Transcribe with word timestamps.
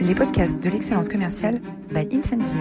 les 0.00 0.14
podcasts 0.14 0.58
de 0.58 0.70
l'excellence 0.70 1.08
commerciale 1.08 1.60
by 1.90 2.08
Incentive. 2.12 2.56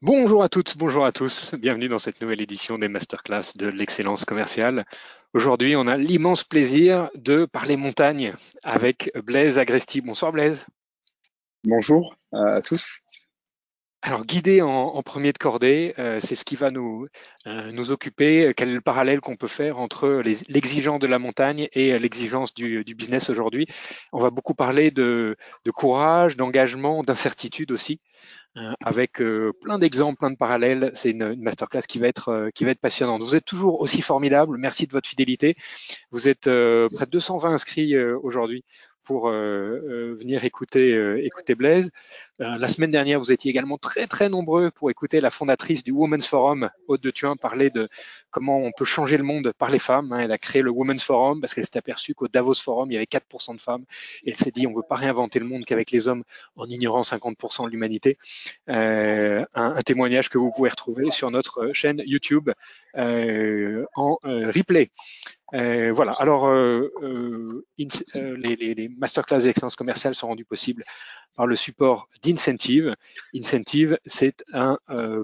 Bonjour 0.00 0.44
à 0.44 0.48
toutes, 0.48 0.76
bonjour 0.76 1.04
à 1.04 1.10
tous. 1.10 1.54
Bienvenue 1.54 1.88
dans 1.88 1.98
cette 1.98 2.20
nouvelle 2.20 2.40
édition 2.40 2.78
des 2.78 2.88
masterclass 2.88 3.56
de 3.56 3.66
l'excellence 3.66 4.24
commerciale. 4.24 4.84
Aujourd'hui, 5.32 5.74
on 5.76 5.86
a 5.86 5.96
l'immense 5.96 6.44
plaisir 6.44 7.10
de 7.16 7.44
parler 7.46 7.76
montagne 7.76 8.34
avec 8.62 9.10
Blaise 9.24 9.58
Agresti. 9.58 10.00
Bonsoir 10.00 10.30
Blaise. 10.30 10.64
Bonjour 11.64 12.14
à 12.32 12.60
tous. 12.62 13.00
Alors, 14.06 14.26
guider 14.26 14.60
en, 14.60 15.02
premier 15.02 15.32
de 15.32 15.38
cordée, 15.38 15.94
euh, 15.98 16.20
c'est 16.20 16.34
ce 16.34 16.44
qui 16.44 16.56
va 16.56 16.70
nous, 16.70 17.06
euh, 17.46 17.72
nous 17.72 17.90
occuper. 17.90 18.52
Quel 18.54 18.68
est 18.68 18.74
le 18.74 18.82
parallèle 18.82 19.22
qu'on 19.22 19.36
peut 19.36 19.48
faire 19.48 19.78
entre 19.78 20.20
l'exigence 20.46 20.98
de 20.98 21.06
la 21.06 21.18
montagne 21.18 21.68
et 21.72 21.98
l'exigence 21.98 22.52
du, 22.52 22.84
business 22.84 23.30
aujourd'hui? 23.30 23.66
On 24.12 24.20
va 24.20 24.28
beaucoup 24.28 24.52
parler 24.52 24.90
de, 24.90 25.38
courage, 25.74 26.36
d'engagement, 26.36 27.02
d'incertitude 27.02 27.72
aussi, 27.72 27.98
euh, 28.58 28.72
avec 28.84 29.22
plein 29.62 29.78
d'exemples, 29.78 30.18
plein 30.18 30.30
de 30.32 30.36
parallèles. 30.36 30.90
C'est 30.92 31.12
une, 31.12 31.22
une, 31.22 31.42
masterclass 31.42 31.86
qui 31.88 31.98
va 31.98 32.06
être 32.06 32.50
qui 32.54 32.66
va 32.66 32.72
être 32.72 32.80
passionnante. 32.80 33.22
Vous 33.22 33.36
êtes 33.36 33.46
toujours 33.46 33.80
aussi 33.80 34.02
formidable. 34.02 34.58
Merci 34.58 34.86
de 34.86 34.92
votre 34.92 35.08
fidélité. 35.08 35.56
Vous 36.10 36.28
êtes 36.28 36.42
près 36.42 37.06
de 37.06 37.10
220 37.10 37.54
inscrits 37.54 37.98
aujourd'hui 37.98 38.64
pour 39.04 39.28
euh, 39.28 39.32
euh, 39.32 40.16
venir 40.18 40.44
écouter, 40.44 40.94
euh, 40.94 41.20
Blaise. 41.56 41.90
la 42.38 42.66
semaine 42.68 42.90
dernière, 42.90 43.20
vous 43.20 43.30
étiez 43.30 43.50
également 43.50 43.78
très 43.78 44.06
très 44.06 44.28
nombreux 44.28 44.70
pour 44.70 44.90
écouter 44.90 45.20
la 45.20 45.30
fondatrice 45.30 45.84
du 45.84 45.92
Women's 45.92 46.26
Forum, 46.26 46.70
Aude 46.88 47.00
de 47.00 47.10
Thuin, 47.10 47.36
parler 47.36 47.70
de 47.70 47.88
comment 48.30 48.58
on 48.58 48.72
peut 48.72 48.84
changer 48.84 49.16
le 49.16 49.22
monde 49.22 49.52
par 49.56 49.70
les 49.70 49.78
femmes. 49.78 50.12
Hein. 50.12 50.20
Elle 50.20 50.32
a 50.32 50.38
créé 50.38 50.62
le 50.62 50.70
Women's 50.70 51.04
Forum 51.04 51.40
parce 51.40 51.54
qu'elle 51.54 51.64
s'est 51.64 51.78
aperçue 51.78 52.14
qu'au 52.14 52.28
Davos 52.28 52.54
Forum, 52.54 52.90
il 52.90 52.94
y 52.94 52.96
avait 52.96 53.06
4% 53.06 53.54
de 53.54 53.60
femmes. 53.60 53.84
Elle 54.26 54.34
s'est 54.34 54.50
dit, 54.50 54.66
on 54.66 54.70
ne 54.70 54.76
veut 54.76 54.82
pas 54.88 54.96
réinventer 54.96 55.38
le 55.38 55.46
monde 55.46 55.64
qu'avec 55.64 55.90
les 55.90 56.08
hommes 56.08 56.24
en 56.56 56.66
ignorant 56.66 57.02
50% 57.02 57.66
de 57.66 57.70
l'humanité. 57.70 58.18
Un, 58.66 59.46
témoignage 59.84 60.30
que 60.30 60.38
vous 60.38 60.50
pouvez 60.50 60.70
retrouver 60.70 61.10
sur 61.10 61.30
notre 61.30 61.72
chaîne 61.72 62.02
YouTube 62.06 62.50
en 62.94 64.18
replay. 64.24 64.90
Euh, 65.52 65.92
voilà. 65.92 66.12
Alors, 66.12 66.46
euh, 66.46 66.92
euh, 67.02 67.66
les, 67.76 68.56
les, 68.56 68.74
les, 68.74 68.88
masterclass 68.88 69.40
d'excellence 69.40 69.76
commerciale 69.76 70.14
sont 70.14 70.28
rendus 70.28 70.44
possibles 70.44 70.82
par 71.36 71.46
le 71.46 71.56
support 71.56 72.08
d'Incentive. 72.22 72.94
Incentive, 73.34 73.98
c'est 74.06 74.44
un 74.52 74.78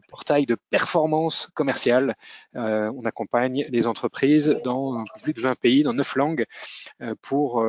portail 0.09 0.47
de 0.47 0.57
performance 0.71 1.49
commerciale. 1.55 2.17
on 2.55 3.05
accompagne 3.05 3.67
les 3.69 3.87
entreprises 3.87 4.57
dans 4.65 5.05
plus 5.23 5.33
de 5.33 5.41
20 5.41 5.55
pays, 5.59 5.83
dans 5.83 5.93
9 5.93 6.17
langues, 6.17 6.47
pour 7.23 7.65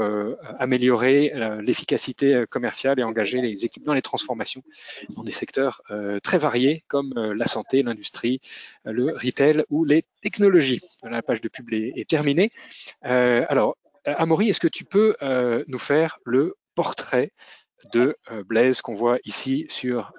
améliorer 0.59 1.31
l'efficacité 1.61 2.45
commerciale 2.49 2.99
et 2.99 3.03
engager 3.03 3.41
les 3.41 3.65
équipes 3.65 3.83
dans 3.83 3.93
les 3.93 4.01
transformations 4.01 4.63
dans 5.09 5.23
des 5.23 5.31
secteurs 5.31 5.81
très 6.23 6.37
variés 6.37 6.83
comme 6.87 7.13
la 7.15 7.45
santé, 7.45 7.83
l'industrie, 7.83 8.41
le 8.85 9.13
retail 9.13 9.63
ou 9.69 9.85
les 9.85 10.03
technologies. 10.21 10.81
la 11.03 11.21
page 11.21 11.41
de 11.41 11.49
pub 11.49 11.71
est 11.73 12.09
terminée. 12.09 12.51
Euh, 13.05 13.45
alors, 13.49 13.77
Amaury, 14.05 14.49
est-ce 14.49 14.59
que 14.59 14.67
tu 14.67 14.85
peux 14.85 15.15
euh, 15.21 15.63
nous 15.67 15.79
faire 15.79 16.19
le 16.25 16.55
portrait 16.75 17.31
de 17.93 18.15
euh, 18.31 18.43
Blaise 18.43 18.81
qu'on 18.81 18.95
voit 18.95 19.19
ici 19.25 19.65
sur 19.69 20.13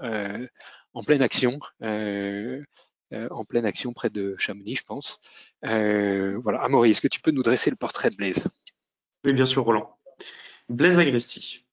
en 0.95 1.03
pleine 1.03 1.23
action, 1.23 1.59
en 1.81 3.45
pleine 3.45 3.65
action 3.65 3.93
près 3.93 4.11
de 4.11 4.35
Chamonix, 4.39 4.77
je 4.77 4.83
pense. 4.83 5.21
voilà, 5.63 6.63
Amaury, 6.63 6.91
est-ce 6.91 7.01
que 7.01 7.09
tu 7.09 7.21
peux 7.21 7.31
nous 7.31 7.43
dresser 7.43 7.71
le 7.71 7.77
portrait 7.77 8.11
de 8.11 8.17
Blaise? 8.17 8.47
Oui, 9.25 9.33
bien 9.33 9.47
sûr, 9.47 9.65
Roland. 9.65 9.97
Blaise 10.69 10.99
Agresti, 10.99 11.65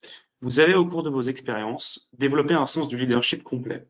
vous 0.42 0.60
avez 0.60 0.74
au 0.74 0.86
cours 0.86 1.04
de 1.04 1.10
vos 1.10 1.22
expériences 1.22 2.10
développé 2.18 2.54
un 2.54 2.66
sens 2.66 2.88
du 2.88 2.98
leadership 2.98 3.44
complet. 3.44 3.88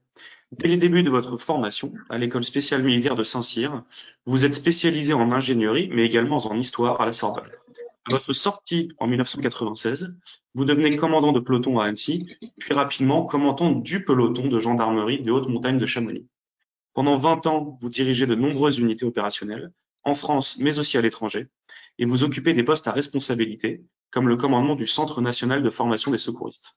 Dès 0.51 0.67
les 0.67 0.77
débuts 0.77 1.03
de 1.03 1.09
votre 1.11 1.37
formation 1.37 1.93
à 2.09 2.17
l'école 2.17 2.43
spéciale 2.43 2.81
militaire 2.81 3.15
de 3.15 3.23
Saint-Cyr, 3.23 3.83
vous 4.25 4.45
êtes 4.45 4.53
spécialisé 4.53 5.13
en 5.13 5.31
ingénierie, 5.31 5.89
mais 5.93 6.05
également 6.05 6.37
en 6.37 6.57
histoire 6.57 6.99
à 7.01 7.05
la 7.05 7.13
Sorbonne. 7.13 7.51
À 8.05 8.11
votre 8.11 8.33
sortie 8.33 8.91
en 8.97 9.07
1996, 9.07 10.15
vous 10.55 10.65
devenez 10.65 10.95
commandant 10.95 11.31
de 11.31 11.39
peloton 11.39 11.79
à 11.79 11.85
Annecy, 11.85 12.25
puis 12.57 12.73
rapidement 12.73 13.25
commandant 13.25 13.71
du 13.71 14.03
peloton 14.03 14.47
de 14.47 14.59
gendarmerie 14.59 15.21
des 15.21 15.31
hautes 15.31 15.49
montagnes 15.49 15.77
de 15.77 15.85
Chamonix. 15.85 16.27
Pendant 16.93 17.17
20 17.17 17.45
ans, 17.47 17.77
vous 17.81 17.89
dirigez 17.89 18.25
de 18.25 18.35
nombreuses 18.35 18.79
unités 18.79 19.05
opérationnelles, 19.05 19.71
en 20.03 20.15
France 20.15 20.57
mais 20.59 20.79
aussi 20.79 20.97
à 20.97 21.01
l'étranger, 21.01 21.47
et 21.97 22.05
vous 22.05 22.23
occupez 22.23 22.53
des 22.53 22.63
postes 22.63 22.87
à 22.87 22.91
responsabilité, 22.91 23.83
comme 24.11 24.27
le 24.27 24.37
commandement 24.37 24.75
du 24.75 24.87
Centre 24.87 25.21
national 25.21 25.61
de 25.61 25.69
formation 25.69 26.09
des 26.09 26.17
secouristes. 26.17 26.75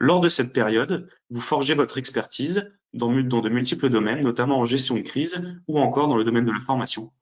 Lors 0.00 0.20
de 0.20 0.28
cette 0.28 0.52
période, 0.52 1.08
vous 1.30 1.40
forgez 1.40 1.74
votre 1.74 1.98
expertise 1.98 2.72
dans, 2.94 3.12
de 3.12 3.48
multiples 3.48 3.90
domaines, 3.90 4.22
notamment 4.22 4.60
en 4.60 4.64
gestion 4.64 4.94
de 4.94 5.02
crise 5.02 5.60
ou 5.66 5.78
encore 5.78 6.08
dans 6.08 6.16
le 6.16 6.24
domaine 6.24 6.44
de 6.44 6.52
la 6.52 6.60
formation. 6.60 7.12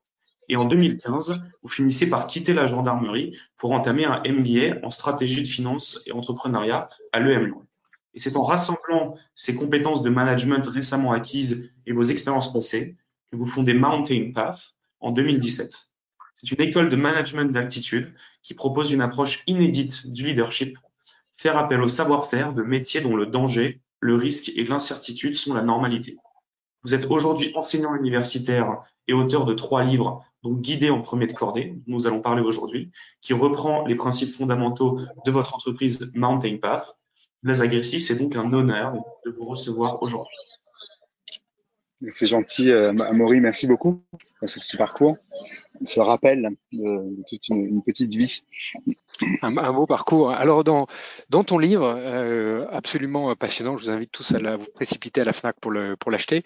Et 0.49 0.57
en 0.57 0.65
2015, 0.65 1.43
vous 1.63 1.69
finissez 1.69 2.09
par 2.09 2.27
quitter 2.27 2.55
la 2.55 2.67
gendarmerie 2.67 3.37
pour 3.57 3.73
entamer 3.73 4.05
un 4.05 4.23
MBA 4.25 4.85
en 4.85 4.91
stratégie 4.91 5.43
de 5.43 5.47
finance 5.47 6.03
et 6.07 6.13
entrepreneuriat 6.13 6.89
à 7.13 7.21
l'EM 7.21 7.55
Et 8.15 8.21
c'est 8.21 8.37
en 8.37 8.43
rassemblant 8.43 9.17
ces 9.35 9.55
compétences 9.55 10.03
de 10.03 10.11
management 10.11 10.67
récemment 10.67 11.13
acquises 11.13 11.71
et 11.87 11.93
vos 11.93 12.05
expériences 12.05 12.53
passées 12.53 12.97
que 13.31 13.37
vous 13.37 13.47
fondez 13.47 13.75
Mountain 13.75 14.31
Path 14.35 14.75
en 15.01 15.11
2017. 15.11 15.89
C'est 16.35 16.51
une 16.53 16.61
école 16.61 16.91
de 16.91 16.97
management 16.97 17.51
d'altitude 17.51 18.15
qui 18.43 18.55
propose 18.55 18.93
une 18.93 19.01
approche 19.01 19.43
inédite 19.47 20.13
du 20.13 20.27
leadership 20.27 20.79
faire 21.37 21.57
appel 21.57 21.81
au 21.81 21.89
savoir-faire 21.89 22.53
de 22.53 22.63
métiers 22.63 23.01
dont 23.01 23.17
le 23.17 23.27
danger, 23.27 23.81
le 24.01 24.15
risque 24.15 24.51
et 24.55 24.65
l'incertitude 24.65 25.35
sont 25.35 25.55
la 25.55 25.63
normalité. 25.63 26.17
Vous 26.83 26.95
êtes 26.95 27.07
aujourd'hui 27.11 27.53
enseignant 27.55 27.95
universitaire 27.95 28.83
et 29.09 29.13
auteur 29.13 29.45
de 29.45 29.55
trois 29.55 29.85
livres, 29.85 30.25
donc 30.43 30.61
guidé 30.61 30.91
en 30.91 31.01
premier 31.01 31.27
de 31.27 31.33
cordée, 31.33 31.75
dont 31.87 31.95
nous 31.95 32.07
allons 32.07 32.21
parler 32.21 32.43
aujourd'hui, 32.43 32.91
qui 33.21 33.33
reprend 33.33 33.87
les 33.87 33.95
principes 33.95 34.35
fondamentaux 34.35 35.01
de 35.25 35.31
votre 35.31 35.55
entreprise 35.55 36.13
Mountain 36.15 36.59
Path. 36.61 36.97
Les 37.43 37.63
agressifs, 37.63 38.05
c'est 38.05 38.17
donc 38.17 38.37
un 38.37 38.53
honneur 38.53 38.95
de 39.25 39.31
vous 39.31 39.45
recevoir 39.45 40.03
aujourd'hui. 40.03 40.37
C'est 42.11 42.27
gentil, 42.27 42.71
euh, 42.71 42.91
Amaury, 42.91 43.41
merci 43.41 43.67
beaucoup 43.67 44.03
pour 44.39 44.51
ce 44.51 44.61
petit 44.61 44.77
parcours, 44.77 45.17
ce 45.87 45.99
rappel 45.99 46.47
de, 46.71 47.25
toute 47.27 47.49
une, 47.49 47.83
petite 47.83 48.15
vie. 48.15 48.43
Un, 49.41 49.73
beau 49.73 49.87
parcours. 49.87 50.31
Alors, 50.31 50.63
dans, 50.63 50.87
ton 51.31 51.57
livre, 51.57 51.95
euh, 51.97 52.67
absolument 52.71 53.35
passionnant, 53.35 53.79
je 53.79 53.85
vous 53.85 53.91
invite 53.91 54.13
tous 54.13 54.35
à 54.35 54.57
vous 54.57 54.67
précipiter 54.75 55.23
à 55.23 55.25
la 55.25 55.33
FNAC 55.33 55.57
pour 55.59 56.11
l'acheter, 56.11 56.45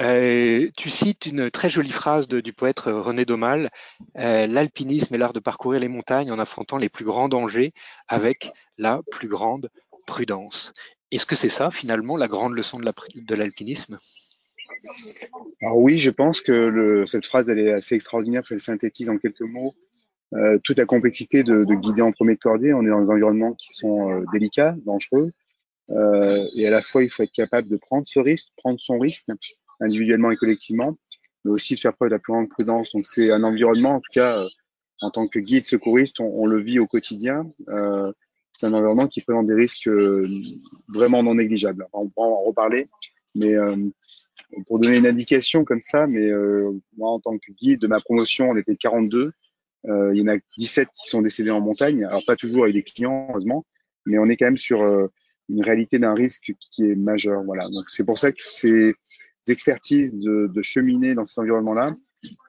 euh, 0.00 0.68
tu 0.76 0.90
cites 0.90 1.26
une 1.26 1.48
très 1.48 1.68
jolie 1.68 1.92
phrase 1.92 2.26
du 2.26 2.52
poète 2.52 2.80
René 2.80 3.24
Daumal, 3.24 3.70
euh, 4.16 4.48
L'alpinisme 4.48 5.14
est 5.14 5.18
l'art 5.18 5.32
de 5.32 5.40
parcourir 5.40 5.78
les 5.78 5.88
montagnes 5.88 6.32
en 6.32 6.40
affrontant 6.40 6.76
les 6.76 6.88
plus 6.88 7.04
grands 7.04 7.28
dangers 7.28 7.72
avec 8.08 8.50
la 8.78 9.00
plus 9.12 9.28
grande 9.28 9.70
prudence. 10.06 10.72
Est-ce 11.12 11.24
que 11.24 11.36
c'est 11.36 11.48
ça, 11.48 11.70
finalement, 11.70 12.16
la 12.16 12.26
grande 12.26 12.54
leçon 12.54 12.80
de 12.80 13.34
l'alpinisme? 13.34 13.98
Alors 15.62 15.78
oui, 15.78 15.98
je 15.98 16.10
pense 16.10 16.40
que 16.40 17.04
cette 17.06 17.26
phrase, 17.26 17.48
elle 17.48 17.58
est 17.58 17.72
assez 17.72 17.94
extraordinaire, 17.94 18.42
parce 18.42 18.50
qu'elle 18.50 18.60
synthétise 18.60 19.10
en 19.10 19.18
quelques 19.18 19.40
mots 19.40 19.74
euh, 20.34 20.58
toute 20.62 20.76
la 20.76 20.84
complexité 20.84 21.42
de, 21.42 21.64
de, 21.64 21.74
guider 21.74 22.02
en 22.02 22.12
premier 22.12 22.34
de 22.34 22.40
cordée. 22.40 22.74
On 22.74 22.82
est 22.82 22.90
dans 22.90 23.00
des 23.00 23.10
environnements 23.10 23.54
qui 23.54 23.72
sont 23.72 24.10
euh, 24.10 24.24
délicats, 24.32 24.76
dangereux, 24.84 25.32
euh, 25.90 26.46
et 26.54 26.66
à 26.66 26.70
la 26.70 26.82
fois, 26.82 27.02
il 27.02 27.10
faut 27.10 27.22
être 27.22 27.32
capable 27.32 27.68
de 27.68 27.76
prendre 27.76 28.06
ce 28.06 28.18
risque, 28.18 28.48
prendre 28.58 28.78
son 28.78 28.98
risque, 28.98 29.26
individuellement 29.80 30.30
et 30.30 30.36
collectivement, 30.36 30.98
mais 31.44 31.50
aussi 31.50 31.76
de 31.76 31.80
faire 31.80 31.94
preuve 31.94 32.10
de 32.10 32.14
la 32.14 32.18
plus 32.18 32.34
grande 32.34 32.50
prudence. 32.50 32.92
Donc 32.92 33.06
c'est 33.06 33.30
un 33.30 33.42
environnement, 33.42 33.92
en 33.92 34.00
tout 34.00 34.12
cas, 34.12 34.44
en 35.00 35.10
tant 35.10 35.26
que 35.28 35.38
guide 35.38 35.64
secouriste, 35.64 36.20
on, 36.20 36.26
on 36.26 36.46
le 36.46 36.60
vit 36.60 36.78
au 36.78 36.86
quotidien. 36.86 37.50
C'est 38.52 38.66
un 38.66 38.74
environnement 38.74 39.06
qui 39.06 39.22
présente 39.22 39.46
des 39.46 39.54
risques 39.54 39.88
vraiment 40.88 41.22
non 41.22 41.36
négligeables. 41.36 41.86
On 41.94 42.08
pourra 42.08 42.26
en 42.26 42.42
reparler, 42.42 42.88
mais 43.34 43.54
pour 44.66 44.78
donner 44.78 44.98
une 44.98 45.06
indication 45.06 45.64
comme 45.64 45.82
ça, 45.82 46.06
mais 46.06 46.30
euh, 46.30 46.70
moi 46.96 47.10
en 47.10 47.20
tant 47.20 47.36
que 47.38 47.52
guide 47.52 47.80
de 47.80 47.86
ma 47.86 48.00
promotion, 48.00 48.46
on 48.46 48.56
était 48.56 48.76
42. 48.76 49.32
Euh, 49.86 50.12
il 50.14 50.20
y 50.20 50.22
en 50.22 50.34
a 50.34 50.38
17 50.56 50.88
qui 50.94 51.08
sont 51.08 51.20
décédés 51.20 51.50
en 51.50 51.60
montagne. 51.60 52.04
Alors 52.04 52.24
pas 52.26 52.36
toujours 52.36 52.64
avec 52.64 52.74
des 52.74 52.82
clients, 52.82 53.28
heureusement, 53.30 53.64
mais 54.06 54.18
on 54.18 54.26
est 54.26 54.36
quand 54.36 54.46
même 54.46 54.58
sur 54.58 54.82
euh, 54.82 55.08
une 55.48 55.62
réalité 55.62 55.98
d'un 55.98 56.14
risque 56.14 56.52
qui 56.60 56.90
est 56.90 56.96
majeur. 56.96 57.42
Voilà. 57.44 57.68
Donc 57.68 57.88
c'est 57.88 58.04
pour 58.04 58.18
ça 58.18 58.32
que 58.32 58.42
ces 58.42 58.94
expertises 59.48 60.16
de, 60.16 60.50
de 60.52 60.62
cheminer 60.62 61.14
dans 61.14 61.24
ces 61.24 61.40
environnements-là 61.40 61.94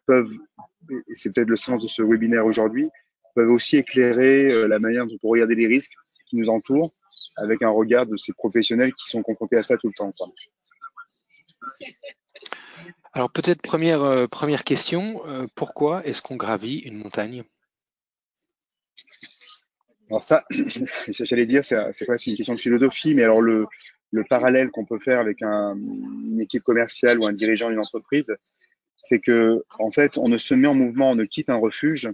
peuvent, 0.06 0.34
et 0.92 1.14
c'est 1.16 1.34
peut-être 1.34 1.50
le 1.50 1.56
sens 1.56 1.82
de 1.82 1.88
ce 1.88 2.02
webinaire 2.02 2.46
aujourd'hui, 2.46 2.90
peuvent 3.36 3.52
aussi 3.52 3.78
éclairer 3.78 4.68
la 4.68 4.80
manière 4.80 5.06
dont 5.06 5.14
on 5.16 5.18
peut 5.20 5.28
regarder 5.28 5.56
les 5.56 5.68
risques 5.68 5.94
qui 6.30 6.36
nous 6.36 6.50
entourent 6.50 6.92
avec 7.38 7.62
un 7.62 7.70
regard 7.70 8.06
de 8.06 8.18
ces 8.18 8.34
professionnels 8.34 8.94
qui 8.94 9.10
sont 9.10 9.22
confrontés 9.22 9.58
à 9.58 9.64
ça 9.64 9.78
tout 9.78 9.88
le 9.88 9.94
temps. 9.94 10.12
Quoi. 10.18 10.28
Alors 13.14 13.32
peut-être 13.32 13.62
première, 13.62 14.04
euh, 14.04 14.28
question, 14.66 15.26
euh, 15.28 15.48
pourquoi 15.56 16.06
est-ce 16.06 16.22
qu'on 16.22 16.36
gravit 16.36 16.78
une 16.80 16.98
montagne? 16.98 17.44
Alors 20.10 20.24
ça, 20.24 20.44
j'allais 21.08 21.46
dire, 21.46 21.64
c'est 21.66 22.06
presque 22.06 22.28
une 22.28 22.36
question 22.36 22.56
de 22.56 22.62
philosophie, 22.62 23.16
mais 23.16 23.24
alors 23.24 23.42
le, 23.42 23.66
le 24.12 24.24
parallèle 24.24 24.72
qu'on 24.72 24.86
peut 24.86 25.00
faire 25.00 25.20
avec 25.20 25.42
un, 25.42 25.76
une 25.76 26.42
équipe 26.42 26.64
commerciale 26.64 27.20
ou 27.20 27.26
un 27.26 27.34
dirigeant 27.34 27.70
d'une 27.70 27.80
entreprise, 27.80 28.32
c'est 28.98 29.20
que 29.20 29.64
en 29.78 29.92
fait, 29.92 30.18
on 30.18 30.28
ne 30.28 30.38
se 30.38 30.54
met 30.54 30.68
en 30.68 30.76
mouvement, 30.76 31.12
on 31.12 31.16
ne 31.16 31.26
quitte 31.26 31.50
un 31.50 31.58
refuge 31.58 32.10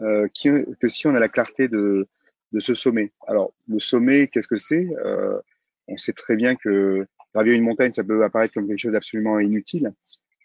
euh, 0.00 0.28
que 0.44 0.88
si 0.88 1.06
on 1.06 1.14
a 1.14 1.20
la 1.20 1.28
clarté 1.28 1.68
de, 1.68 2.08
de 2.52 2.60
ce 2.60 2.74
sommet. 2.74 3.12
Alors, 3.26 3.52
le 3.68 3.80
sommet, 3.80 4.28
qu'est-ce 4.28 4.48
que 4.48 4.56
c'est? 4.56 4.88
On 5.88 5.96
sait 5.96 6.12
très 6.12 6.36
bien 6.36 6.54
que 6.54 7.06
gravir 7.34 7.54
une 7.54 7.62
montagne, 7.62 7.92
ça 7.92 8.04
peut 8.04 8.24
apparaître 8.24 8.54
comme 8.54 8.68
quelque 8.68 8.78
chose 8.78 8.92
d'absolument 8.92 9.38
inutile. 9.38 9.92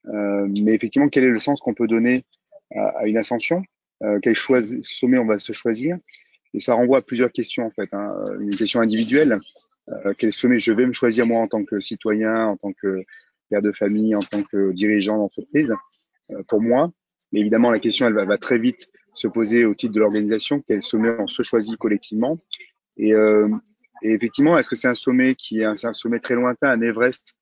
Euh, 0.07 0.47
mais 0.49 0.73
effectivement, 0.73 1.09
quel 1.09 1.25
est 1.25 1.29
le 1.29 1.39
sens 1.39 1.59
qu'on 1.59 1.73
peut 1.73 1.87
donner 1.87 2.23
à, 2.75 3.07
une 3.07 3.17
ascension? 3.17 3.63
Euh, 4.03 4.19
Quel 4.21 4.35
sommet 4.35 5.17
on 5.17 5.25
va 5.25 5.39
se 5.39 5.53
choisir? 5.53 5.97
Et 6.53 6.59
ça 6.59 6.75
renvoie 6.75 6.99
à 6.99 7.01
plusieurs 7.01 7.31
questions 7.31 7.65
en 7.65 7.71
fait. 7.71 7.93
Hein. 7.93 8.13
Une 8.39 8.55
question 8.55 8.79
individuelle. 8.79 9.39
Euh, 9.89 10.13
quel 10.17 10.31
sommet 10.31 10.59
je 10.59 10.71
vais 10.71 10.85
me 10.85 10.93
choisir 10.93 11.25
moi 11.25 11.39
en 11.39 11.47
tant 11.47 11.63
que 11.63 11.79
citoyen, 11.79 12.47
en 12.47 12.57
tant 12.57 12.73
que 12.73 13.03
père 13.49 13.61
de 13.61 13.71
famille, 13.71 14.15
en 14.15 14.21
tant 14.21 14.43
que 14.43 14.71
dirigeant 14.71 15.17
d'entreprise? 15.17 15.73
Pour 16.49 16.61
moi, 16.61 16.91
mais 17.31 17.39
évidemment, 17.39 17.71
la 17.71 17.79
question 17.79 18.05
elle 18.05 18.13
va, 18.13 18.25
va, 18.25 18.37
très 18.37 18.59
vite 18.59 18.89
se 19.13 19.29
poser 19.29 19.63
au 19.63 19.73
titre 19.73 19.93
de 19.93 19.99
l'organisation. 20.01 20.61
Quel 20.67 20.81
sommet 20.81 21.11
on 21.19 21.27
se 21.27 21.41
choisit 21.41 21.77
collectivement? 21.77 22.37
Et 24.01 24.13
effectivement, 24.13 24.57
est-ce 24.57 24.69
que 24.69 24.75
c'est 24.75 24.87
un 24.87 24.93
sommet 24.93 25.35
qui 25.35 25.61
est 25.61 25.65
un, 25.65 25.75
sommet 25.75 26.19
très 26.19 26.35
lointain, 26.35 26.69
un 26.69 26.81
Everest, 26.81 27.33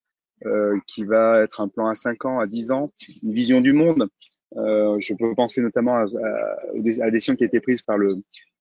euh, 0.46 0.78
qui 0.88 1.04
va 1.04 1.42
être 1.42 1.62
un 1.62 1.68
plan 1.68 1.88
à 1.88 1.96
5 1.96 2.25
ans, 2.25 2.40
à 2.40 2.46
10 2.46 2.72
ans, 2.72 2.92
une 3.24 3.31
vision 3.31 3.62
du 3.62 3.74
monde? 3.74 4.10
Euh, 4.57 4.98
Je 5.00 5.13
peux 5.13 5.34
penser 5.36 5.62
notamment 5.62 5.96
à, 5.96 6.04
à, 6.04 7.06
à, 7.06 7.12
décision 7.12 7.36
qui 7.36 7.44
a 7.44 7.48
été 7.48 7.60
prise 7.60 7.81
par 7.81 7.98
le 7.98 8.13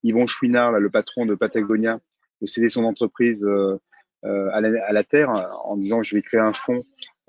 Yvon 0.03 0.27
Chouinard, 0.27 0.73
là, 0.73 0.79
le 0.79 0.91
patron 0.91 1.27
de 1.27 1.35
Patagonia, 1.35 2.01
de 2.41 2.47
céder 2.47 2.69
son 2.69 2.85
entreprise 2.85 3.45
euh, 3.45 3.79
euh 4.25 4.49
à, 4.53 4.61
la, 4.61 4.85
à, 4.87 4.93
la, 4.93 5.05
terre 5.05 5.31
en 5.65 5.77
disant 5.77 6.03
je 6.03 6.17
vais 6.17 6.23
créer 6.23 6.41
un 6.41 6.53
fonds 6.53 6.79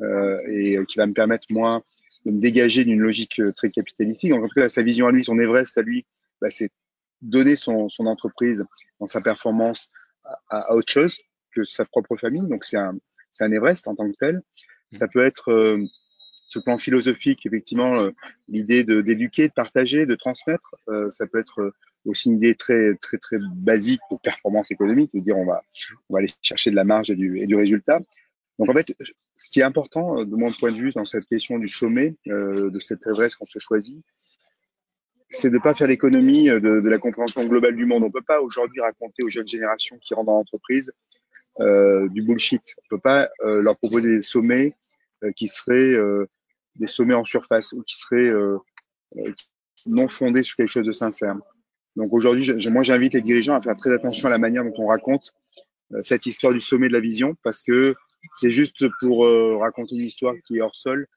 euh, 0.02 0.38
et 0.50 0.78
qui 0.88 0.98
va 0.98 1.08
me 1.08 1.14
permettre 1.14 1.48
moi 1.50 1.82
de 2.26 2.32
me 2.32 2.42
dégager 2.42 2.84
d'une 2.84 3.00
logique 3.00 3.40
euh, 3.40 3.52
très 3.54 3.70
capitalistique. 3.70 4.34
En 4.34 4.42
tout 4.42 4.54
cas, 4.54 4.68
sa 4.68 4.82
vision 4.82 5.08
à 5.08 5.12
lui, 5.12 5.24
son 5.24 5.40
Everest 5.40 5.78
à 5.78 5.82
lui, 5.82 6.06
bah, 6.42 6.50
c'est 6.50 6.70
donner 7.22 7.56
son, 7.56 7.88
son, 7.88 8.06
entreprise 8.08 8.66
dans 9.00 9.08
sa 9.08 9.22
performance 9.22 9.90
à, 10.50 10.60
à, 10.60 10.74
autre 10.74 10.92
chose 10.92 11.22
que 11.52 11.64
sa 11.64 11.86
propre 11.86 12.16
famille. 12.16 12.48
Donc 12.48 12.64
c'est 12.66 12.78
un, 12.78 12.98
c'est 13.32 13.44
un 13.44 13.52
Everest 13.52 13.88
en 13.88 13.96
tant 13.96 14.10
que 14.10 14.18
tel. 14.20 14.42
Ça 14.92 15.08
peut 15.08 15.24
être 15.24 15.52
euh, 15.52 15.84
ce 16.48 16.60
plan 16.60 16.78
philosophique, 16.78 17.46
effectivement, 17.46 18.00
euh, 18.00 18.12
l'idée 18.48 18.84
de 18.84 19.02
d'éduquer, 19.02 19.48
de 19.48 19.54
partager, 19.54 20.06
de 20.06 20.16
transmettre. 20.16 20.76
Euh, 20.90 21.10
ça 21.10 21.28
peut 21.28 21.40
être 21.40 21.74
aussi 22.06 22.30
une 22.30 22.38
idée 22.38 22.56
très 22.56 22.96
très 22.96 23.18
très 23.18 23.38
basique 23.56 24.02
pour 24.10 24.22
performance 24.22 24.72
économique, 24.72 25.12
de 25.14 25.20
dire 25.20 25.38
on 25.38 25.46
va 25.46 25.64
on 26.10 26.14
va 26.14 26.20
aller 26.20 26.32
chercher 26.42 26.72
de 26.72 26.76
la 26.76 26.84
marge 26.84 27.10
et 27.10 27.16
du, 27.16 27.40
et 27.40 27.48
du 27.48 27.56
résultat. 27.56 28.00
Donc 28.60 28.70
en 28.70 28.74
fait, 28.74 28.96
ce 29.38 29.50
qui 29.50 29.60
est 29.60 29.64
important 29.64 30.24
de 30.24 30.36
mon 30.36 30.52
point 30.54 30.72
de 30.72 30.78
vue 30.78 30.92
dans 30.92 31.06
cette 31.06 31.26
question 31.26 31.60
du 31.60 31.68
sommet 31.68 32.16
euh, 32.28 32.70
de 32.70 32.80
cette 32.80 33.06
Everest 33.06 33.36
qu'on 33.36 33.46
se 33.46 33.60
choisit, 33.60 34.04
c'est 35.36 35.50
de 35.50 35.56
ne 35.56 35.62
pas 35.62 35.74
faire 35.74 35.88
l'économie 35.88 36.48
de, 36.48 36.60
de, 36.60 36.90
la 36.90 36.98
compréhension 36.98 37.46
globale 37.46 37.76
du 37.76 37.86
monde. 37.86 38.04
On 38.04 38.08
ne 38.08 38.12
peut 38.12 38.22
pas 38.22 38.42
aujourd'hui 38.42 38.82
raconter 38.82 39.24
aux 39.24 39.30
jeunes 39.30 39.48
générations 39.48 39.98
qui 40.00 40.14
rentrent 40.14 40.28
dans 40.28 40.38
l'entreprise 40.38 40.92
euh, 41.60 42.08
du 42.10 42.22
bullshit. 42.22 42.62
On 42.78 42.96
ne 42.96 42.98
peut 42.98 43.02
pas 43.02 43.30
euh, 43.44 43.62
leur 43.62 43.78
proposer 43.78 44.10
des 44.10 44.22
sommets 44.22 44.76
euh, 45.24 45.32
qui 45.36 45.48
seraient 45.48 45.96
des 46.76 46.88
sommets 46.88 47.14
en 47.14 47.24
surface 47.24 47.74
ou 47.74 47.84
qui 47.84 47.98
seraient 47.98 48.32
non 49.86 50.08
fondés 50.08 50.44
sur 50.44 50.58
quelque 50.58 50.72
chose 50.72 50.86
de 50.86 50.92
sincère. 50.92 51.36
Donc 51.96 52.12
aujourd'hui, 52.12 52.52
moi 52.70 52.84
j'invite 52.84 53.14
les 53.14 53.22
dirigeants 53.22 53.56
à 53.56 53.62
faire 53.62 53.78
très 53.78 53.94
attention 53.94 54.28
à 54.28 54.32
la 54.32 54.38
manière 54.38 54.64
dont 54.64 54.74
on 54.78 54.88
raconte 54.88 55.34
cette 56.02 56.26
histoire 56.26 56.52
du 56.52 56.60
sommet 56.60 56.88
de 56.88 56.94
la 56.94 57.00
vision 57.00 57.36
parce 57.44 57.64
que 57.64 57.96
c'est 58.34 58.50
juste 58.50 58.86
pour 59.00 59.26
euh, 59.26 59.58
raconter 59.58 59.96
une 59.96 60.04
histoire 60.04 60.34
qui 60.46 60.58
est 60.58 60.62
hors 60.62 60.76
sol, 60.76 61.08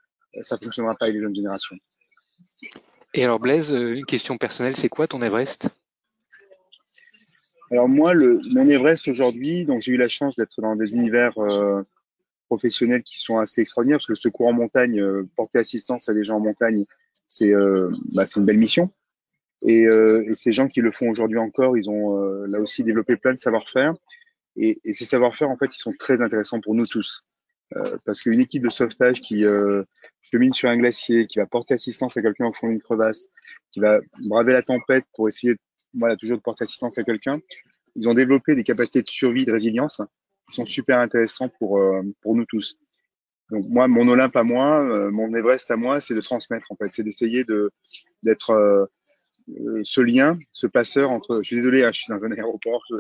ça 0.43 0.57
ne 0.57 0.65
fonctionnera 0.65 0.95
pas 0.95 1.07
avec 1.07 1.17
les 1.17 1.23
jeunes 1.23 1.35
générations. 1.35 1.77
Et 3.15 3.25
alors 3.25 3.41
Blaise, 3.41 3.71
une 3.71 4.05
question 4.05 4.37
personnelle, 4.37 4.77
c'est 4.77 4.89
quoi 4.89 5.07
ton 5.07 5.23
Everest? 5.23 5.69
Alors 7.71 7.89
moi, 7.89 8.15
le, 8.15 8.39
mon 8.53 8.69
Everest 8.69 9.09
aujourd'hui, 9.09 9.67
donc 9.67 9.83
j'ai 9.83 9.93
eu 9.93 9.97
la 9.97 10.09
chance 10.09 10.35
d'être 10.37 10.61
dans 10.61 10.77
des 10.77 10.93
univers 10.93 11.37
euh, 11.39 11.83
professionnels 12.49 13.03
qui 13.03 13.19
sont 13.19 13.39
assez 13.39 13.61
extraordinaires 13.61 13.99
parce 13.99 14.07
que 14.07 14.13
le 14.13 14.17
secours 14.17 14.49
en 14.49 14.53
montagne, 14.53 15.01
euh, 15.01 15.29
porter 15.37 15.59
assistance 15.59 16.09
à 16.09 16.15
des 16.15 16.25
gens 16.25 16.37
en 16.37 16.41
montagne, 16.41 16.85
c'est 17.27 17.53
euh, 17.53 17.91
bah, 18.15 18.25
une 18.37 18.45
belle 18.45 18.59
mission. 18.59 18.91
Et, 19.63 19.87
ces 20.35 20.53
gens 20.53 20.69
qui 20.69 20.81
le 20.81 20.93
font 20.93 21.11
aujourd'hui 21.11 21.39
encore, 21.39 21.77
ils 21.77 21.91
ont 21.91 22.17
là 22.47 22.61
aussi 22.61 22.85
développé 22.85 23.17
plein 23.17 23.35
de 23.35 23.41
savoir-faire. 23.41 23.93
Et 24.57 24.79
ces 24.85 25.05
savoir-faire, 25.05 25.51
en 25.51 25.57
fait, 25.57 25.75
ils 25.75 25.81
sont 25.81 25.93
très 25.99 26.23
intéressants 26.23 26.61
pour 26.61 26.77
nous 26.77 26.87
tous. 26.87 27.25
Euh, 27.77 27.99
parce 28.07 28.23
qu'une 28.23 28.41
équipe 28.41 28.63
de 28.63 28.71
sauvetage 28.71 29.21
qui 29.21 29.45
euh, 29.45 29.83
chemine 30.23 30.55
sur 30.55 30.71
un 30.71 30.79
glacier, 30.79 31.27
qui 31.27 31.39
va 31.39 31.47
porter 31.47 31.75
assistance 31.75 32.17
à 32.17 32.23
quelqu'un 32.23 32.47
au 32.47 32.53
fond 32.53 32.69
d'une 32.69 32.81
crevasse, 32.81 33.29
qui 33.73 33.81
va 33.81 34.01
braver 34.25 34.55
la 34.55 34.63
tempête 34.63 35.05
pour 35.15 35.29
essayer, 35.29 35.57
voilà, 35.93 36.17
toujours 36.17 36.39
de 36.39 36.43
porter 36.43 36.65
assistance 36.65 36.97
à 36.97 37.05
quelqu'un, 37.05 37.41
ils 37.95 38.09
ont 38.09 38.15
développé 38.15 38.55
des 38.55 38.65
capacités 38.65 39.03
de 39.03 39.09
survie, 39.09 39.45
de 39.45 39.53
résilience, 39.53 40.01
qui 40.49 40.55
sont 40.55 40.65
super 40.65 40.99
intéressants 40.99 41.51
pour 41.59 41.79
euh, 41.79 42.03
pour 42.23 42.35
nous 42.35 42.47
tous. 42.47 42.79
Donc 43.51 43.67
moi, 43.69 43.87
mon 43.87 44.09
Olympe 44.09 44.37
à 44.37 44.43
moi, 44.43 45.11
mon 45.11 45.35
Everest 45.35 45.71
à 45.71 45.77
moi, 45.77 46.01
c'est 46.01 46.15
de 46.15 46.21
transmettre 46.21 46.67
en 46.71 46.77
fait, 46.77 46.93
c'est 46.93 47.03
d'essayer 47.03 47.45
de 47.45 47.71
d'être 48.23 48.89
euh, 49.49 49.81
ce 49.83 50.01
lien, 50.01 50.39
ce 50.51 50.67
passeur 50.67 51.11
entre. 51.11 51.39
Je 51.43 51.47
suis 51.47 51.57
désolé, 51.57 51.83
hein, 51.83 51.91
je 51.93 52.01
suis 52.01 52.13
dans 52.13 52.25
un 52.25 52.33
aéroport. 52.33 52.83
Je, 52.91 52.97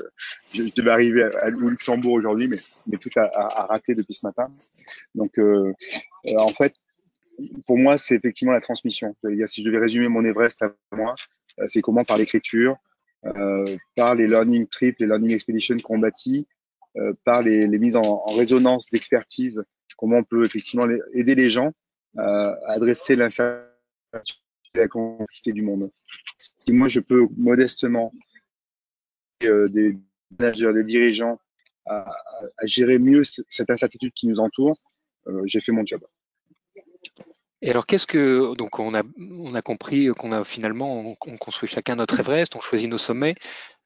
je 0.54 0.74
devais 0.74 0.90
arriver 0.90 1.22
à, 1.22 1.30
à 1.44 1.50
Luxembourg 1.50 2.12
aujourd'hui, 2.12 2.48
mais, 2.48 2.58
mais 2.86 2.96
tout 2.96 3.10
a, 3.16 3.22
a, 3.22 3.66
raté 3.66 3.94
depuis 3.94 4.14
ce 4.14 4.26
matin. 4.26 4.50
Donc, 5.14 5.38
euh, 5.38 5.72
euh, 6.26 6.36
en 6.36 6.48
fait, 6.48 6.74
pour 7.66 7.78
moi, 7.78 7.98
c'est 7.98 8.16
effectivement 8.16 8.52
la 8.52 8.60
transmission. 8.60 9.14
Si 9.46 9.62
je 9.62 9.66
devais 9.66 9.78
résumer 9.78 10.08
mon 10.08 10.24
Everest 10.24 10.62
à 10.62 10.72
moi, 10.92 11.14
euh, 11.60 11.64
c'est 11.68 11.82
comment 11.82 12.04
par 12.04 12.16
l'écriture, 12.16 12.76
par 13.96 14.14
les 14.14 14.26
learning 14.28 14.66
trips, 14.68 14.98
les 15.00 15.06
learning 15.06 15.32
expeditions 15.32 15.76
qu'on 15.78 15.98
bâtit, 15.98 16.46
par 17.24 17.42
les, 17.42 17.66
les, 17.66 17.78
mises 17.78 17.96
en, 17.96 18.02
en 18.02 18.34
résonance 18.34 18.88
d'expertise, 18.90 19.62
comment 19.96 20.18
on 20.18 20.22
peut 20.22 20.44
effectivement 20.44 20.86
aider 21.12 21.34
les 21.34 21.50
gens 21.50 21.72
à 22.16 22.56
adresser 22.66 23.16
l'incertitude 24.74 24.80
la 24.80 24.88
complexité 24.88 25.52
du 25.52 25.62
monde. 25.62 25.90
Si 26.38 26.72
moi, 26.72 26.88
je 26.88 27.00
peux 27.00 27.28
modestement 27.36 28.12
euh, 29.44 29.68
des 29.68 29.96
managers, 30.38 30.72
des 30.72 30.84
dirigeants 30.84 31.38
à, 31.86 32.10
à, 32.58 32.66
gérer 32.66 32.98
mieux 32.98 33.22
cette 33.24 33.70
incertitude 33.70 34.12
qui 34.12 34.26
nous 34.26 34.40
entoure, 34.40 34.74
euh, 35.26 35.42
j'ai 35.46 35.60
fait 35.60 35.72
mon 35.72 35.86
job. 35.86 36.04
Et 37.60 37.70
alors, 37.70 37.86
qu'est-ce 37.86 38.06
que 38.06 38.54
donc 38.54 38.78
on 38.78 38.94
a 38.94 39.02
on 39.18 39.54
a 39.54 39.62
compris 39.62 40.08
qu'on 40.08 40.30
a 40.32 40.44
finalement 40.44 41.00
on, 41.00 41.16
on, 41.26 41.36
construit 41.38 41.68
chacun 41.68 41.96
notre 41.96 42.20
Everest, 42.20 42.54
on 42.54 42.60
choisit 42.60 42.88
nos 42.88 42.98
sommets. 42.98 43.34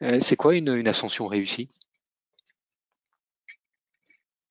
Euh, 0.02 0.20
c'est 0.20 0.36
quoi 0.36 0.54
une, 0.54 0.74
une 0.74 0.88
ascension 0.88 1.26
réussie? 1.26 1.70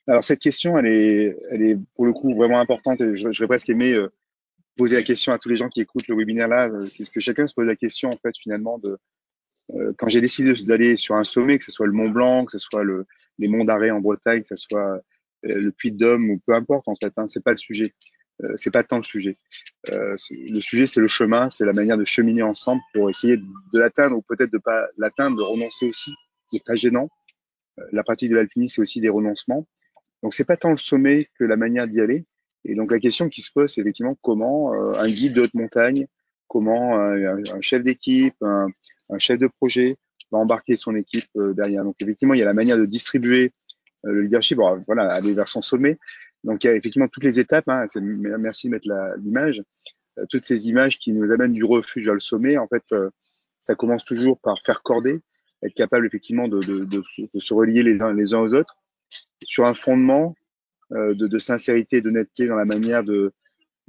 Alors 0.08 0.24
cette 0.24 0.40
question, 0.40 0.78
elle 0.78 0.88
est 0.88 1.38
elle 1.52 1.62
est 1.62 1.78
pour 1.96 2.06
le 2.06 2.14
coup 2.14 2.34
vraiment 2.34 2.60
importante 2.60 3.02
et 3.02 3.16
j'aurais 3.16 3.48
presque 3.48 3.70
aimé 3.70 3.94
euh, 3.94 4.12
poser 4.82 4.96
la 4.96 5.04
question 5.04 5.32
à 5.32 5.38
tous 5.38 5.50
les 5.50 5.58
gens 5.58 5.70
qui 5.70 5.80
écoutent 5.80 6.08
le 6.08 6.16
webinaire 6.16 6.48
là, 6.48 6.68
euh, 6.68 6.88
que 7.14 7.20
chacun 7.20 7.46
se 7.46 7.54
pose 7.54 7.68
la 7.68 7.76
question 7.76 8.10
en 8.10 8.18
fait 8.18 8.36
finalement 8.42 8.80
de 8.80 8.98
euh, 9.76 9.94
quand 9.96 10.08
j'ai 10.08 10.22
décidé 10.22 10.54
d'aller 10.64 10.98
sur 10.98 11.16
un 11.16 11.24
sommet, 11.24 11.60
que 11.60 11.64
ce 11.64 11.72
soit 11.72 11.86
le 11.86 11.94
Mont 11.94 12.10
Blanc, 12.10 12.46
que 12.46 12.52
ce 12.54 12.58
soit 12.58 12.84
le, 12.84 13.06
les 13.38 13.48
monts 13.48 13.64
d'Arrée 13.64 13.92
en 13.92 14.00
Bretagne, 14.00 14.42
que 14.42 14.48
ce 14.48 14.56
soit 14.56 14.96
euh, 14.96 15.00
le 15.44 15.72
Puy 15.72 15.92
de 15.92 15.98
Dôme 15.98 16.32
ou 16.32 16.40
peu 16.48 16.56
importe 16.56 16.88
en 16.88 16.96
fait, 16.96 17.14
hein, 17.18 17.28
c'est 17.28 17.44
pas 17.44 17.52
le 17.52 17.58
sujet, 17.58 17.94
euh, 18.44 18.54
c'est 18.56 18.72
pas 18.72 18.84
tant 18.84 18.98
le 18.98 19.04
sujet. 19.04 19.38
Euh, 19.92 20.16
le 20.32 20.62
sujet 20.62 20.88
c'est 20.88 21.00
le 21.00 21.08
chemin, 21.08 21.50
c'est 21.52 21.66
la 21.66 21.74
manière 21.74 22.00
de 22.00 22.06
cheminer 22.06 22.42
ensemble 22.42 22.82
pour 22.92 23.08
essayer 23.12 23.38
de 23.38 23.80
l'atteindre 23.80 24.18
ou 24.18 24.24
peut-être 24.24 24.52
de 24.52 24.58
pas 24.58 24.88
l'atteindre, 24.98 25.38
de 25.38 25.44
renoncer 25.44 25.90
aussi, 25.90 26.12
c'est 26.50 26.64
pas 26.64 26.76
gênant. 26.76 27.10
Euh, 27.80 27.84
la 27.92 28.04
pratique 28.04 28.32
de 28.32 28.36
l'alpinisme 28.36 28.76
c'est 28.76 28.82
aussi 28.82 29.00
des 29.00 29.10
renoncements. 29.10 29.68
Donc 30.24 30.34
c'est 30.34 30.46
pas 30.46 30.58
tant 30.58 30.72
le 30.72 30.78
sommet 30.78 31.30
que 31.38 31.44
la 31.44 31.56
manière 31.56 31.88
d'y 31.88 32.02
aller, 32.02 32.26
et 32.66 32.76
donc 32.76 32.92
la 32.92 33.00
question 33.00 33.30
qui 33.30 33.42
se 33.42 33.52
pose, 33.52 33.74
c'est 33.74 33.82
effectivement 33.82 34.16
comment 34.22 34.74
euh, 34.74 34.94
un 34.94 35.10
guide 35.10 35.34
de 35.34 35.42
haute 35.42 35.54
montagne, 35.54 36.08
comment 36.48 36.96
un, 37.00 37.38
un 37.38 37.62
chef 37.62 37.84
d'équipe, 37.84 38.36
un, 38.42 38.68
un, 39.10 39.20
chef 39.20 39.40
de 39.40 39.48
projet 39.48 39.98
va 40.32 40.38
embarquer 40.38 40.78
son 40.78 40.96
équipe 40.96 41.30
euh, 41.38 41.54
derrière. 41.54 41.84
Donc 41.84 41.96
effectivement, 42.00 42.34
il 42.34 42.40
y 42.40 42.44
a 42.44 42.46
la 42.46 42.54
manière 42.54 42.78
de 42.78 42.86
distribuer 42.86 43.52
euh, 44.06 44.12
le 44.12 44.22
leadership, 44.22 44.58
bon, 44.58 44.84
voilà, 44.86 45.12
aller 45.12 45.34
vers 45.34 45.48
son 45.48 45.62
sommet. 45.62 45.98
Donc 46.44 46.64
il 46.64 46.68
y 46.68 46.70
a 46.70 46.76
effectivement 46.76 47.08
toutes 47.08 47.24
les 47.24 47.40
étapes. 47.40 47.68
Hein, 47.68 47.86
merci 48.40 48.68
de 48.68 48.72
mettre 48.72 48.88
l'image. 49.18 49.64
Euh, 50.20 50.26
toutes 50.30 50.44
ces 50.44 50.70
images 50.70 51.00
qui 51.00 51.14
nous 51.14 51.32
amènent 51.32 51.54
du 51.54 51.64
refuge 51.64 52.06
vers 52.06 52.14
le 52.14 52.20
sommet, 52.20 52.58
en 52.58 52.68
fait, 52.68 52.84
euh, 52.92 53.10
ça 53.60 53.76
commence 53.76 54.04
toujours 54.04 54.40
par 54.40 54.58
faire 54.66 54.82
corder, 54.82 55.20
être 55.64 55.74
capable 55.74 56.06
effectivement 56.06 56.48
de, 56.48 56.60
de, 56.60 56.80
de, 56.84 57.04
de 57.34 57.40
se 57.40 57.54
relier 57.54 57.84
les 57.84 58.02
uns, 58.02 58.14
les 58.14 58.34
uns 58.34 58.40
aux 58.40 58.54
autres 58.54 58.76
sur 59.44 59.66
un 59.66 59.74
fondement 59.74 60.36
euh, 60.36 60.41
de, 60.92 61.28
de, 61.28 61.38
sincérité, 61.40 62.02
d'honnêteté 62.02 62.48
dans 62.48 62.56
la 62.56 62.66
manière 62.66 63.04
de, 63.04 63.34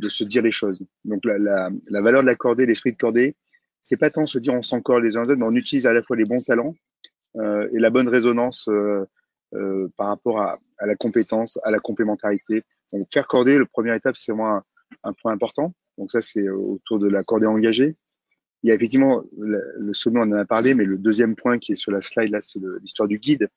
se 0.09 0.25
dire 0.25 0.43
les 0.43 0.51
choses. 0.51 0.83
Donc 1.05 1.25
la, 1.25 1.71
valeur 1.91 2.23
de 2.23 2.27
la 2.27 2.35
cordée, 2.35 2.67
l'esprit 2.67 2.93
de 2.93 2.97
cordée, 2.97 3.37
c'est 3.81 3.97
pas 3.97 4.11
tant 4.11 4.27
se 4.27 4.39
dire 4.39 4.55
on 4.55 4.63
s'encorde 4.63 5.03
les 5.03 5.17
uns 5.17 5.23
aux 5.23 5.25
autres, 5.25 5.37
mais 5.37 5.47
on 5.47 5.55
utilise 5.55 5.87
à 5.87 5.93
la 5.93 6.03
fois 6.03 6.17
les 6.17 6.25
bons 6.25 6.43
talents 6.43 6.75
euh, 7.37 7.69
et 7.73 7.81
la 7.81 7.91
bonne 7.91 8.09
résonance 8.09 8.69
euh, 8.69 9.05
euh, 9.55 9.89
par 9.97 10.09
rapport 10.09 10.41
à, 10.41 10.59
la 10.81 10.95
compétence, 10.97 11.59
à 11.65 11.71
la 11.71 11.79
complémentarité. 11.79 12.63
Donc, 12.93 13.07
faire 13.13 13.27
corder, 13.27 13.59
le 13.59 13.67
première 13.67 13.95
étape, 13.95 14.17
c'est 14.17 14.33
vraiment 14.33 14.63
un, 15.03 15.13
point 15.15 15.33
important. 15.33 15.75
Donc 15.99 16.11
ça, 16.11 16.23
c'est 16.23 16.49
autour 16.49 16.99
de 16.99 17.09
la 17.09 17.23
cordée 17.23 17.47
engagée. 17.47 17.97
Il 18.63 18.69
y 18.69 18.71
a 18.71 18.75
effectivement 18.75 19.23
le, 19.39 19.61
le, 19.79 19.93
on 20.07 20.21
en 20.21 20.33
a 20.33 20.45
parlé, 20.45 20.75
mais 20.75 20.85
le 20.85 20.97
deuxième 20.97 21.35
point 21.35 21.59
qui 21.59 21.73
est 21.73 21.77
sur 21.77 21.91
la 21.91 22.01
slide, 22.01 22.31
là, 22.31 22.41
c'est 22.41 22.61
l'histoire 22.81 23.09
du 23.09 23.19
guide. 23.19 23.49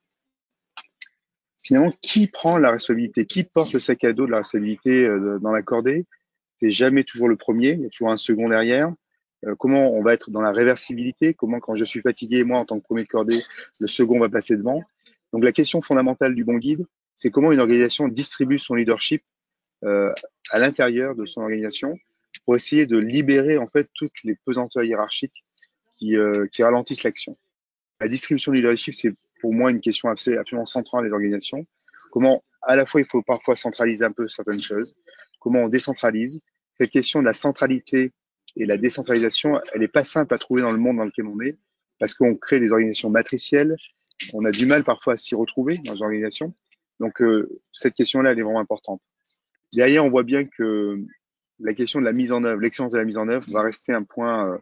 Finalement, 1.66 1.92
qui 2.02 2.28
prend 2.28 2.58
la 2.58 2.72
responsabilité 2.72 3.26
Qui 3.26 3.44
porte 3.44 3.74
le 3.74 3.80
sac 3.80 4.04
à 4.04 4.14
dos 4.14 4.26
de 4.26 4.32
la 4.32 4.38
responsabilité 4.38 5.10
dans 5.42 5.52
la 5.52 5.62
cordée? 5.64 6.06
C'est 6.58 6.72
jamais 6.72 7.04
toujours 7.04 7.28
le 7.28 7.36
premier, 7.36 7.72
il 7.72 7.82
y 7.82 7.86
a 7.86 7.90
toujours 7.90 8.12
un 8.12 8.18
second 8.18 8.48
derrière. 8.48 8.94
Euh, 9.46 9.56
comment 9.56 9.94
on 9.94 10.02
va 10.02 10.14
être 10.14 10.32
dans 10.32 10.42
la 10.42 10.52
réversibilité, 10.52 11.34
comment 11.34 11.60
quand 11.60 11.76
je 11.76 11.84
suis 11.84 12.02
fatigué, 12.02 12.44
moi 12.44 12.60
en 12.60 12.66
tant 12.66 12.80
que 12.80 12.84
premier 12.84 13.04
de 13.04 13.08
cordée, 13.08 13.44
le 13.80 13.88
second 13.88 14.20
va 14.20 14.30
passer 14.30 14.56
devant? 14.56 14.82
Donc 15.34 15.44
la 15.44 15.52
question 15.52 15.82
fondamentale 15.82 16.34
du 16.34 16.44
bon 16.44 16.58
guide, 16.58 16.86
c'est 17.16 17.30
comment 17.30 17.52
une 17.52 17.60
organisation 17.60 18.08
distribue 18.08 18.60
son 18.60 18.76
leadership 18.76 19.24
euh, 19.84 20.14
à 20.50 20.60
l'intérieur 20.60 21.16
de 21.16 21.26
son 21.26 21.42
organisation 21.42 21.98
pour 22.46 22.56
essayer 22.56 22.86
de 22.86 22.98
libérer 22.98 23.58
en 23.58 23.68
fait 23.68 23.90
toutes 23.94 24.24
les 24.24 24.36
pesanteurs 24.46 24.84
hiérarchiques 24.84 25.44
qui, 25.98 26.16
euh, 26.16 26.48
qui 26.48 26.64
ralentissent 26.64 27.04
l'action. 27.04 27.38
La 28.00 28.08
distribution 28.08 28.52
du 28.52 28.62
leadership, 28.62 28.94
c'est 28.94 29.14
pour 29.46 29.54
moi 29.54 29.70
une 29.70 29.80
question 29.80 30.10
absolument 30.10 30.66
centrale 30.66 31.06
des 31.06 31.12
organisations. 31.12 31.68
Comment 32.12 32.44
à 32.64 32.76
la 32.76 32.88
fois 32.88 33.00
il 33.02 33.06
faut 33.06 33.22
parfois 33.22 33.56
centraliser 33.56 34.04
un 34.04 34.12
peu 34.12 34.28
certaines 34.28 34.60
choses, 34.60 34.96
comment 35.40 35.62
on 35.62 35.68
décentralise. 35.68 36.42
Cette 36.80 36.90
question 36.90 37.20
de 37.20 37.26
la 37.26 37.36
centralité 37.36 38.12
et 38.56 38.66
la 38.66 38.78
décentralisation, 38.78 39.62
elle 39.72 39.82
n'est 39.82 39.88
pas 39.88 40.04
simple 40.04 40.34
à 40.34 40.40
trouver 40.40 40.64
dans 40.64 40.72
le 40.72 40.80
monde 40.80 40.98
dans 40.98 41.06
lequel 41.06 41.28
on 41.28 41.40
est, 41.42 41.60
parce 42.00 42.16
qu'on 42.16 42.36
crée 42.36 42.60
des 42.60 42.72
organisations 42.72 43.12
matricielles. 43.12 43.76
On 44.34 44.46
a 44.46 44.52
du 44.52 44.66
mal 44.66 44.84
parfois 44.84 45.14
à 45.14 45.18
s'y 45.18 45.36
retrouver 45.36 45.78
dans 45.86 45.94
les 45.94 46.02
organisations. 46.02 46.56
Donc, 47.00 47.22
euh, 47.22 47.62
cette 47.72 47.94
question-là, 47.94 48.32
elle 48.32 48.40
est 48.40 48.42
vraiment 48.42 48.60
importante. 48.60 49.00
Derrière, 49.74 50.04
on 50.04 50.10
voit 50.10 50.24
bien 50.24 50.46
que 50.46 51.00
la 51.60 51.76
question 51.76 52.00
de 52.00 52.06
la 52.06 52.14
mise 52.14 52.32
en 52.32 52.44
œuvre, 52.46 52.62
l'excellence 52.62 52.94
de 52.94 52.98
la 52.98 53.06
mise 53.06 53.20
en 53.20 53.28
œuvre 53.28 53.48
va 53.52 53.62
rester 53.62 53.94
un 53.94 54.04
point 54.04 54.50
euh, 54.50 54.58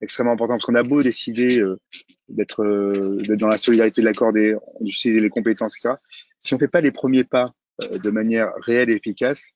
extrêmement 0.00 0.32
important, 0.32 0.54
parce 0.54 0.64
qu'on 0.64 0.74
a 0.74 0.82
beau 0.82 1.02
décider 1.02 1.60
euh, 1.60 1.80
d'être 2.28 2.62
euh, 2.62 3.22
dans 3.36 3.48
la 3.48 3.58
solidarité 3.58 4.00
de 4.00 4.06
l'accorder, 4.06 4.56
d'utiliser 4.80 5.20
les 5.20 5.30
compétences, 5.30 5.74
etc. 5.76 5.94
Si 6.38 6.54
on 6.54 6.56
ne 6.56 6.60
fait 6.60 6.68
pas 6.68 6.80
les 6.80 6.90
premiers 6.90 7.24
pas 7.24 7.52
euh, 7.82 7.98
de 7.98 8.10
manière 8.10 8.52
réelle 8.58 8.90
et 8.90 8.94
efficace, 8.94 9.50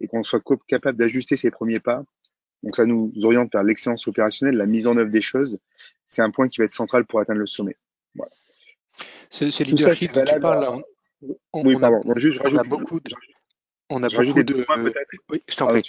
et 0.00 0.06
qu'on 0.06 0.22
soit 0.22 0.42
capable 0.68 0.98
d'ajuster 0.98 1.36
ces 1.36 1.50
premiers 1.50 1.80
pas, 1.80 2.04
donc 2.62 2.76
ça 2.76 2.86
nous 2.86 3.12
oriente 3.22 3.50
vers 3.52 3.62
l'excellence 3.62 4.06
opérationnelle, 4.08 4.56
la 4.56 4.66
mise 4.66 4.86
en 4.86 4.96
œuvre 4.96 5.10
des 5.10 5.20
choses. 5.20 5.58
C'est 6.06 6.22
un 6.22 6.30
point 6.30 6.48
qui 6.48 6.58
va 6.58 6.64
être 6.64 6.74
central 6.74 7.04
pour 7.04 7.20
atteindre 7.20 7.40
le 7.40 7.46
sommet. 7.46 7.76
Voilà. 8.14 8.32
Ce, 9.30 9.44
leadership 9.62 10.12
dont 10.12 10.24
tu 10.24 10.40
parles, 10.40 10.82
on, 11.52 11.64
oui, 11.66 11.76
pardon. 11.78 12.00
A, 12.10 12.18
juste, 12.18 12.40
rajoute, 12.40 12.58
on 12.58 12.62
a 12.62 12.68
beaucoup 12.68 13.00
de... 13.00 13.10
On 13.90 14.02
a 14.02 14.08
beaucoup 14.08 14.42
de... 14.42 14.64
Points, 14.64 14.82
peut-être 14.82 15.10
oui, 15.30 15.42
je 15.48 15.56
t'en 15.56 15.68
prie. 15.68 15.82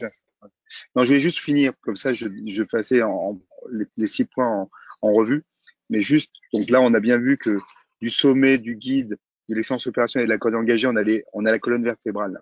Non, 0.95 1.03
je 1.03 1.13
vais 1.13 1.19
juste 1.19 1.39
finir, 1.39 1.73
comme 1.81 1.97
ça 1.97 2.13
je, 2.13 2.27
je 2.47 2.63
passais 2.63 3.01
en, 3.01 3.39
les, 3.71 3.85
les, 3.97 4.07
six 4.07 4.25
points 4.25 4.47
en, 4.47 4.69
en, 5.01 5.11
revue. 5.11 5.43
Mais 5.89 5.99
juste, 5.99 6.31
donc 6.53 6.69
là, 6.69 6.81
on 6.81 6.93
a 6.93 6.99
bien 6.99 7.17
vu 7.17 7.37
que 7.37 7.57
du 8.01 8.09
sommet, 8.09 8.57
du 8.57 8.75
guide, 8.75 9.17
de 9.49 9.55
l'excellence 9.55 9.87
opérationnelle 9.87 10.25
et 10.25 10.27
de 10.27 10.33
la 10.33 10.37
corde 10.37 10.55
engagée, 10.55 10.87
on 10.87 10.95
a, 10.95 11.03
les, 11.03 11.25
on 11.33 11.45
a 11.45 11.51
la 11.51 11.59
colonne 11.59 11.83
vertébrale. 11.83 12.39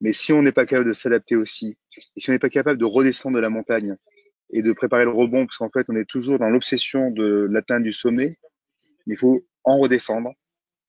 Mais 0.00 0.12
si 0.12 0.32
on 0.32 0.42
n'est 0.42 0.52
pas 0.52 0.64
capable 0.64 0.88
de 0.88 0.94
s'adapter 0.94 1.36
aussi, 1.36 1.76
et 2.16 2.20
si 2.20 2.30
on 2.30 2.32
n'est 2.32 2.38
pas 2.38 2.48
capable 2.48 2.78
de 2.78 2.84
redescendre 2.84 3.36
de 3.36 3.40
la 3.40 3.50
montagne 3.50 3.96
et 4.50 4.62
de 4.62 4.72
préparer 4.72 5.04
le 5.04 5.10
rebond, 5.10 5.46
parce 5.46 5.58
qu'en 5.58 5.70
fait, 5.70 5.86
on 5.88 5.96
est 5.96 6.08
toujours 6.08 6.38
dans 6.38 6.48
l'obsession 6.48 7.10
de 7.10 7.46
l'atteinte 7.50 7.82
du 7.82 7.92
sommet, 7.92 8.34
il 9.06 9.16
faut 9.16 9.44
en 9.64 9.78
redescendre, 9.78 10.32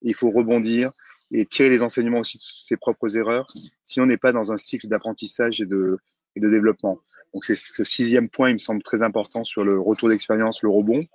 il 0.02 0.16
faut 0.16 0.32
rebondir 0.32 0.92
et 1.32 1.46
tirer 1.46 1.70
les 1.70 1.82
enseignements 1.82 2.20
aussi 2.20 2.38
de 2.38 2.44
ses 2.44 2.78
propres 2.78 3.18
erreurs, 3.18 3.48
si 3.84 4.02
on 4.02 4.06
n'est 4.06 4.18
pas 4.18 4.32
dans 4.32 4.52
un 4.52 4.58
cycle 4.58 4.88
d'apprentissage 4.88 5.62
et 5.62 5.66
de, 5.66 5.98
et 6.36 6.40
de 6.40 6.50
développement. 6.50 7.00
Donc 7.34 7.46
c'est 7.46 7.56
ce 7.56 7.84
sixième 7.84 8.30
point, 8.30 8.50
il 8.50 8.54
me 8.54 8.60
semble 8.60 8.84
très 8.84 9.02
important 9.02 9.44
sur 9.44 9.64
le 9.64 9.80
retour 9.80 10.10
d'expérience, 10.10 10.62
le 10.62 10.70
rebond, 10.70 11.06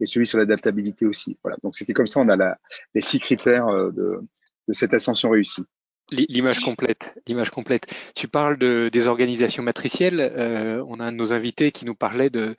et 0.00 0.06
celui 0.06 0.26
sur 0.26 0.38
l'adaptabilité 0.38 1.06
aussi. 1.06 1.38
Voilà. 1.42 1.56
Donc 1.64 1.74
c'était 1.74 1.92
comme 1.92 2.06
ça, 2.06 2.20
on 2.20 2.28
a 2.28 2.36
la, 2.36 2.58
les 2.94 3.00
six 3.00 3.18
critères 3.18 3.66
euh, 3.66 3.90
de, 3.90 4.20
de 4.68 4.72
cette 4.72 4.94
ascension 4.94 5.30
réussie. 5.30 5.64
L'image 6.10 6.60
complète, 6.60 7.20
l'image 7.26 7.50
complète. 7.50 7.86
Tu 8.14 8.28
parles 8.28 8.56
de, 8.56 8.88
des 8.90 9.08
organisations 9.08 9.62
matricielles. 9.62 10.20
Euh, 10.20 10.82
on 10.88 11.00
a 11.00 11.04
un 11.04 11.12
de 11.12 11.18
nos 11.18 11.34
invités 11.34 11.70
qui 11.70 11.84
nous 11.84 11.94
parlait 11.94 12.30
de, 12.30 12.56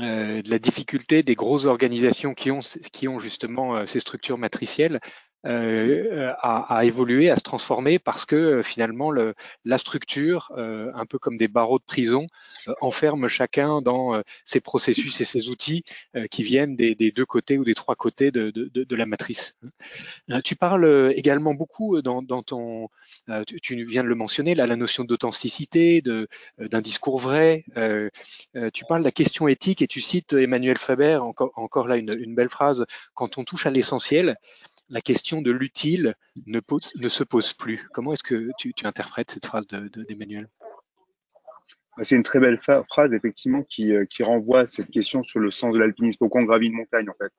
euh, 0.00 0.42
de 0.42 0.50
la 0.50 0.58
difficulté 0.58 1.22
des 1.22 1.36
grosses 1.36 1.66
organisations 1.66 2.34
qui 2.34 2.50
ont, 2.50 2.58
qui 2.92 3.06
ont 3.06 3.20
justement 3.20 3.76
euh, 3.76 3.86
ces 3.86 4.00
structures 4.00 4.38
matricielles 4.38 4.98
euh, 5.46 6.32
à, 6.40 6.76
à, 6.76 6.84
évoluer, 6.84 7.30
à 7.30 7.36
se 7.36 7.42
transformer, 7.42 7.98
parce 7.98 8.26
que 8.26 8.36
euh, 8.36 8.62
finalement 8.62 9.10
le, 9.10 9.34
la 9.64 9.78
structure, 9.78 10.52
euh, 10.58 10.90
un 10.94 11.06
peu 11.06 11.18
comme 11.18 11.36
des 11.36 11.48
barreaux 11.48 11.78
de 11.78 11.84
prison, 11.84 12.26
euh, 12.68 12.74
enferme 12.80 13.28
chacun 13.28 13.80
dans 13.80 14.20
ses 14.44 14.60
processus 14.60 15.20
et 15.20 15.24
ses 15.24 15.48
outils 15.48 15.84
qui 16.30 16.42
viennent 16.42 16.76
des, 16.76 16.94
des, 16.94 17.10
deux 17.10 17.24
côtés 17.24 17.58
ou 17.58 17.64
des 17.64 17.74
trois 17.74 17.94
côtés 17.94 18.30
de, 18.30 18.50
de, 18.50 18.68
de 18.84 18.96
la 18.96 19.06
matrice. 19.06 19.54
tu 20.44 20.56
parles 20.56 21.12
également 21.16 21.54
beaucoup 21.54 22.00
dans, 22.02 22.22
dans 22.22 22.42
ton, 22.42 22.88
tu, 23.46 23.60
tu, 23.60 23.82
viens 23.84 24.02
de 24.02 24.08
le 24.08 24.14
mentionner, 24.14 24.54
là, 24.54 24.66
la 24.66 24.76
notion 24.76 25.04
d'authenticité, 25.04 26.02
d'un 26.58 26.80
discours 26.80 27.18
vrai. 27.18 27.64
tu 28.74 28.84
parles 28.84 29.00
de 29.00 29.06
la 29.06 29.12
question 29.12 29.48
éthique 29.48 29.82
et 29.82 29.86
tu 29.86 30.00
cites 30.00 30.32
Emmanuel 30.32 30.78
Faber, 30.78 31.16
encore, 31.16 31.52
encore 31.56 31.88
là 31.88 31.96
une, 31.96 32.16
une 32.18 32.34
belle 32.34 32.50
phrase, 32.50 32.84
quand 33.14 33.38
on 33.38 33.44
touche 33.44 33.66
à 33.66 33.70
l'essentiel, 33.70 34.36
la 34.90 35.00
question 35.00 35.40
de 35.40 35.52
l'utile 35.52 36.14
ne, 36.46 36.60
se 37.08 37.24
pose 37.24 37.52
plus. 37.52 37.88
Comment 37.92 38.12
est-ce 38.12 38.24
que 38.24 38.50
tu, 38.58 38.74
interprètes 38.84 39.30
cette 39.30 39.46
phrase 39.46 39.66
d'Emmanuel 39.68 40.44
de, 40.44 40.48
bah, 41.96 42.04
C'est 42.04 42.16
une 42.16 42.24
très 42.24 42.40
belle 42.40 42.60
phrase, 42.88 43.14
effectivement, 43.14 43.62
qui, 43.62 43.94
euh, 43.94 44.04
qui, 44.04 44.22
renvoie 44.22 44.60
à 44.60 44.66
cette 44.66 44.90
question 44.90 45.22
sur 45.22 45.40
le 45.40 45.50
sens 45.50 45.72
de 45.72 45.78
l'alpinisme. 45.78 46.18
Pourquoi 46.18 46.40
on 46.42 46.44
gravit 46.44 46.66
une 46.66 46.76
montagne, 46.76 47.08
en 47.08 47.14
fait 47.14 47.32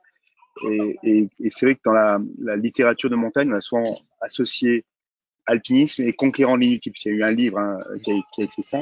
Et, 1.03 1.29
c'est 1.50 1.65
vrai 1.65 1.75
que 1.75 1.81
dans 1.84 1.93
la, 1.93 2.55
littérature 2.55 3.10
de 3.10 3.15
montagne, 3.15 3.51
on 3.51 3.55
a 3.55 3.62
souvent 3.62 4.00
associé 4.22 4.86
alpinisme 5.46 6.03
et 6.03 6.13
conquérant 6.13 6.55
l'inutile. 6.55 6.93
Il 7.03 7.12
y 7.12 7.15
a 7.15 7.17
eu 7.17 7.24
un 7.24 7.31
livre 7.31 7.60
hein, 7.60 7.77
qui, 8.03 8.12
a, 8.12 8.15
qui, 8.34 8.43
écrit 8.43 8.63
ça. 8.63 8.81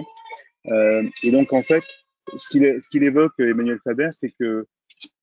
Euh, 0.68 1.04
et 1.24 1.32
donc, 1.32 1.54
en 1.54 1.64
fait, 1.64 1.84
ce 2.38 2.50
qu'il 2.50 2.62
qu 2.92 3.04
évoque, 3.04 3.34
Emmanuel 3.40 3.80
Faber, 3.84 4.10
c'est 4.12 4.32
que 4.40 4.68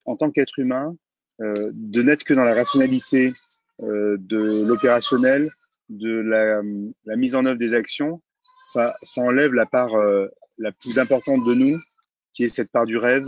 en 0.05 0.17
tant 0.17 0.31
qu'être 0.31 0.59
humain, 0.59 0.97
de 1.39 2.03
n'être 2.03 2.25
que 2.25 2.35
dans 2.35 2.45
la 2.45 2.55
rationalité 2.55 3.33
euh, 3.83 4.17
de 4.19 4.67
l'opérationnel, 4.67 5.51
de 5.91 6.21
la, 6.21 6.63
la, 7.05 7.17
mise 7.17 7.35
en 7.35 7.45
œuvre 7.45 7.59
des 7.59 7.75
actions, 7.75 8.23
ça, 8.73 8.95
ça 9.03 9.21
enlève 9.21 9.53
la 9.53 9.67
part 9.67 9.95
euh, 9.95 10.29
la 10.57 10.73
plus 10.73 10.99
importante 10.99 11.45
de 11.45 11.53
nous, 11.53 11.79
qui 12.33 12.45
est 12.45 12.49
cette 12.49 12.73
part 12.73 12.87
du 12.87 12.97
rêve, 12.97 13.27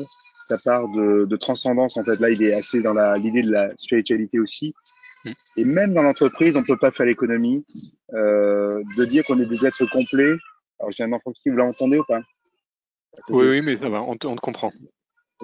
sa 0.48 0.56
part 0.56 0.88
de, 0.88 1.26
de 1.26 1.36
transcendance. 1.36 1.98
En 1.98 2.04
fait, 2.04 2.16
là, 2.18 2.30
il 2.30 2.42
est 2.42 2.54
assez 2.54 2.80
dans 2.80 2.94
l'idée 3.16 3.42
de 3.42 3.50
la 3.50 3.76
spiritualité 3.76 4.40
aussi. 4.40 4.72
Et 5.58 5.66
même 5.66 5.92
dans 5.92 6.02
l'entreprise, 6.02 6.56
on 6.56 6.62
peut 6.62 6.78
pas 6.78 6.92
faire 6.92 7.04
l'économie 7.04 7.66
euh, 8.14 8.80
de 8.96 9.04
dire 9.04 9.24
qu'on 9.24 9.38
est 9.40 9.46
des 9.46 9.66
êtres 9.66 9.84
complets. 9.90 10.34
Alors, 10.80 10.92
j'ai 10.92 11.04
un 11.04 11.12
enfant 11.12 11.32
qui 11.42 11.50
vous 11.50 11.56
l'entendez 11.56 11.98
ou 11.98 12.04
pas? 12.04 12.22
Oui, 13.28 13.48
oui, 13.48 13.60
mais 13.60 13.76
ça 13.76 13.90
va, 13.90 14.00
on 14.00 14.16
te, 14.16 14.26
on 14.26 14.36
te 14.36 14.40
comprend 14.40 14.72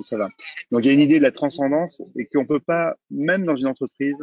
ça 0.03 0.19
va. 0.19 0.29
Donc 0.71 0.85
il 0.85 0.89
y 0.89 0.91
a 0.91 0.93
une 0.93 1.01
idée 1.01 1.19
de 1.19 1.23
la 1.23 1.33
transcendance 1.33 2.03
et 2.17 2.27
qu'on 2.27 2.47
peut 2.47 2.61
pas, 2.61 2.97
même 3.11 3.45
dans 3.45 3.57
une 3.57 3.67
entreprise, 3.67 4.19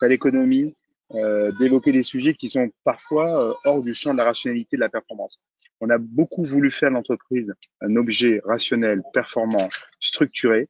à 0.00 0.08
l'économie, 0.08 0.72
euh, 1.14 1.52
d'évoquer 1.58 1.92
des 1.92 2.02
sujets 2.02 2.34
qui 2.34 2.48
sont 2.48 2.70
parfois 2.84 3.50
euh, 3.50 3.54
hors 3.64 3.82
du 3.82 3.94
champ 3.94 4.12
de 4.12 4.18
la 4.18 4.24
rationalité 4.24 4.76
de 4.76 4.80
la 4.80 4.88
performance. 4.88 5.38
On 5.80 5.90
a 5.90 5.98
beaucoup 5.98 6.44
voulu 6.44 6.70
faire 6.70 6.90
l'entreprise 6.90 7.52
un 7.80 7.96
objet 7.96 8.40
rationnel, 8.44 9.02
performant, 9.12 9.68
structuré, 10.00 10.68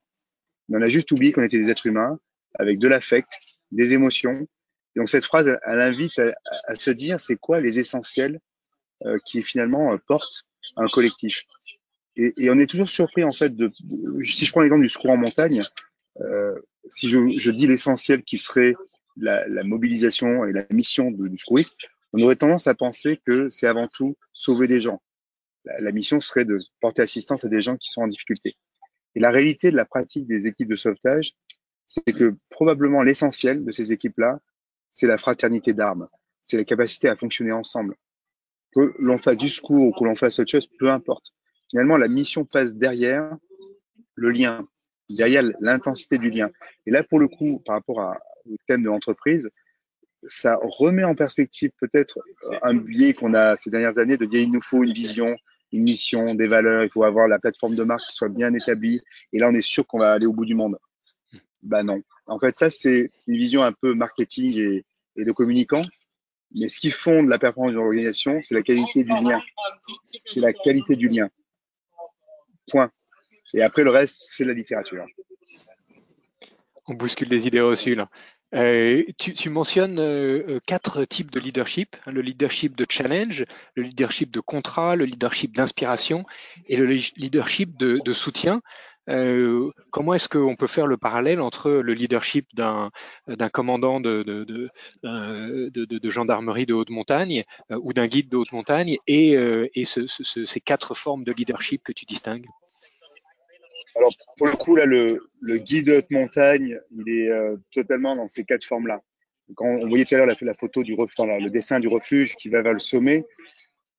mais 0.68 0.78
on 0.78 0.82
a 0.82 0.88
juste 0.88 1.12
oublié 1.12 1.32
qu'on 1.32 1.42
était 1.42 1.62
des 1.62 1.70
êtres 1.70 1.86
humains 1.86 2.18
avec 2.58 2.78
de 2.78 2.88
l'affect, 2.88 3.30
des 3.70 3.92
émotions. 3.92 4.46
Donc 4.96 5.08
cette 5.08 5.24
phrase, 5.24 5.46
elle, 5.66 5.80
invite 5.80 6.18
à, 6.18 6.32
à, 6.66 6.74
se 6.74 6.90
dire 6.90 7.20
c'est 7.20 7.36
quoi 7.36 7.60
les 7.60 7.78
essentiels 7.78 8.40
euh, 9.04 9.18
qui 9.24 9.42
finalement 9.42 9.92
euh, 9.92 9.96
portent 10.06 10.44
un 10.76 10.86
collectif? 10.88 11.42
Et, 12.16 12.44
et, 12.44 12.50
on 12.50 12.58
est 12.58 12.66
toujours 12.66 12.90
surpris 12.90 13.24
en 13.24 13.32
fait 13.32 13.56
de, 13.56 13.70
si 14.22 14.44
je 14.44 14.52
prends 14.52 14.60
l'exemple 14.60 14.82
du 14.82 14.88
secours 14.88 15.10
en 15.10 15.16
montagne, 15.16 15.64
euh, 16.20 16.54
si 16.88 17.08
je, 17.08 17.38
je 17.38 17.50
dis 17.50 17.66
l'essentiel 17.66 18.22
qui 18.22 18.38
serait 18.38 18.74
la, 19.16 19.46
la, 19.48 19.64
mobilisation 19.64 20.44
et 20.44 20.52
la 20.52 20.66
mission 20.70 21.10
du 21.10 21.36
secouriste, 21.36 21.74
on 22.12 22.22
aurait 22.22 22.36
tendance 22.36 22.66
à 22.66 22.74
penser 22.74 23.18
que 23.24 23.48
c'est 23.48 23.66
avant 23.66 23.88
tout 23.88 24.16
sauver 24.34 24.68
des 24.68 24.80
gens. 24.80 25.00
La, 25.64 25.80
la, 25.80 25.92
mission 25.92 26.20
serait 26.20 26.44
de 26.44 26.58
porter 26.80 27.02
assistance 27.02 27.44
à 27.44 27.48
des 27.48 27.62
gens 27.62 27.76
qui 27.76 27.90
sont 27.90 28.02
en 28.02 28.08
difficulté. 28.08 28.56
Et 29.14 29.20
la 29.20 29.30
réalité 29.30 29.70
de 29.70 29.76
la 29.76 29.86
pratique 29.86 30.26
des 30.26 30.46
équipes 30.46 30.68
de 30.68 30.76
sauvetage, 30.76 31.32
c'est 31.86 32.12
que 32.12 32.36
probablement 32.50 33.02
l'essentiel 33.02 33.64
de 33.64 33.70
ces 33.70 33.92
équipes-là, 33.92 34.40
c'est 34.88 35.06
la 35.06 35.16
fraternité 35.16 35.72
d'armes, 35.72 36.08
c'est 36.40 36.58
la 36.58 36.64
capacité 36.64 37.08
à 37.08 37.16
fonctionner 37.16 37.52
ensemble. 37.52 37.96
Que 38.74 38.94
l'on 38.98 39.18
fasse 39.18 39.36
du 39.36 39.48
secours 39.48 39.86
ou 39.86 39.92
que 39.92 40.04
l'on 40.04 40.14
fasse 40.14 40.38
autre 40.38 40.50
chose, 40.50 40.68
peu 40.78 40.90
importe 40.90 41.32
finalement, 41.72 41.96
la 41.96 42.08
mission 42.08 42.44
passe 42.44 42.74
derrière 42.74 43.34
le 44.14 44.30
lien. 44.30 44.68
derrière 45.08 45.42
l'intensité 45.60 46.18
du 46.18 46.28
lien. 46.28 46.50
Et 46.84 46.90
là, 46.90 47.02
pour 47.02 47.18
le 47.18 47.28
coup, 47.28 47.62
par 47.64 47.76
rapport 47.76 48.00
à, 48.00 48.18
au 48.44 48.56
thème 48.66 48.82
de 48.82 48.88
l'entreprise, 48.88 49.48
ça 50.22 50.58
remet 50.62 51.02
en 51.04 51.14
perspective 51.14 51.70
peut-être 51.80 52.18
un 52.60 52.74
biais 52.74 53.14
qu'on 53.14 53.32
a 53.32 53.56
ces 53.56 53.70
dernières 53.70 53.98
années 53.98 54.18
de 54.18 54.26
dire 54.26 54.40
il 54.40 54.52
nous 54.52 54.60
faut 54.60 54.84
une 54.84 54.92
vision, 54.92 55.34
une 55.72 55.82
mission, 55.82 56.34
des 56.34 56.46
valeurs, 56.46 56.84
il 56.84 56.90
faut 56.90 57.04
avoir 57.04 57.26
la 57.26 57.38
plateforme 57.38 57.74
de 57.74 57.84
marque 57.84 58.06
qui 58.06 58.14
soit 58.14 58.28
bien 58.28 58.52
établie. 58.52 59.00
Et 59.32 59.38
là, 59.38 59.48
on 59.48 59.54
est 59.54 59.62
sûr 59.62 59.86
qu'on 59.86 59.98
va 59.98 60.12
aller 60.12 60.26
au 60.26 60.34
bout 60.34 60.44
du 60.44 60.54
monde. 60.54 60.76
Bah 61.62 61.82
non. 61.82 62.02
En 62.26 62.38
fait, 62.38 62.58
ça, 62.58 62.68
c'est 62.68 63.10
une 63.26 63.36
vision 63.36 63.62
un 63.62 63.72
peu 63.72 63.94
marketing 63.94 64.58
et, 64.58 64.84
et 65.16 65.24
de 65.24 65.32
communicant. 65.32 65.84
Mais 66.54 66.68
ce 66.68 66.78
qui 66.78 66.90
fonde 66.90 67.28
la 67.28 67.38
performance 67.38 67.72
d'une 67.72 67.80
organisation, 67.80 68.40
c'est 68.42 68.54
la 68.54 68.62
qualité 68.62 69.04
du 69.04 69.10
lien. 69.10 69.40
C'est 70.26 70.40
la 70.40 70.52
qualité 70.52 70.96
du 70.96 71.08
lien. 71.08 71.30
Point. 72.70 72.90
Et 73.54 73.62
après, 73.62 73.84
le 73.84 73.90
reste, 73.90 74.16
c'est 74.30 74.44
la 74.44 74.54
littérature. 74.54 75.06
On 76.86 76.94
bouscule 76.94 77.28
des 77.28 77.46
idées 77.46 77.60
reçues. 77.60 77.96
Euh, 78.54 79.02
tu, 79.18 79.48
mentionnes 79.48 79.98
euh, 79.98 80.58
quatre 80.66 81.06
types 81.06 81.30
de 81.30 81.40
leadership 81.40 81.96
hein, 82.04 82.12
le 82.12 82.20
leadership 82.20 82.76
de 82.76 82.84
challenge, 82.86 83.46
le 83.74 83.82
leadership 83.82 84.30
de 84.30 84.40
contrat, 84.40 84.94
le 84.94 85.06
leadership 85.06 85.56
d'inspiration 85.56 86.26
et 86.66 86.76
le 86.76 86.84
leadership 86.84 87.78
de, 87.78 87.98
de 88.04 88.12
soutien. 88.12 88.60
Euh, 89.08 89.70
comment 89.90 90.14
est-ce 90.14 90.28
qu'on 90.28 90.54
peut 90.54 90.66
faire 90.66 90.86
le 90.86 90.96
parallèle 90.96 91.40
entre 91.40 91.70
le 91.70 91.92
leadership 91.92 92.48
d'un 92.54 92.90
commandant 93.52 94.00
de, 94.00 94.22
de, 94.22 94.44
de, 94.44 94.68
euh, 95.04 95.70
de, 95.70 96.10
gendarmerie 96.10 96.66
de 96.66 96.74
haute 96.74 96.90
montagne 96.90 97.44
euh, 97.70 97.80
ou 97.82 97.92
d'un 97.92 98.06
guide 98.06 98.28
de 98.28 98.36
haute 98.36 98.52
montagne 98.52 98.98
et, 99.06 99.32
et 99.32 99.84
ce, 99.84 100.06
ce, 100.06 100.44
ces 100.44 100.60
quatre 100.60 100.94
formes 100.94 101.24
de 101.24 101.32
leadership 101.32 101.82
que 101.82 101.92
tu 101.92 102.04
distingues? 102.04 102.46
Alors, 103.94 104.12
pour 104.38 104.46
le 104.46 104.54
coup, 104.54 104.76
là, 104.76 104.86
le, 104.86 105.20
guide 105.58 105.86
de 105.86 105.96
haute 105.98 106.10
montagne, 106.10 106.78
il 106.90 107.08
est 107.08 107.30
totalement 107.72 108.16
dans 108.16 108.28
ces 108.28 108.44
quatre 108.44 108.64
formes-là. 108.64 109.00
Quand 109.54 109.66
on 109.66 109.88
voyait 109.88 110.04
tout 110.04 110.14
à 110.14 110.18
l'heure 110.18 110.26
la, 110.26 110.36
la, 110.40 110.54
photo 110.54 110.82
du 110.82 110.96
le 110.96 111.48
dessin 111.48 111.80
du 111.80 111.88
refuge 111.88 112.36
qui 112.36 112.48
va 112.48 112.62
vers 112.62 112.72
le 112.72 112.78
sommet, 112.78 113.26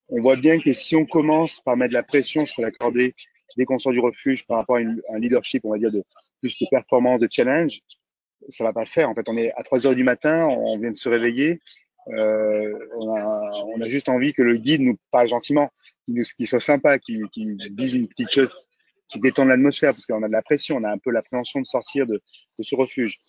on 0.10 0.22
voit 0.22 0.36
bien 0.36 0.60
que 0.60 0.74
si 0.74 0.96
on 0.96 1.06
commence 1.06 1.60
par 1.60 1.78
mettre 1.78 1.94
la 1.94 2.04
pression 2.04 2.46
sur 2.46 2.62
la 2.62 2.72
cordée 2.72 3.14
dès 3.58 3.66
qu'on 3.66 3.80
sort 3.80 3.92
du 3.92 4.00
refuge 4.00 4.46
par 4.46 4.58
rapport 4.58 4.78
à 4.78 4.80
un 4.80 5.20
leadership, 5.20 5.64
on 5.66 5.72
va 5.72 5.78
dire, 5.78 5.92
de 5.92 6.04
plus 6.42 6.58
de 6.60 6.68
performance, 6.70 7.20
de 7.20 7.28
challenge, 7.30 7.82
ça 8.50 8.64
va 8.64 8.74
pas 8.74 8.82
le 8.82 8.88
faire. 8.88 9.10
En 9.10 9.16
fait, 9.16 9.28
on 9.30 9.38
est 9.38 9.52
à 9.54 9.64
3 9.64 9.88
heures 9.88 9.96
du 9.96 10.04
matin, 10.04 10.48
on 10.48 10.78
vient 10.78 10.92
de 10.92 10.98
se 10.98 11.10
réveiller, 11.10 11.60
euh, 12.10 12.74
on, 12.98 13.16
a, 13.16 13.64
on, 13.76 13.82
a, 13.82 13.88
juste 13.88 14.10
envie 14.10 14.34
que 14.34 14.42
le 14.42 14.58
guide 14.58 14.82
nous 14.82 14.98
parle 15.12 15.28
gentiment, 15.28 15.72
qu'il 16.08 16.48
soit 16.48 16.60
sympa, 16.60 17.00
qu'il 17.00 17.28
dise 17.72 17.94
une 17.94 18.08
petite 18.08 18.30
chose 18.30 18.54
qui 19.08 19.20
détend 19.20 19.46
l'atmosphère, 19.46 19.94
parce 19.94 20.06
qu'on 20.06 20.24
a 20.24 20.28
de 20.28 20.34
la 20.34 20.42
pression, 20.42 20.78
on 20.78 20.84
a 20.84 20.92
un 20.92 20.98
peu 20.98 21.12
l'appréhension 21.12 21.62
de 21.62 21.66
sortir 21.66 22.08
de, 22.08 22.22
de, 22.60 22.64
ce 22.64 22.76
refuge. 22.76 23.20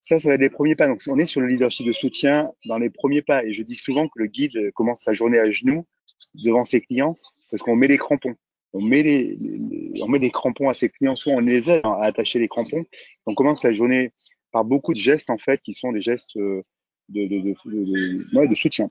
Ça, 0.00 0.18
ça 0.18 0.28
va 0.28 0.34
être 0.34 0.40
les 0.40 0.50
premiers 0.50 0.74
pas. 0.74 0.88
Donc, 0.88 1.00
on 1.08 1.18
est 1.18 1.26
sur 1.26 1.40
le 1.40 1.48
leadership 1.48 1.86
de 1.86 1.92
soutien 1.92 2.50
dans 2.66 2.78
les 2.78 2.90
premiers 2.90 3.22
pas. 3.22 3.44
Et 3.44 3.52
je 3.52 3.62
dis 3.62 3.74
souvent 3.74 4.06
que 4.06 4.18
le 4.18 4.26
guide 4.26 4.72
commence 4.72 5.02
sa 5.02 5.12
journée 5.12 5.38
à 5.38 5.50
genoux 5.50 5.86
devant 6.34 6.64
ses 6.64 6.80
clients, 6.80 7.16
parce 7.50 7.62
qu'on 7.62 7.76
met 7.76 7.88
les 7.88 7.98
crampons. 7.98 8.36
On 8.76 8.82
met 8.82 9.02
les, 9.02 9.38
les, 9.40 10.02
on 10.02 10.08
met 10.08 10.18
des 10.18 10.30
crampons 10.30 10.68
à 10.68 10.74
ses 10.74 10.90
clients, 10.90 11.16
soit 11.16 11.32
on 11.32 11.40
les 11.40 11.70
aide 11.70 11.80
à 11.84 12.04
attacher 12.04 12.38
les 12.38 12.48
crampons. 12.48 12.84
On 13.24 13.34
commence 13.34 13.62
la 13.62 13.72
journée 13.72 14.12
par 14.52 14.64
beaucoup 14.64 14.92
de 14.92 14.98
gestes, 14.98 15.30
en 15.30 15.38
fait, 15.38 15.60
qui 15.62 15.72
sont 15.72 15.92
des 15.92 16.02
gestes 16.02 16.36
de, 16.36 16.62
de, 17.08 17.22
de, 17.26 17.38
de, 17.40 18.36
ouais, 18.36 18.48
de 18.48 18.54
soutien. 18.54 18.90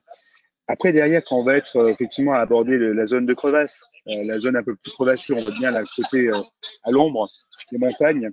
Après, 0.66 0.92
derrière, 0.92 1.22
quand 1.24 1.38
on 1.38 1.42
va 1.42 1.56
être 1.56 1.76
euh, 1.76 1.92
effectivement 1.92 2.32
à 2.32 2.38
aborder 2.38 2.76
la 2.78 3.06
zone 3.06 3.26
de 3.26 3.34
crevasse, 3.34 3.84
euh, 4.08 4.24
la 4.24 4.40
zone 4.40 4.56
un 4.56 4.64
peu 4.64 4.74
plus 4.74 4.90
crevassée, 4.90 5.32
on 5.32 5.44
va 5.44 5.52
bien 5.52 5.70
la 5.70 5.84
côté 5.94 6.28
euh, 6.28 6.40
à 6.82 6.90
l'ombre 6.90 7.28
des 7.70 7.78
montagnes, 7.78 8.30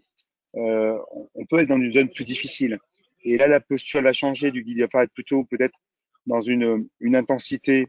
euh, 0.56 0.98
on 1.36 1.46
peut 1.46 1.60
être 1.60 1.70
dans 1.70 1.80
une 1.80 1.94
zone 1.94 2.10
plus 2.10 2.26
difficile. 2.26 2.80
Et 3.24 3.38
là, 3.38 3.48
la 3.48 3.60
posture 3.60 4.02
va 4.02 4.14
changer 4.14 4.50
du 4.50 4.64
guide, 4.64 4.88
va 4.92 5.04
être 5.04 5.14
plutôt 5.14 5.44
peut-être 5.44 5.78
dans 6.26 6.42
une, 6.42 6.88
une 7.00 7.16
intensité 7.16 7.88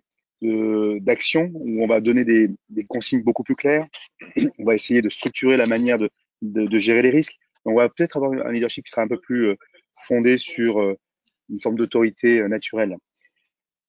d'action 1.01 1.51
où 1.55 1.83
on 1.83 1.87
va 1.87 2.01
donner 2.01 2.25
des, 2.25 2.51
consignes 2.89 3.23
beaucoup 3.23 3.43
plus 3.43 3.57
claires. 3.57 3.87
On 4.59 4.65
va 4.65 4.75
essayer 4.75 5.03
de 5.03 5.09
structurer 5.09 5.57
la 5.57 5.67
manière 5.67 5.99
de, 5.99 6.79
gérer 6.79 7.03
les 7.03 7.11
risques. 7.11 7.37
On 7.65 7.75
va 7.75 7.89
peut-être 7.89 8.17
avoir 8.17 8.33
un 8.33 8.53
leadership 8.53 8.85
qui 8.85 8.91
sera 8.91 9.03
un 9.03 9.09
peu 9.09 9.19
plus 9.19 9.57
fondé 9.97 10.37
sur 10.37 10.95
une 11.49 11.61
forme 11.61 11.77
d'autorité 11.77 12.47
naturelle. 12.49 12.97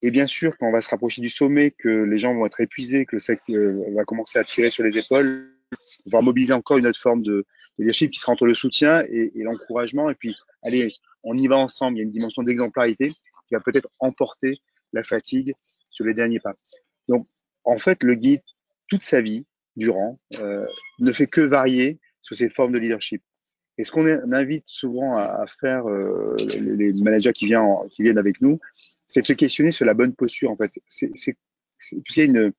Et 0.02 0.12
bien 0.12 0.28
sûr, 0.28 0.58
quand 0.58 0.68
on 0.68 0.72
va 0.72 0.82
se 0.82 0.90
rapprocher 0.90 1.22
du 1.22 1.30
sommet, 1.30 1.72
que 1.72 2.04
les 2.04 2.20
gens 2.20 2.36
vont 2.36 2.46
être 2.46 2.62
épuisés, 2.62 3.06
que 3.06 3.16
le 3.16 3.20
sec 3.20 3.40
euh, 3.50 3.84
va 3.96 4.04
commencer 4.04 4.38
à 4.38 4.44
tirer 4.44 4.70
sur 4.70 4.84
les 4.84 4.98
épaules, 4.98 5.52
on 6.06 6.10
va 6.12 6.22
mobiliser 6.22 6.54
encore 6.54 6.78
une 6.78 6.88
autre 6.88 7.00
forme 7.00 7.24
de, 7.24 7.32
de 7.32 7.46
leadership 7.80 8.12
qui 8.12 8.20
sera 8.20 8.34
entre 8.34 8.46
le 8.46 8.54
soutien 8.54 9.04
et 9.10 9.32
l'encouragement. 9.44 10.10
Et 10.10 10.16
puis, 10.16 10.36
allez, 10.64 10.94
on 11.24 11.38
y 11.38 11.48
va 11.48 11.58
ensemble. 11.58 11.98
Il 11.98 12.00
y 12.00 12.02
a 12.02 12.04
une 12.04 12.12
dimension 12.12 12.44
d'exemplarité 12.44 13.10
qui 13.48 13.54
va 13.56 13.60
peut-être 13.62 13.90
emporter 14.00 14.60
la 14.94 15.04
fatigue 15.04 15.54
sur 15.96 16.06
les 16.06 16.14
derniers 16.14 16.40
pas. 16.40 16.54
Donc, 17.08 17.28
en 17.64 17.78
fait, 17.78 18.04
le 18.04 18.16
guide, 18.16 18.42
toute 18.88 19.02
sa 19.02 19.22
vie, 19.22 19.46
durant, 19.76 20.20
euh, 20.40 20.66
ne 21.00 21.12
fait 21.12 21.28
que 21.28 21.42
varier 21.42 22.00
sur 22.22 22.36
ces 22.36 22.50
formes 22.50 22.74
de 22.74 22.80
leadership. 22.80 23.22
Et 23.78 23.84
ce 23.84 23.92
qu'on 23.92 24.06
invite 24.06 24.68
souvent 24.68 25.18
à, 25.18 25.24
à 25.24 25.46
faire 25.60 25.90
euh, 25.90 26.36
les, 26.38 26.92
les, 26.92 26.94
managers 26.94 27.34
qui 27.34 27.46
viennent, 27.46 27.68
qui 27.92 28.04
viennent 28.04 28.18
avec 28.18 28.40
nous, 28.42 28.60
c'est 29.08 29.22
de 29.22 29.26
se 29.26 29.34
questionner 29.34 29.72
sur 29.72 29.86
la 29.86 29.94
bonne 29.94 30.14
posture 30.14 30.50
en 30.50 30.56
fait. 30.56 30.72
C'est 30.88 31.36
y 31.92 32.22
a 32.22 32.24
une, 32.24 32.54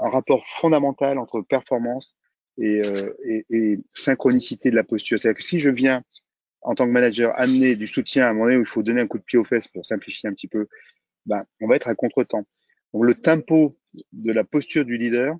un 0.00 0.08
rapport 0.08 0.46
fondamental 0.46 1.18
entre 1.18 1.42
performance 1.42 2.16
et, 2.56 2.82
euh, 2.82 3.12
et, 3.24 3.44
et 3.50 3.78
synchronicité 3.94 4.70
de 4.70 4.76
la 4.76 4.84
posture. 4.84 5.18
C'est-à-dire 5.18 5.38
que 5.38 5.44
si 5.44 5.60
je 5.60 5.68
viens 5.68 6.02
en 6.62 6.74
tant 6.74 6.86
que 6.86 6.92
manager 6.92 7.32
amener 7.38 7.76
du 7.76 7.86
soutien 7.86 8.26
à 8.26 8.30
un 8.30 8.34
moment 8.34 8.54
où 8.54 8.60
il 8.60 8.66
faut 8.66 8.82
donner 8.82 9.02
un 9.02 9.06
coup 9.06 9.18
de 9.18 9.24
pied 9.24 9.38
aux 9.38 9.44
fesses 9.44 9.68
pour 9.68 9.84
simplifier 9.84 10.28
un 10.28 10.32
petit 10.32 10.48
peu, 10.48 10.66
ben, 11.26 11.44
on 11.60 11.68
va 11.68 11.76
être 11.76 11.88
à 11.88 11.94
contre-temps. 11.94 12.46
Donc 12.92 13.04
le 13.04 13.14
tempo 13.14 13.78
de 14.12 14.32
la 14.32 14.44
posture 14.44 14.84
du 14.84 14.96
leader, 14.96 15.36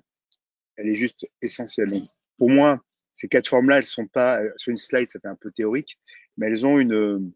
elle 0.75 0.89
est 0.89 0.95
juste 0.95 1.27
essentielle. 1.41 1.89
Donc, 1.89 2.09
pour 2.37 2.49
moi, 2.49 2.81
ces 3.13 3.27
quatre 3.27 3.49
formes-là, 3.49 3.79
elles 3.79 3.85
sont 3.85 4.07
pas 4.07 4.39
sur 4.57 4.71
une 4.71 4.77
slide, 4.77 5.09
ça 5.09 5.19
fait 5.19 5.27
un 5.27 5.35
peu 5.35 5.51
théorique, 5.51 5.99
mais 6.37 6.47
elles 6.47 6.65
ont 6.65 6.79
une, 6.79 7.31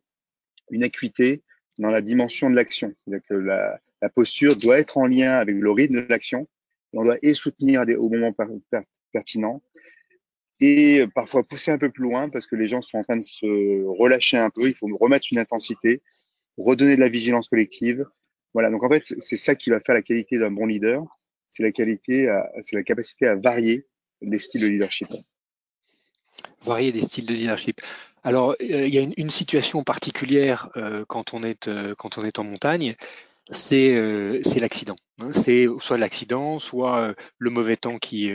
une 0.71 0.83
acuité, 0.83 1.43
dans 1.77 1.89
la 1.89 2.01
dimension 2.01 2.49
de 2.49 2.55
l'action. 2.55 2.93
C'est-à-dire 3.03 3.25
que 3.27 3.33
la, 3.33 3.79
la, 4.01 4.09
posture 4.09 4.55
doit 4.55 4.79
être 4.79 4.97
en 4.97 5.07
lien 5.07 5.33
avec 5.33 5.55
le 5.55 5.71
rythme 5.71 6.01
de 6.01 6.07
l'action. 6.09 6.47
On 6.93 7.03
doit 7.03 7.17
et 7.21 7.33
soutenir 7.33 7.85
des, 7.85 7.95
au 7.95 8.09
moment 8.09 8.31
per, 8.31 8.45
per, 8.69 8.81
pertinent 9.11 9.61
et 10.59 11.05
parfois 11.15 11.43
pousser 11.43 11.71
un 11.71 11.77
peu 11.77 11.89
plus 11.89 12.03
loin 12.03 12.29
parce 12.29 12.47
que 12.47 12.55
les 12.55 12.67
gens 12.67 12.81
sont 12.81 12.97
en 12.97 13.03
train 13.03 13.17
de 13.17 13.23
se 13.23 13.83
relâcher 13.99 14.37
un 14.37 14.49
peu. 14.49 14.67
Il 14.67 14.75
faut 14.75 14.87
remettre 14.97 15.27
une 15.31 15.39
intensité, 15.39 16.01
redonner 16.57 16.95
de 16.95 17.01
la 17.01 17.09
vigilance 17.09 17.49
collective. 17.49 18.05
Voilà. 18.53 18.69
Donc 18.69 18.83
en 18.83 18.89
fait, 18.89 19.03
c'est 19.19 19.37
ça 19.37 19.55
qui 19.55 19.69
va 19.69 19.79
faire 19.79 19.95
la 19.95 20.01
qualité 20.01 20.37
d'un 20.37 20.51
bon 20.51 20.65
leader. 20.65 21.03
C'est 21.47 21.63
la 21.63 21.71
qualité, 21.71 22.33
c'est 22.63 22.75
la 22.75 22.83
capacité 22.83 23.27
à 23.27 23.35
varier 23.35 23.85
les 24.21 24.39
styles 24.39 24.61
de 24.61 24.67
leadership. 24.67 25.07
Varier 26.65 26.91
des 26.91 27.01
styles 27.01 27.25
de 27.25 27.33
leadership. 27.33 27.81
Alors, 28.23 28.51
euh, 28.51 28.55
il 28.59 28.93
y 28.93 28.97
a 28.97 29.01
une, 29.01 29.29
situation 29.29 29.83
particulière 29.83 30.69
euh, 30.77 31.03
quand, 31.07 31.33
on 31.33 31.43
est, 31.43 31.67
euh, 31.67 31.93
quand 31.95 32.17
on 32.17 32.23
est 32.23 32.39
en 32.39 32.45
montagne, 32.45 32.95
c'est 33.49 33.95
euh, 33.95 34.41
l'accident. 34.55 34.95
Hein. 35.19 35.31
C'est 35.33 35.67
soit 35.79 35.97
l'accident, 35.97 36.59
soit 36.59 36.99
euh, 36.99 37.13
le 37.37 37.49
mauvais 37.49 37.77
temps 37.77 37.97
qui, 37.97 38.31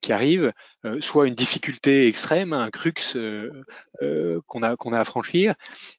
qui 0.00 0.12
arrive, 0.12 0.52
soit 1.00 1.28
une 1.28 1.34
difficulté 1.34 2.08
extrême, 2.08 2.52
un 2.52 2.70
crux 2.70 2.92
qu'on 4.46 4.62
a, 4.62 4.76
qu'on 4.76 4.92
a 4.92 5.00
à 5.00 5.04
franchir. 5.04 5.54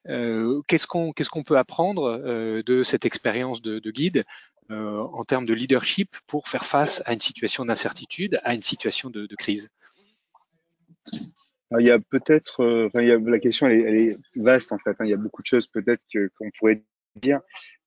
Qu'est-ce 0.05 0.87
qu'on 0.87 1.13
qu'est-ce 1.13 1.43
peut 1.45 1.57
apprendre 1.57 2.17
de 2.63 2.83
cette 2.83 3.05
expérience 3.05 3.61
de, 3.61 3.79
de 3.79 3.91
guide 3.91 4.25
en 4.69 5.23
termes 5.23 5.45
de 5.45 5.53
leadership 5.53 6.15
pour 6.27 6.47
faire 6.47 6.65
face 6.65 7.01
à 7.05 7.13
une 7.13 7.21
situation 7.21 7.65
d'incertitude, 7.65 8.39
à 8.43 8.53
une 8.53 8.61
situation 8.61 9.09
de, 9.09 9.27
crise? 9.35 9.69
Il 11.79 11.85
y 11.85 11.91
a 11.91 11.99
peut-être, 11.99 12.61
euh, 12.63 12.87
enfin, 12.87 13.01
la 13.01 13.39
question 13.39 13.67
elle 13.67 13.73
est, 13.73 13.81
elle 13.81 13.95
est, 13.95 14.17
vaste 14.35 14.71
en 14.71 14.77
fait. 14.77 14.91
Hein. 14.91 15.05
il 15.05 15.09
y 15.09 15.13
a 15.13 15.17
beaucoup 15.17 15.41
de 15.41 15.47
choses 15.47 15.67
peut-être 15.67 16.03
qu'on 16.37 16.51
pourrait 16.57 16.83
dire, 17.15 17.41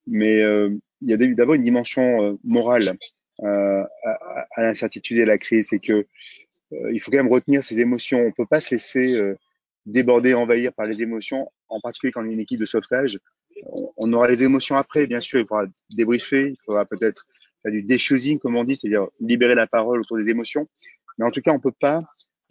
mais 0.06 0.42
euh, 0.42 0.70
il 1.02 1.10
y 1.10 1.12
a 1.12 1.16
d'abord 1.16 1.54
une 1.54 1.62
dimension 1.62 2.22
euh, 2.22 2.34
morale 2.44 2.96
euh, 3.42 3.82
à, 4.04 4.46
à 4.56 4.62
l'incertitude 4.62 5.18
et 5.18 5.22
à 5.22 5.26
la 5.26 5.38
crise, 5.38 5.68
c'est 5.70 5.78
que 5.78 6.06
il 6.92 6.98
faut 6.98 7.12
quand 7.12 7.18
même 7.18 7.32
retenir 7.32 7.62
ses 7.62 7.78
émotions. 7.78 8.18
On 8.18 8.32
peut 8.32 8.46
pas 8.46 8.60
se 8.60 8.74
laisser 8.74 9.16
déborder, 9.86 10.34
envahir 10.34 10.72
par 10.72 10.86
les 10.86 11.00
émotions, 11.00 11.48
en 11.68 11.80
particulier 11.80 12.10
quand 12.10 12.24
on 12.24 12.28
est 12.28 12.32
une 12.32 12.40
équipe 12.40 12.58
de 12.58 12.66
sauvetage. 12.66 13.20
On, 13.96 14.12
aura 14.12 14.26
les 14.26 14.42
émotions 14.42 14.74
après, 14.74 15.06
bien 15.06 15.20
sûr. 15.20 15.38
Il 15.38 15.46
faudra 15.46 15.66
débriefer, 15.90 16.48
il 16.48 16.56
faudra 16.66 16.84
peut-être 16.84 17.24
faire 17.62 17.70
du 17.70 17.84
déchoosing, 17.84 18.40
comme 18.40 18.56
on 18.56 18.64
dit, 18.64 18.74
c'est-à-dire 18.74 19.06
libérer 19.20 19.54
la 19.54 19.68
parole 19.68 20.00
autour 20.00 20.18
des 20.18 20.28
émotions. 20.28 20.66
Mais 21.18 21.24
en 21.24 21.30
tout 21.30 21.40
cas, 21.40 21.52
on 21.52 21.60
peut 21.60 21.70
pas 21.70 22.02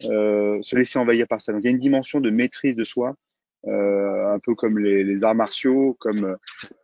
euh, 0.04 0.60
se 0.62 0.76
laisser 0.76 0.98
envahir 0.98 1.26
par 1.26 1.40
ça. 1.40 1.52
Donc 1.52 1.62
il 1.62 1.66
y 1.66 1.68
a 1.68 1.70
une 1.70 1.78
dimension 1.78 2.20
de 2.20 2.30
maîtrise 2.30 2.76
de 2.76 2.84
soi, 2.84 3.16
un 3.64 4.38
peu 4.38 4.54
comme 4.54 4.78
les, 4.78 5.02
les, 5.02 5.24
arts 5.24 5.34
martiaux, 5.34 5.96
comme 5.98 6.36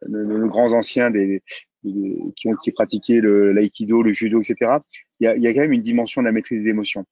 nos 0.08 0.48
grands 0.48 0.72
anciens 0.72 1.10
des, 1.10 1.42
des, 1.84 2.18
qui 2.36 2.48
ont 2.48 2.56
qui 2.56 2.72
pratiquaient 2.72 3.20
le 3.20 3.52
l'aïkido, 3.52 4.02
le 4.02 4.12
judo, 4.12 4.40
etc. 4.40 4.78
Il 5.20 5.24
y, 5.24 5.28
a, 5.28 5.36
il 5.36 5.42
y 5.42 5.46
a 5.46 5.54
quand 5.54 5.60
même 5.60 5.72
une 5.72 5.82
dimension 5.82 6.22
de 6.22 6.26
la 6.26 6.32
maîtrise 6.32 6.64
des 6.64 6.70
émotions. 6.70 7.04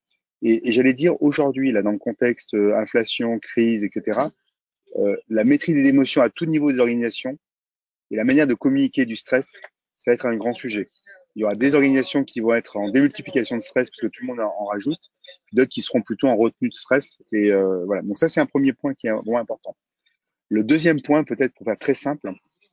Et, 0.43 0.69
et 0.69 0.73
j'allais 0.73 0.95
dire 0.95 1.21
aujourd'hui, 1.23 1.71
là, 1.73 1.83
dans 1.83 1.93
le 1.93 1.99
contexte 1.99 2.55
euh, 2.55 2.77
inflation, 2.77 3.39
crise, 3.39 3.85
etc., 3.85 4.21
euh, 4.97 5.17
la 5.29 5.45
maîtrise 5.45 5.77
des 5.77 5.87
émotions 5.87 6.23
à 6.23 6.31
tout 6.31 6.47
niveau 6.47 6.73
des 6.73 6.81
organisations 6.81 7.39
et 8.11 8.17
la 8.17 8.25
manière 8.25 8.47
de 8.47 8.55
communiquer 8.55 9.07
du 9.07 9.15
stress, 9.15 9.61
ça 10.01 10.11
va 10.11 10.15
être 10.15 10.27
un 10.27 10.37
grand 10.37 10.55
sujet. 10.55 10.89
Il 11.37 11.43
y 11.43 11.45
aura 11.45 11.55
des 11.55 11.75
organisations 11.75 12.25
qui 12.25 12.41
vont 12.41 12.55
être 12.55 12.77
en 12.77 12.91
démultiplication 12.91 13.57
de 13.57 13.63
stress 13.63 13.91
parce 13.91 14.01
que 14.01 14.07
tout 14.09 14.23
le 14.23 14.29
monde 14.29 14.41
en 14.41 14.65
rajoute, 14.65 15.11
d'autres 15.53 15.71
qui 15.71 15.83
seront 15.83 16.03
plutôt 16.03 16.27
en 16.27 16.37
retenue 16.37 16.69
de 16.69 16.75
stress. 16.75 17.19
Et 17.33 17.53
euh, 17.53 17.85
voilà. 17.85 18.03
Donc 18.03 18.19
ça, 18.19 18.29
c'est 18.29 18.41
un 18.41 18.47
premier 18.47 18.73
point 18.73 18.95
qui 18.95 19.07
est 19.07 19.13
vraiment 19.13 19.39
important. 19.39 19.77
Le 20.49 20.65
deuxième 20.65 21.01
point, 21.01 21.23
peut-être 21.23 21.55
pour 21.55 21.67
faire 21.67 21.79
très 21.79 21.95
simple, 21.95 22.33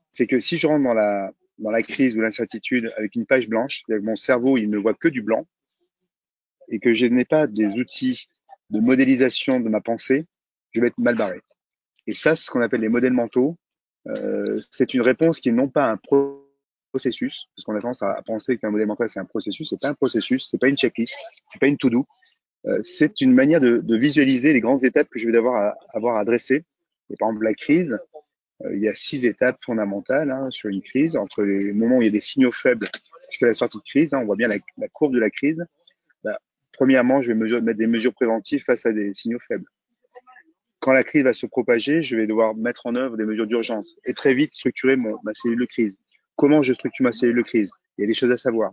c'est 0.10 0.26
que 0.26 0.39
si 0.39 0.58
je 0.58 0.65
rentre 0.65 0.84
dans 0.84 0.96
la 0.96 1.32
dans 1.60 1.72
la 1.72 1.82
crise 1.82 2.15
ou 2.15 2.22
l'incertitude 2.22 2.91
avec 2.98 3.15
une 3.15 3.26
page 3.26 3.50
blanche, 3.50 3.82
mon 3.89 4.15
cerveau 4.15 4.58
il 4.58 4.70
ne 4.70 4.78
voit 4.78 4.93
que 4.93 5.08
du 5.08 5.24
blanc, 5.24 5.48
et 6.70 6.80
que 6.80 6.93
je 6.93 7.06
n'ai 7.06 7.26
pas 7.26 7.48
des 7.48 7.78
outils 7.78 8.28
de 8.70 8.80
modélisation 8.80 9.60
de 9.60 9.70
ma 9.70 9.82
pensée, 9.82 10.26
je 10.72 10.82
vais 10.82 10.88
être 10.88 10.98
mal 10.98 11.15
barré. 11.15 11.41
Et 12.06 12.13
ça, 12.13 12.36
ce 12.36 12.50
qu'on 12.50 12.62
appelle 12.62 12.82
les 12.82 12.89
modèles 12.89 13.13
mentaux, 13.13 13.58
euh, 14.08 14.60
c'est 14.72 14.93
une 14.93 15.02
réponse 15.02 15.39
qui 15.39 15.50
est 15.50 15.54
non 15.54 15.70
pas 15.70 15.89
un 15.89 15.98
parce 17.04 17.64
qu'on 17.66 17.76
a 17.76 17.80
tendance 17.80 18.04
à 18.04 18.22
penser 18.26 18.58
qu'un 18.58 18.72
modèle 18.72 18.88
mental 18.88 19.10
c'est 19.10 19.20
un 19.20 19.26
processus, 19.26 19.70
c'est 19.70 19.80
pas 19.80 19.90
un 19.90 19.94
processus, 19.94 20.48
c'est 20.50 20.58
pas 20.58 20.68
une 20.68 20.78
checklist, 20.78 21.14
c'est 21.52 21.60
pas 21.60 21.68
une 21.68 21.78
to-do, 21.78 22.06
euh, 22.68 22.80
c'est 22.84 23.22
une 23.22 23.34
manière 23.34 23.62
de, 23.62 23.82
visualiser 23.98 24.54
les 24.54 24.62
grandes 24.62 24.84
étapes 24.84 25.08
que 25.10 25.20
je 25.20 25.26
vais 25.26 25.32
devoir 25.32 25.56
à, 25.56 25.78
avoir 25.94 26.16
à 26.16 26.20
adresser. 26.20 26.66
Et 27.10 27.16
par 27.18 27.30
exemple, 27.30 27.46
la 27.46 27.54
crise, 27.54 27.98
euh, 28.64 28.76
il 28.76 28.82
y 28.82 28.88
a 28.88 28.96
six 28.96 29.26
étapes 29.26 29.58
fondamentales 29.64 30.32
hein, 30.32 30.50
sur 30.50 30.70
une 30.70 30.82
crise, 30.82 31.16
entre 31.16 31.44
les 31.44 31.74
moments 31.74 31.98
où 31.98 32.02
il 32.02 32.06
y 32.06 32.10
a 32.10 32.12
des 32.12 32.20
signaux 32.20 32.52
faibles 32.52 32.90
jusqu'à 33.30 33.48
la 33.48 33.54
sortie 33.54 33.78
de 33.78 33.84
crise. 33.84 34.14
Hein, 34.14 34.20
on 34.22 34.26
voit 34.26 34.36
bien 34.36 34.48
la, 34.48 34.88
courbe 34.90 35.14
de 35.14 35.20
la 35.20 35.30
crise. 35.30 35.64
Bah, 36.24 36.40
premièrement, 36.74 37.22
je 37.22 37.32
vais 37.32 37.62
mettre 37.62 37.80
des 37.80 37.88
mesures 37.88 38.14
préventives 38.14 38.64
face 38.66 38.86
à 38.86 38.92
des 38.92 39.14
signaux 39.14 39.40
faibles. 39.40 39.66
Quand 40.80 40.92
la 40.92 41.04
crise 41.04 41.24
va 41.24 41.34
se 41.34 41.46
propager, 41.46 42.04
je 42.04 42.16
vais 42.16 42.28
devoir 42.28 42.56
mettre 42.56 42.86
en 42.86 42.96
œuvre 42.96 43.18
des 43.18 43.26
mesures 43.26 43.48
d'urgence 43.48 43.96
et 44.06 44.14
très 44.14 44.34
vite 44.34 44.54
structurer 44.54 44.96
mon, 44.96 45.18
ma 45.24 45.34
cellule 45.34 45.60
de 45.60 45.66
crise. 45.66 45.98
Comment 46.38 46.62
je 46.62 46.71
structure 46.73 47.04
ma 47.04 47.12
cellule 47.12 47.38
de 47.38 47.41
crise? 47.41 47.71
Il 47.97 48.02
y 48.02 48.04
a 48.06 48.08
des 48.08 48.13
choses 48.13 48.32
à 48.32 48.38
savoir. 48.38 48.71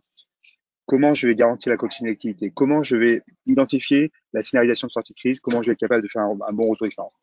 Comment 0.85 1.14
je 1.14 1.27
vais 1.27 1.35
garantir 1.35 1.70
la 1.70 1.79
continuité 1.79 2.12
d'activité? 2.12 2.53
Comment 2.55 2.83
je 2.83 2.94
vais 2.94 3.22
identifier 3.46 4.12
la 4.35 4.42
scénarisation 4.42 4.87
de 4.87 4.92
sortie 4.92 5.14
de 5.14 5.18
crise? 5.18 5.40
Comment 5.40 5.62
je 5.62 5.68
vais 5.68 5.72
être 5.72 5.81
capable 5.81 6.03
de 6.03 6.09
faire 6.09 6.22
un, 6.22 6.53
bon 6.53 6.66
retour 6.68 6.87
d'expérience 6.87 7.14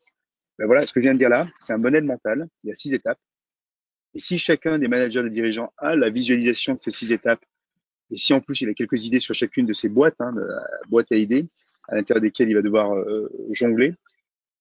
ben 0.58 0.66
voilà, 0.66 0.86
ce 0.86 0.92
que 0.92 1.00
je 1.00 1.04
viens 1.04 1.14
de 1.14 1.18
dire 1.18 1.30
là, 1.30 1.48
c'est 1.60 1.72
un 1.72 1.78
modèle 1.78 2.04
mental. 2.04 2.46
Il 2.62 2.68
y 2.68 2.72
a 2.72 2.74
six 2.74 2.92
étapes. 2.92 3.18
Et 4.14 4.20
si 4.20 4.36
chacun 4.36 4.78
des 4.78 4.88
managers, 4.88 5.22
des 5.22 5.30
dirigeants 5.30 5.72
a 5.78 5.94
la 5.94 6.10
visualisation 6.10 6.74
de 6.74 6.80
ces 6.80 6.90
six 6.90 7.10
étapes, 7.10 7.42
et 8.10 8.18
si 8.18 8.34
en 8.34 8.40
plus 8.40 8.60
il 8.60 8.68
a 8.68 8.74
quelques 8.74 9.04
idées 9.04 9.20
sur 9.20 9.34
chacune 9.34 9.64
de 9.64 9.72
ces 9.72 9.88
boîtes, 9.88 10.20
hein, 10.20 10.32
la 10.36 10.62
boîte 10.88 11.10
à 11.10 11.16
idées, 11.16 11.46
à 11.88 11.94
l'intérieur 11.94 12.20
desquelles 12.20 12.50
il 12.50 12.54
va 12.54 12.62
devoir 12.62 12.92
euh, 12.94 13.30
jongler, 13.50 13.94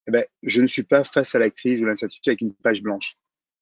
eh 0.07 0.11
ben, 0.11 0.23
je 0.43 0.61
ne 0.61 0.67
suis 0.67 0.83
pas 0.83 1.03
face 1.03 1.35
à 1.35 1.39
la 1.39 1.49
crise 1.49 1.81
ou 1.81 1.85
l'incertitude 1.85 2.29
avec 2.29 2.41
une 2.41 2.53
page 2.53 2.81
blanche. 2.81 3.17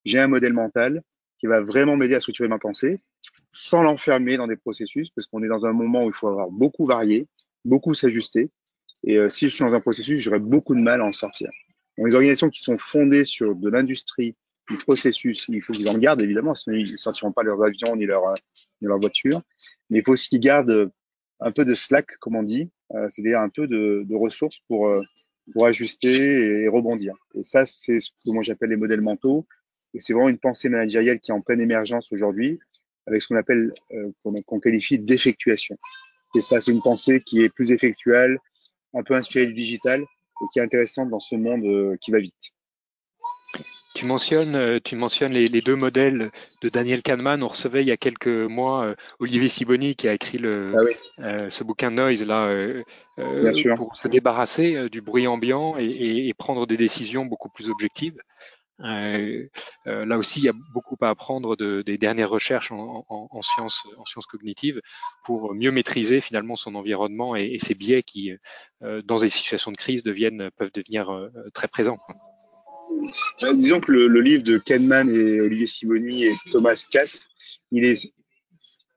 J'ai 0.06 0.20
un 0.20 0.28
modèle 0.28 0.54
mental 0.54 1.02
qui 1.40 1.48
va 1.48 1.62
vraiment 1.62 1.96
m'aider 1.96 2.16
à 2.16 2.20
structurer 2.20 2.50
ma 2.50 2.60
pensée 2.60 3.00
sans 3.50 3.82
l'enfermer 3.82 4.38
dans 4.38 4.48
des 4.48 4.58
processus, 4.58 5.10
parce 5.10 5.28
qu'on 5.28 5.44
est 5.44 5.48
dans 5.48 5.66
un 5.66 5.74
moment 5.74 6.04
où 6.04 6.08
il 6.08 6.14
faut 6.14 6.28
avoir 6.28 6.50
beaucoup 6.50 6.86
varié, 6.86 7.28
beaucoup 7.66 7.94
s'ajuster. 7.94 8.52
Et 9.04 9.18
euh, 9.18 9.30
si 9.30 9.50
je 9.50 9.56
suis 9.56 9.66
dans 9.66 9.74
un 9.74 9.80
processus, 9.80 10.20
j'aurai 10.20 10.40
beaucoup 10.40 10.76
de 10.76 10.82
mal 10.82 11.02
à 11.02 11.06
en 11.06 11.12
sortir 11.12 11.50
les 12.08 12.14
organisations 12.14 12.50
qui 12.50 12.62
sont 12.62 12.78
fondées 12.78 13.26
sur 13.26 13.56
de 13.56 13.70
l'industrie, 13.70 14.36
du 14.70 14.78
processus, 14.78 15.46
il 15.50 15.64
faut 15.64 15.74
qu'ils 15.74 15.90
en 15.90 15.98
gardent 15.98 16.22
évidemment, 16.22 16.54
sinon 16.54 16.78
ils 16.78 16.92
ne 16.92 16.98
sortiront 16.98 17.32
pas 17.32 17.42
leurs 17.42 17.64
avions 17.64 17.96
ni 17.96 18.06
leurs 18.06 18.36
ni 18.82 18.88
leur 18.88 19.00
voitures. 19.00 19.42
Mais 19.90 20.00
il 20.00 20.06
faut 20.06 20.12
aussi 20.12 20.30
qu'ils 20.30 20.42
gardent 20.42 20.92
un 21.40 21.52
peu 21.52 21.66
de 21.66 21.74
slack, 21.74 22.18
comme 22.20 22.36
on 22.36 22.44
dit, 22.44 22.70
euh, 22.94 23.08
c'est-à-dire 23.10 23.40
un 23.40 23.50
peu 23.50 23.68
de, 23.68 24.04
de 24.08 24.16
ressources 24.16 24.60
pour 24.68 24.88
euh, 24.88 25.02
pour 25.54 25.66
ajuster 25.66 26.62
et, 26.62 26.68
rebondir. 26.68 27.16
Et 27.34 27.44
ça, 27.44 27.66
c'est 27.66 28.00
ce 28.00 28.12
que 28.12 28.32
moi 28.32 28.44
j'appelle 28.44 28.70
les 28.70 28.78
modèles 28.78 29.02
mentaux. 29.02 29.48
Et 29.94 30.00
c'est 30.00 30.14
vraiment 30.14 30.30
une 30.30 30.38
pensée 30.38 30.70
managériale 30.70 31.20
qui 31.20 31.32
est 31.32 31.34
en 31.34 31.42
pleine 31.42 31.62
émergence 31.62 32.12
aujourd'hui, 32.12 32.60
avec 33.08 33.22
ce 33.22 33.28
qu'on 33.28 33.36
appelle, 33.36 33.74
euh, 33.94 34.12
qu'on 34.46 34.60
qualifie 34.60 35.00
d'effectuation. 35.00 35.78
Et 36.36 36.42
ça, 36.42 36.62
c'est 36.62 36.72
une 36.72 36.82
pensée 36.82 37.22
qui 37.22 37.42
est 37.42 37.50
plus 37.50 37.72
effectuelle, 37.72 38.38
un 38.94 39.04
peu 39.04 39.16
inspirée 39.16 39.48
du 39.48 39.54
digital, 39.54 40.02
et 40.02 40.46
qui 40.54 40.60
est 40.60 40.62
intéressante 40.62 41.10
dans 41.10 41.20
ce 41.20 41.36
monde 41.36 41.66
euh, 41.66 41.98
qui 42.02 42.12
va 42.12 42.20
vite. 42.20 42.54
Tu 43.96 44.06
mentionnes, 44.06 44.56
euh, 44.56 44.80
tu 44.82 44.96
mentionnes 44.96 45.34
les, 45.34 45.48
les, 45.48 45.62
deux 45.62 45.76
modèles 45.76 46.30
de 46.62 46.70
Daniel 46.70 47.02
Kahneman. 47.02 47.42
On 47.42 47.48
recevait 47.48 47.82
il 47.82 47.88
y 47.88 47.92
a 47.92 47.98
quelques 47.98 48.28
mois 48.28 48.86
euh, 48.86 48.96
Olivier 49.20 49.50
Siboni 49.50 49.96
qui 49.96 50.08
a 50.08 50.14
écrit 50.14 50.38
le, 50.38 50.72
ah 50.76 50.84
oui. 50.86 50.92
euh, 51.20 51.50
ce 51.50 51.64
bouquin 51.64 51.90
Noise 51.90 52.24
là 52.24 52.48
euh, 52.48 52.84
pour 53.76 53.96
se 53.96 54.08
débarrasser 54.08 54.90
du 54.90 55.02
bruit 55.02 55.28
ambiant 55.28 55.78
et, 55.78 55.88
et, 55.88 56.28
et, 56.30 56.34
prendre 56.34 56.68
des 56.68 56.78
décisions 56.78 57.26
beaucoup 57.26 57.50
plus 57.50 57.70
objectives. 57.70 58.18
Euh, 58.84 59.48
euh, 59.88 60.06
là 60.06 60.18
aussi, 60.18 60.40
il 60.40 60.46
y 60.46 60.50
a 60.50 60.54
beaucoup 60.74 60.98
à 61.02 61.10
apprendre 61.10 61.56
de, 61.56 61.82
des 61.82 61.98
dernières 61.98 62.30
recherches 62.30 62.72
en, 62.72 63.06
en, 63.10 63.28
en, 63.30 63.42
sciences, 63.42 63.84
en 63.98 64.06
sciences 64.06 64.26
cognitives 64.26 64.82
pour 65.26 65.54
mieux 65.54 65.72
maîtriser 65.72 66.22
finalement 66.22 66.56
son 66.56 66.76
environnement 66.76 67.36
et, 67.36 67.46
et 67.54 67.60
ses 67.60 67.76
biais 67.76 68.04
qui, 68.04 68.32
euh, 68.84 69.02
dans 69.02 69.20
des 69.20 69.30
situations 69.30 69.72
de 69.72 69.78
crise, 69.78 70.04
deviennent, 70.04 70.50
peuvent 70.58 70.72
devenir 70.74 71.30
très 71.54 71.68
présents. 71.68 71.98
Disons 73.54 73.80
que 73.80 73.92
le, 73.92 74.08
le, 74.08 74.22
livre 74.22 74.44
de 74.44 74.58
Kahneman 74.58 75.10
et 75.10 75.42
Olivier 75.42 75.68
Simoni 75.68 76.26
et 76.26 76.36
Thomas 76.52 76.84
Cass, 76.92 77.28
il 77.72 77.86
est, 77.86 78.14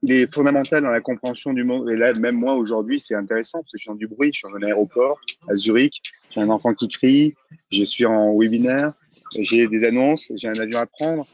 il 0.02 0.12
est 0.12 0.32
fondamental 0.32 0.82
dans 0.82 0.90
la 0.90 1.00
compréhension 1.00 1.52
du 1.52 1.64
monde. 1.64 1.90
Et 1.90 1.96
là, 1.96 2.12
même 2.14 2.36
moi 2.36 2.54
aujourd'hui, 2.54 2.98
c'est 2.98 3.14
intéressant 3.14 3.60
parce 3.60 3.72
que 3.72 3.78
je 3.78 3.82
suis 3.82 3.88
dans 3.88 3.94
du 3.94 4.08
bruit. 4.08 4.30
Je 4.32 4.38
suis 4.38 4.48
dans 4.48 4.56
un 4.56 4.62
aéroport 4.62 5.20
à 5.48 5.54
Zurich. 5.54 6.02
J'ai 6.30 6.40
un 6.40 6.48
enfant 6.48 6.74
qui 6.74 6.88
crie. 6.88 7.34
Je 7.70 7.84
suis 7.84 8.06
en 8.06 8.36
webinaire 8.36 8.94
j'ai 9.38 9.68
des 9.68 9.84
annonces, 9.84 10.32
j'ai 10.36 10.48
un 10.48 10.58
avion 10.58 10.78
à 10.78 10.86
prendre. 10.86 11.26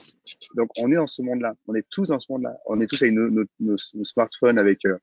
Donc 0.54 0.70
on 0.78 0.90
est 0.92 0.96
dans 0.96 1.06
ce 1.06 1.22
monde-là, 1.22 1.54
on 1.66 1.74
est 1.74 1.86
tous 1.90 2.08
dans 2.08 2.20
ce 2.20 2.30
monde-là. 2.30 2.56
On 2.66 2.80
est 2.80 2.86
tous 2.86 3.02
avec 3.02 3.14
nos, 3.14 3.76
smartphones, 3.76 4.58
avec 4.58 4.84
euh, 4.84 4.98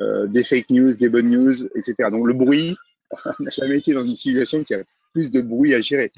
euh, 0.00 0.26
des 0.26 0.44
fake 0.44 0.70
news, 0.70 0.92
des 0.94 1.08
bonnes 1.08 1.30
news, 1.30 1.64
etc. 1.76 2.10
Donc 2.10 2.26
le 2.26 2.34
bruit, 2.34 2.76
on 3.38 3.44
n'a 3.44 3.50
jamais 3.50 3.78
été 3.78 3.92
dans 3.94 4.04
une 4.04 4.14
civilisation 4.14 4.64
qui 4.64 4.74
a 4.74 4.82
plus 5.12 5.30
de 5.30 5.40
bruit 5.40 5.74
à 5.74 5.80
gérer. 5.80 6.10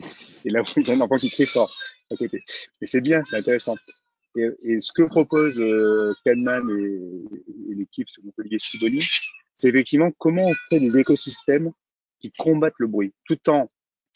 Et 0.45 0.51
là, 0.51 0.63
il 0.77 0.89
y 0.89 0.91
a 0.91 0.95
un 0.95 1.01
enfant 1.01 1.19
qui 1.19 1.31
crie 1.31 1.47
fort 1.47 1.75
à 2.11 2.17
côté. 2.17 2.43
Et 2.81 2.87
c'est 2.87 3.03
bien, 3.03 3.23
c'est 3.25 3.37
intéressant. 3.37 3.75
Et, 4.37 4.81
ce 4.81 4.93
que 4.93 5.03
propose 5.03 5.59
euh, 5.59 6.13
Kahneman 6.25 6.69
et, 6.71 7.73
et 7.73 7.75
l'équipe, 7.75 8.09
Siboni, 8.09 9.05
c'est 9.55 9.69
effectivement 9.69 10.11
comment 10.19 10.47
on 10.47 10.55
crée 10.69 10.81
des 10.81 10.99
écosystèmes 10.99 11.73
qui 12.21 12.31
combattent 12.33 12.79
le 12.79 12.87
bruit, 12.87 13.13
tout 13.25 13.39
en 13.49 13.71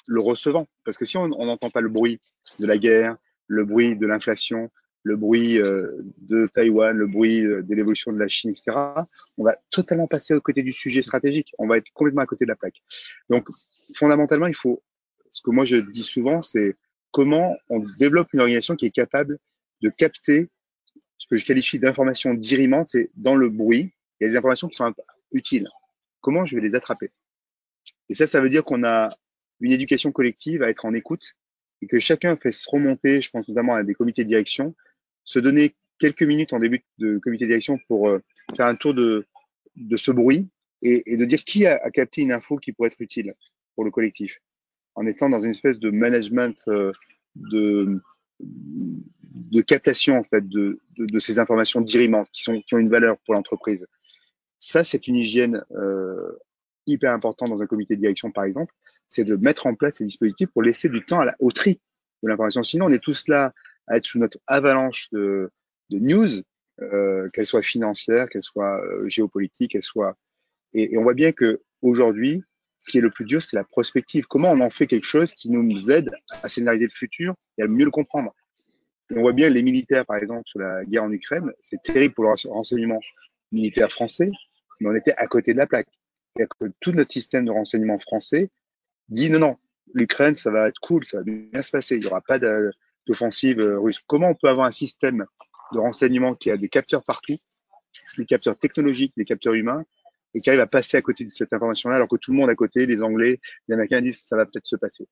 le 0.07 0.21
recevant. 0.21 0.67
Parce 0.85 0.97
que 0.97 1.05
si 1.05 1.17
on 1.17 1.29
n'entend 1.29 1.71
pas 1.71 1.81
le 1.81 1.89
bruit 1.89 2.21
de 2.59 2.67
la 2.67 2.79
guerre, 2.79 3.17
le 3.47 3.65
bruit 3.65 3.97
de 3.97 4.07
l'inflation, 4.07 4.71
le 5.03 5.17
bruit 5.17 5.59
euh, 5.59 5.81
de 6.19 6.47
Taïwan, 6.55 6.97
le 6.97 7.07
bruit 7.07 7.45
euh, 7.45 7.63
de 7.63 7.75
l'évolution 7.75 8.13
de 8.13 8.19
la 8.19 8.29
Chine, 8.29 8.51
etc., 8.51 8.77
on 9.39 9.45
va 9.45 9.57
totalement 9.71 10.07
passer 10.07 10.35
au 10.35 10.41
côté 10.41 10.63
du 10.63 10.73
sujet 10.73 11.03
stratégique. 11.03 11.53
On 11.59 11.67
va 11.67 11.79
être 11.79 11.91
complètement 11.95 12.23
à 12.23 12.27
côté 12.27 12.45
de 12.45 12.51
la 12.51 12.57
plaque. 12.57 12.83
Donc, 13.29 13.49
fondamentalement, 13.95 14.47
il 14.47 14.55
faut, 14.55 14.83
ce 15.31 15.41
que 15.43 15.51
moi 15.51 15.65
je 15.65 15.77
dis 15.77 16.03
souvent, 16.03 16.43
c'est 16.43 16.77
comment 17.13 17.57
on 17.69 17.81
développe 17.99 18.33
une 18.33 18.41
organisation 18.41 18.77
qui 18.77 18.87
est 18.87 18.91
capable 18.91 19.39
de 19.83 19.91
capter 19.91 20.49
ce 21.19 21.27
que 21.27 21.37
je 21.37 21.45
qualifie 21.45 21.79
d'informations 21.79 22.35
dirimantes, 22.35 22.89
c'est 22.91 23.11
dans 23.15 23.37
le 23.37 23.49
bruit, 23.49 23.93
il 24.21 24.25
y 24.25 24.27
a 24.27 24.31
des 24.31 24.37
informations 24.37 24.69
qui 24.69 24.77
sont 24.77 24.93
utiles. 25.33 25.69
Comment 26.21 26.47
je 26.47 26.57
vais 26.57 26.63
les 26.63 26.75
attraper? 26.75 27.11
Et 28.09 28.15
ça, 28.15 28.27
ça 28.27 28.41
veut 28.41 28.51
dire 28.51 28.65
qu'on 28.65 28.85
a 28.85 29.09
une 29.61 29.73
éducation 29.73 30.13
collective, 30.13 30.63
à 30.63 30.71
être 30.71 30.85
en 30.85 30.95
écoute 30.95 31.35
et 31.83 31.87
que 31.87 31.99
chacun 31.99 32.37
fasse 32.37 32.67
remonter, 32.67 33.23
je 33.23 33.31
pense 33.31 33.49
notamment 33.49 33.75
à 33.75 33.83
des 33.83 33.95
comités 33.95 34.25
de 34.25 34.29
direction, 34.29 34.75
se 35.25 35.39
donner 35.39 35.75
quelques 35.99 36.23
minutes 36.23 36.53
en 36.53 36.59
début 36.59 36.85
de 36.99 37.19
comité 37.19 37.45
de 37.45 37.51
direction 37.51 37.79
pour 37.89 38.09
euh, 38.09 38.19
faire 38.57 38.67
un 38.67 38.75
tour 38.75 38.95
de, 38.95 39.27
de 39.77 39.97
ce 39.97 40.11
bruit 40.11 40.49
et, 40.83 41.17
de 41.17 41.25
dire 41.25 41.45
qui 41.45 41.67
a, 41.67 41.77
a, 41.83 41.91
capté 41.91 42.23
une 42.23 42.33
info 42.33 42.57
qui 42.57 42.73
pourrait 42.73 42.89
être 42.89 43.01
utile 43.01 43.35
pour 43.75 43.85
le 43.85 43.91
collectif, 43.91 44.41
en 44.95 45.07
étant 45.07 45.29
dans 45.29 45.41
une 45.41 45.51
espèce 45.51 45.79
de 45.79 45.91
management 45.91 46.57
euh, 46.69 46.93
de, 47.35 48.01
de 48.41 49.61
captation 49.63 50.17
en 50.17 50.25
fait 50.25 50.49
de, 50.49 50.81
de, 50.97 51.07
de 51.07 51.19
ces 51.19 51.39
informations 51.39 51.81
dirimantes 51.81 52.29
qui, 52.33 52.43
sont, 52.43 52.61
qui 52.61 52.75
ont 52.75 52.79
une 52.79 52.91
valeur 52.91 53.17
pour 53.25 53.35
l'entreprise. 53.35 53.87
Ça, 54.59 54.85
c'est 54.85 55.09
une 55.09 55.17
hygiène 55.17 55.65
euh, 55.73 56.39
hyper 56.87 57.13
importante 57.13 57.51
dans 57.51 57.63
un 57.63 57.67
comité 57.67 57.97
de 57.97 58.01
direction, 58.01 58.31
par 58.31 58.45
exemple, 58.45 58.75
c'est 59.09 59.25
de 59.25 59.37
mettre 59.37 59.67
en 59.67 59.75
place 59.75 59.97
ces 59.97 60.05
dispositifs 60.05 60.51
pour 60.51 60.63
laisser 60.63 60.89
du 60.89 61.05
temps 61.05 61.21
à 61.21 61.25
la, 61.25 61.37
au 61.39 61.51
tri 61.51 61.81
de 62.23 62.29
l'information. 62.29 62.63
Sinon, 62.63 62.87
on 62.87 62.91
est 62.91 63.03
tous 63.03 63.27
là 63.29 63.53
à 63.87 63.97
être 63.97 64.05
sous 64.05 64.19
notre 64.19 64.39
avalanche 64.47 65.09
de, 65.13 65.51
de 65.91 65.99
news, 65.99 66.29
euh, 66.83 67.29
qu'elles 67.31 67.47
soient 67.47 67.63
financières, 67.63 68.29
qu'elles 68.29 68.43
soient 68.43 68.81
euh, 68.85 69.09
géopolitiques, 69.09 69.73
qu'elles 69.73 69.83
soient. 69.83 70.17
Et, 70.73 70.95
et, 70.95 70.99
on 70.99 71.03
voit 71.03 71.15
bien 71.15 71.33
que 71.33 71.63
aujourd'hui, 71.83 72.43
ce 72.81 72.91
qui 72.91 72.99
est 72.99 73.03
le 73.03 73.11
plus 73.11 73.27
dur, 73.27 73.43
c'est 73.43 73.57
la 73.57 73.65
prospective. 73.65 74.25
Comment 74.27 74.51
on 74.51 74.61
en 74.61 74.71
fait 74.71 74.87
quelque 74.87 75.07
chose 75.07 75.33
qui 75.35 75.51
nous 75.51 75.91
aide 75.91 76.11
à 76.43 76.49
scénariser 76.49 76.87
le 76.87 76.93
futur 76.95 77.35
et 77.59 77.63
à 77.63 77.69
mieux 77.69 77.85
le 77.85 77.91
comprendre? 77.91 78.35
On 79.15 79.21
voit 79.21 79.33
bien 79.33 79.51
les 79.51 79.63
militaires, 79.63 80.07
par 80.07 80.17
exemple, 80.17 80.43
sur 80.47 80.61
la 80.61 80.85
guerre 80.85 81.05
en 81.05 81.13
Ukraine, 81.13 81.53
c'est 81.61 81.83
terrible 81.83 82.15
pour 82.15 82.25
le 82.25 82.31
renseignement 82.51 83.01
militaire 83.53 83.91
français, 83.91 84.31
mais 84.81 84.89
on 84.89 84.95
était 84.95 85.15
à 85.17 85.27
côté 85.27 85.53
de 85.53 85.59
la 85.59 85.67
plaque. 85.67 85.89
que 86.37 86.67
tout 86.81 86.93
notre 86.93 87.13
système 87.13 87.45
de 87.45 87.51
renseignement 87.51 87.99
français 87.99 88.51
dit 89.09 89.29
non, 89.29 89.41
non, 89.41 89.57
l'Ukraine, 89.93 90.37
ça 90.37 90.51
va 90.51 90.69
être 90.69 90.79
cool, 90.81 91.05
ça 91.05 91.19
va 91.19 91.25
bien 91.25 91.63
se 91.63 91.71
passer, 91.71 91.97
il 91.97 92.01
n'y 92.01 92.07
aura 92.07 92.21
pas 92.21 92.39
d'offensive 92.39 93.59
russe. 93.59 94.01
Comment 94.07 94.31
on 94.31 94.35
peut 94.35 94.49
avoir 94.49 94.67
un 94.67 94.73
système 94.73 95.27
de 95.73 95.79
renseignement 95.79 96.35
qui 96.35 96.51
a 96.51 96.57
des 96.57 96.69
capteurs 96.69 97.03
partout, 97.03 97.37
des 98.17 98.27
capteurs 98.27 98.59
technologiques, 98.59 99.13
des 99.17 99.25
capteurs 99.25 99.55
humains, 99.55 99.85
et 100.35 100.41
qui 100.41 100.51
arrive 100.51 100.61
à 100.61 100.67
passer 100.67 100.97
à 100.97 101.03
côté 101.03 101.25
de 101.25 101.31
cette 101.31 101.53
information-là, 101.53 101.97
alors 101.97 102.09
que 102.09 102.17
tout 102.17 102.33
le 102.33 102.37
monde 102.37 102.51
à 102.51 102.55
côté, 102.55 102.87
les 102.87 103.03
Anglais, 103.03 103.41
les 103.69 103.75
Américains 103.75 104.01
disent 104.01 104.23
ça 104.23 104.37
va 104.37 104.47
peut-être 104.47 104.67
se 104.67 104.77
passer. 104.77 105.07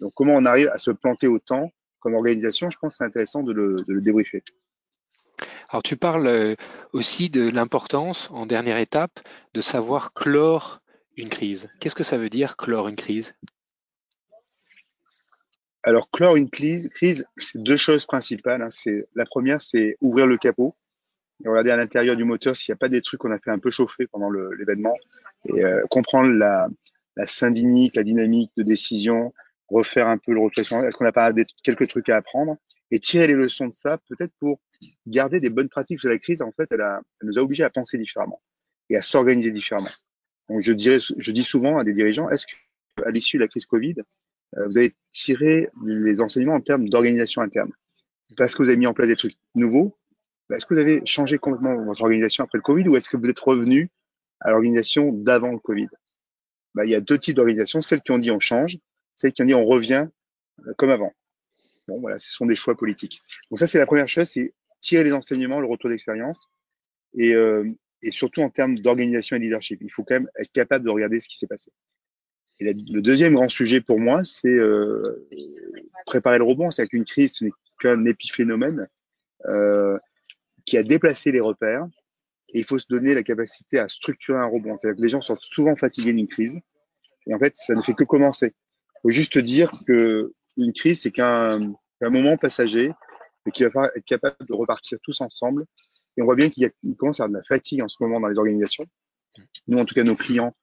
Donc 0.00 0.12
comment 0.14 0.34
on 0.34 0.44
arrive 0.44 0.68
à 0.68 0.78
se 0.78 0.90
planter 0.90 1.26
autant 1.26 1.70
comme 2.00 2.14
organisation, 2.14 2.70
je 2.70 2.78
pense 2.78 2.94
que 2.94 2.98
c'est 2.98 3.04
intéressant 3.04 3.42
de 3.42 3.52
le, 3.52 3.76
de 3.86 3.92
le 3.92 4.00
débriefer. 4.00 4.44
Alors 5.68 5.82
tu 5.82 5.96
parles 5.96 6.28
euh, 6.28 6.54
aussi 6.92 7.30
de 7.30 7.48
l'importance, 7.48 8.30
en 8.30 8.46
dernière 8.46 8.78
étape, 8.78 9.18
de 9.54 9.60
savoir 9.60 10.12
clore 10.12 10.80
une 11.16 11.28
crise. 11.28 11.68
Qu'est-ce 11.80 11.94
que 11.94 12.04
ça 12.04 12.18
veut 12.18 12.30
dire 12.30 12.56
clore 12.56 12.88
une 12.88 12.96
crise? 12.96 13.34
Alors 15.82 16.10
clore 16.10 16.36
une 16.36 16.50
crise, 16.50 16.88
crise 16.90 17.26
c'est 17.38 17.60
deux 17.60 17.76
choses 17.76 18.06
principales. 18.06 18.62
Hein. 18.62 18.70
C'est 18.70 19.08
la 19.14 19.24
première, 19.24 19.60
c'est 19.60 19.96
ouvrir 20.00 20.26
le 20.26 20.36
capot 20.36 20.76
et 21.44 21.48
regarder 21.48 21.70
à 21.70 21.76
l'intérieur 21.76 22.16
du 22.16 22.24
moteur 22.24 22.56
s'il 22.56 22.72
n'y 22.72 22.76
a 22.76 22.78
pas 22.78 22.88
des 22.88 23.02
trucs 23.02 23.20
qu'on 23.20 23.32
a 23.32 23.38
fait 23.38 23.50
un 23.50 23.58
peu 23.58 23.70
chauffer 23.70 24.06
pendant 24.06 24.30
l'événement 24.30 24.94
et 25.46 25.64
euh, 25.64 25.82
comprendre 25.90 26.32
la, 26.32 26.68
la 27.16 27.26
syndinique, 27.26 27.96
la 27.96 28.04
dynamique 28.04 28.52
de 28.56 28.62
décision, 28.62 29.32
refaire 29.68 30.08
un 30.08 30.18
peu 30.18 30.32
le 30.32 30.40
réflexion. 30.40 30.82
Est-ce 30.84 30.96
qu'on 30.96 31.04
n'a 31.04 31.12
pas 31.12 31.32
quelques 31.62 31.88
trucs 31.88 32.08
à 32.08 32.16
apprendre? 32.16 32.56
Et 32.92 33.00
tirer 33.00 33.26
les 33.26 33.32
leçons 33.32 33.66
de 33.66 33.72
ça, 33.72 33.98
peut-être 34.08 34.32
pour 34.38 34.60
garder 35.08 35.40
des 35.40 35.50
bonnes 35.50 35.68
pratiques. 35.68 36.00
Parce 36.00 36.12
la 36.12 36.18
crise, 36.20 36.40
en 36.40 36.52
fait, 36.52 36.68
elle, 36.70 36.82
a, 36.82 37.00
elle 37.20 37.26
nous 37.26 37.38
a 37.38 37.42
obligés 37.42 37.64
à 37.64 37.70
penser 37.70 37.98
différemment 37.98 38.40
et 38.90 38.96
à 38.96 39.02
s'organiser 39.02 39.50
différemment. 39.50 39.90
Donc, 40.48 40.60
je 40.60 40.72
dirais, 40.72 40.98
je 41.00 41.30
dis 41.32 41.42
souvent 41.42 41.78
à 41.78 41.84
des 41.84 41.94
dirigeants, 41.94 42.30
est-ce 42.30 42.46
qu'à 42.46 43.10
l'issue 43.10 43.38
de 43.38 43.42
la 43.42 43.48
crise 43.48 43.66
Covid, 43.66 43.96
euh, 44.56 44.68
vous 44.68 44.78
avez 44.78 44.94
tiré 45.10 45.68
les 45.84 46.20
enseignements 46.20 46.54
en 46.54 46.60
termes 46.60 46.88
d'organisation 46.88 47.42
interne? 47.42 47.72
Parce 48.36 48.54
que 48.54 48.62
vous 48.62 48.68
avez 48.68 48.78
mis 48.78 48.86
en 48.86 48.94
place 48.94 49.08
des 49.08 49.16
trucs 49.16 49.36
nouveaux 49.56 49.96
Est-ce 50.50 50.66
que 50.66 50.74
vous 50.74 50.80
avez 50.80 51.04
changé 51.04 51.38
complètement 51.38 51.84
votre 51.84 52.02
organisation 52.02 52.44
après 52.44 52.58
le 52.58 52.62
Covid 52.62 52.88
ou 52.88 52.96
est-ce 52.96 53.08
que 53.08 53.16
vous 53.16 53.28
êtes 53.28 53.38
revenu 53.38 53.90
à 54.40 54.50
l'organisation 54.50 55.12
d'avant 55.12 55.52
le 55.52 55.58
Covid? 55.58 55.88
Bah, 56.74 56.84
Il 56.84 56.90
y 56.90 56.94
a 56.94 57.00
deux 57.00 57.18
types 57.18 57.34
d'organisations, 57.34 57.82
celles 57.82 58.02
qui 58.02 58.12
ont 58.12 58.18
dit 58.18 58.30
on 58.30 58.38
change, 58.38 58.78
celles 59.16 59.32
qui 59.32 59.42
ont 59.42 59.46
dit 59.46 59.54
on 59.54 59.64
revient 59.64 60.08
euh, 60.66 60.72
comme 60.78 60.90
avant. 60.90 61.12
Bon, 61.88 62.00
voilà, 62.00 62.18
ce 62.18 62.30
sont 62.30 62.46
des 62.46 62.56
choix 62.56 62.76
politiques. 62.76 63.22
Donc 63.50 63.58
ça, 63.58 63.66
c'est 63.66 63.78
la 63.78 63.86
première 63.86 64.08
chose, 64.08 64.28
c'est 64.28 64.54
tirer 64.80 65.04
les 65.04 65.12
enseignements, 65.12 65.60
le 65.60 65.66
retour 65.66 65.90
d'expérience, 65.90 66.48
et, 67.14 67.34
euh, 67.34 67.70
et 68.02 68.10
surtout 68.10 68.40
en 68.40 68.50
termes 68.50 68.78
d'organisation 68.78 69.36
et 69.36 69.38
de 69.38 69.44
leadership. 69.44 69.80
Il 69.82 69.90
faut 69.90 70.04
quand 70.04 70.14
même 70.14 70.30
être 70.38 70.52
capable 70.52 70.84
de 70.84 70.90
regarder 70.90 71.20
ce 71.20 71.28
qui 71.28 71.38
s'est 71.38 71.46
passé. 71.46 71.70
Et 72.58 72.72
le 72.72 73.02
deuxième 73.02 73.34
grand 73.34 73.48
sujet 73.48 73.80
pour 73.80 74.00
moi, 74.00 74.24
c'est 74.24 74.48
euh, 74.48 75.28
préparer 76.06 76.38
le 76.38 76.44
rebond. 76.44 76.70
C'est 76.70 76.86
qu'une 76.86 77.04
crise, 77.04 77.34
ce 77.34 77.44
n'est 77.44 77.50
qu'un 77.80 78.04
épiphénomène 78.06 78.88
euh, 79.46 79.98
qui 80.66 80.76
a 80.76 80.82
déplacé 80.82 81.32
les 81.32 81.40
repères. 81.40 81.86
Et 82.50 82.60
il 82.60 82.64
faut 82.64 82.78
se 82.78 82.86
donner 82.88 83.14
la 83.14 83.22
capacité 83.22 83.78
à 83.78 83.88
structurer 83.88 84.38
un 84.38 84.46
rebond. 84.46 84.76
C'est-à-dire 84.76 84.96
que 84.96 85.02
les 85.02 85.08
gens 85.08 85.20
sont 85.20 85.36
souvent 85.40 85.74
fatigués 85.74 86.12
d'une 86.12 86.28
crise. 86.28 86.58
Et 87.26 87.34
en 87.34 87.38
fait, 87.38 87.56
ça 87.56 87.74
ne 87.74 87.82
fait 87.82 87.94
que 87.94 88.04
commencer. 88.04 88.54
Il 88.96 88.98
faut 89.02 89.10
juste 89.10 89.38
dire 89.38 89.72
que 89.86 90.32
une 90.56 90.72
crise, 90.72 91.02
c'est 91.02 91.10
qu'un 91.10 91.58
moment 92.00 92.36
passager 92.36 92.92
et 93.46 93.50
qu'il 93.50 93.66
va 93.66 93.72
falloir 93.72 93.90
être 93.94 94.04
capable 94.04 94.36
de 94.46 94.54
repartir 94.54 94.98
tous 95.02 95.20
ensemble. 95.20 95.66
Et 96.16 96.22
on 96.22 96.24
voit 96.24 96.36
bien 96.36 96.50
qu'il 96.50 96.70
commence 96.96 97.20
à 97.20 97.24
y 97.24 97.26
avoir 97.26 97.30
de 97.30 97.36
la 97.36 97.44
fatigue 97.44 97.82
en 97.82 97.88
ce 97.88 97.96
moment 98.00 98.20
dans 98.20 98.28
les 98.28 98.38
organisations. 98.38 98.86
Nous, 99.68 99.78
en 99.78 99.84
tout 99.84 99.94
cas, 99.94 100.04
nos 100.04 100.16
clients 100.16 100.54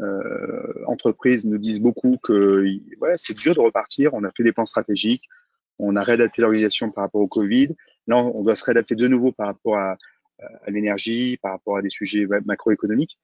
euh, 0.00 0.84
entreprises 0.86 1.44
nous 1.46 1.58
disent 1.58 1.80
beaucoup 1.80 2.18
que 2.22 2.64
voilà, 2.98 3.18
c'est 3.18 3.34
dur 3.34 3.54
de 3.54 3.60
repartir. 3.60 4.14
On 4.14 4.24
a 4.24 4.30
fait 4.36 4.42
des 4.42 4.52
plans 4.52 4.66
stratégiques, 4.66 5.28
on 5.78 5.96
a 5.96 6.02
réadapté 6.02 6.40
l'organisation 6.40 6.90
par 6.90 7.04
rapport 7.04 7.20
au 7.20 7.28
Covid. 7.28 7.74
Là, 8.06 8.16
on 8.16 8.42
doit 8.42 8.56
se 8.56 8.64
réadapter 8.64 8.94
de 8.96 9.06
nouveau 9.08 9.32
par 9.32 9.46
rapport 9.46 9.76
à, 9.76 9.96
à 10.38 10.70
l'énergie, 10.70 11.36
par 11.36 11.52
rapport 11.52 11.76
à 11.76 11.82
des 11.82 11.90
sujets 11.90 12.26
macroéconomiques. 12.44 13.18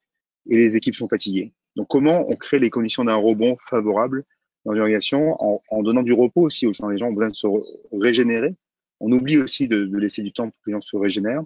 Et 0.49 0.57
les 0.57 0.77
équipes 0.77 0.95
sont 0.95 1.09
fatiguées. 1.09 1.53
Donc, 1.77 1.88
comment 1.88 2.29
on 2.29 2.37
crée 2.37 2.59
les 2.59 2.71
conditions 2.71 3.05
d'un 3.05 3.17
rebond 3.17 3.57
favorable 3.61 4.25
dans 4.64 4.73
l'organisation 4.73 5.37
en, 5.43 5.62
en, 5.71 5.83
donnant 5.83 6.03
du 6.03 6.12
repos 6.12 6.43
aussi 6.43 6.67
aux 6.67 6.73
gens? 6.73 6.88
Les 6.88 6.99
gens 6.99 7.09
ont 7.09 7.12
besoin 7.12 7.31
de 7.31 7.35
se 7.35 7.47
régénérer. 7.93 8.57
On 9.01 9.12
oublie 9.12 9.38
aussi 9.38 9.69
de, 9.69 9.85
de, 9.85 9.97
laisser 9.97 10.23
du 10.23 10.33
temps 10.33 10.51
pour 10.51 10.61
que 10.62 10.71
les 10.71 10.73
gens 10.73 10.81
se 10.81 10.97
régénèrent. 10.97 11.45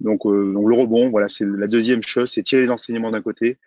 Donc, 0.00 0.26
euh, 0.26 0.52
donc 0.52 0.68
le 0.68 0.74
rebond, 0.74 1.10
voilà, 1.10 1.28
c'est 1.28 1.44
la 1.44 1.66
deuxième 1.66 2.02
chose, 2.02 2.30
c'est 2.30 2.42
tirer 2.42 2.62
les 2.62 2.70
enseignements 2.70 3.10
d'un 3.10 3.20
côté, 3.20 3.58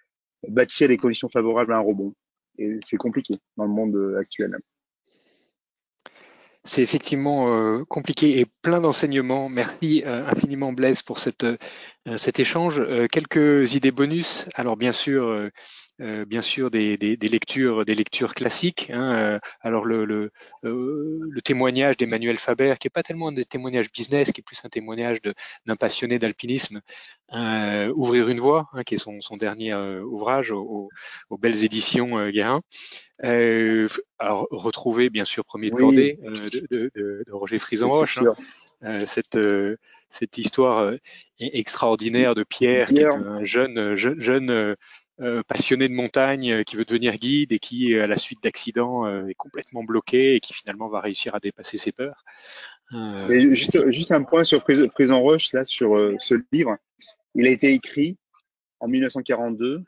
bâtir 0.47 0.87
les 0.87 0.97
conditions 0.97 1.29
favorables 1.29 1.73
à 1.73 1.77
un 1.77 1.81
rebond. 1.81 2.13
Et 2.57 2.79
c'est 2.85 2.97
compliqué 2.97 3.35
dans 3.57 3.65
le 3.65 3.71
monde 3.71 3.95
euh, 3.95 4.17
actuel. 4.17 4.57
C'est 6.63 6.83
effectivement 6.83 7.55
euh, 7.55 7.83
compliqué 7.85 8.39
et 8.39 8.45
plein 8.61 8.81
d'enseignements. 8.81 9.49
Merci 9.49 10.03
euh, 10.05 10.27
infiniment 10.27 10.73
Blaise 10.73 11.01
pour 11.01 11.17
cette, 11.17 11.43
euh, 11.43 11.57
cet 12.17 12.39
échange. 12.39 12.83
quelques 13.11 13.73
idées 13.73 13.91
bonus. 13.91 14.45
Alors 14.53 14.77
bien 14.77 14.91
sûr, 14.91 15.49
euh, 16.01 16.25
bien 16.25 16.41
sûr 16.41 16.71
des, 16.71 16.97
des, 16.97 17.15
des, 17.15 17.27
lectures, 17.27 17.85
des 17.85 17.93
lectures 17.93 18.33
classiques. 18.33 18.91
Hein, 18.93 19.13
euh, 19.17 19.39
alors 19.61 19.85
le, 19.85 20.03
le, 20.05 20.31
euh, 20.63 21.19
le 21.29 21.41
témoignage 21.41 21.95
d'Emmanuel 21.95 22.37
Faber, 22.37 22.73
qui 22.79 22.87
est 22.87 22.89
pas 22.91 23.03
tellement 23.03 23.27
un 23.27 23.33
des 23.33 23.45
témoignages 23.45 23.91
business, 23.91 24.31
qui 24.31 24.41
est 24.41 24.43
plus 24.43 24.59
un 24.63 24.69
témoignage 24.69 25.19
d'un 25.21 25.75
passionné 25.75 26.17
d'alpinisme, 26.17 26.81
Ouvrir 27.95 28.27
une 28.27 28.39
voie, 28.41 28.67
hein, 28.73 28.83
qui 28.83 28.95
est 28.95 28.97
son, 28.97 29.21
son 29.21 29.37
dernier 29.37 29.73
ouvrage 29.75 30.51
aux, 30.51 30.89
aux, 31.29 31.37
belles 31.37 31.63
éditions 31.63 32.29
Guérin. 32.29 32.61
Alors 33.21 34.47
retrouver 34.51 35.09
bien 35.09 35.25
sûr 35.25 35.45
Premier 35.45 35.69
de 35.69 35.75
Cordée 35.75 36.19
de, 36.23 36.67
de, 36.71 36.91
de, 36.95 37.31
Roger 37.31 37.59
Frisanroche. 37.59 38.19
Hein, 38.83 39.05
cette, 39.05 39.37
cette 40.09 40.37
histoire 40.39 40.93
extraordinaire 41.39 42.33
de 42.33 42.43
Pierre, 42.43 42.87
qui 42.87 42.97
est 42.97 43.05
un 43.05 43.43
jeune, 43.43 43.95
jeune, 43.95 44.19
jeune 44.19 44.75
euh, 45.21 45.43
passionné 45.43 45.87
de 45.87 45.93
montagne 45.93 46.51
euh, 46.51 46.63
qui 46.63 46.75
veut 46.75 46.85
devenir 46.85 47.15
guide 47.17 47.51
et 47.51 47.59
qui, 47.59 47.95
à 47.95 48.07
la 48.07 48.17
suite 48.17 48.41
d'accidents, 48.41 49.05
euh, 49.05 49.27
est 49.27 49.35
complètement 49.35 49.83
bloqué 49.83 50.33
et 50.35 50.39
qui 50.39 50.51
finalement 50.51 50.87
va 50.87 50.99
réussir 50.99 51.35
à 51.35 51.39
dépasser 51.39 51.77
ses 51.77 51.91
peurs. 51.91 52.23
juste, 53.29 53.87
juste 53.91 54.11
un 54.11 54.23
point 54.23 54.43
sur 54.43 54.63
Prise, 54.63 55.11
en 55.11 55.21
Roche, 55.21 55.53
là, 55.53 55.63
sur 55.63 55.95
ce 56.19 56.35
livre. 56.51 56.75
Il 57.35 57.45
a 57.45 57.51
été 57.51 57.71
écrit 57.71 58.17
en 58.79 58.87
1942 58.87 59.83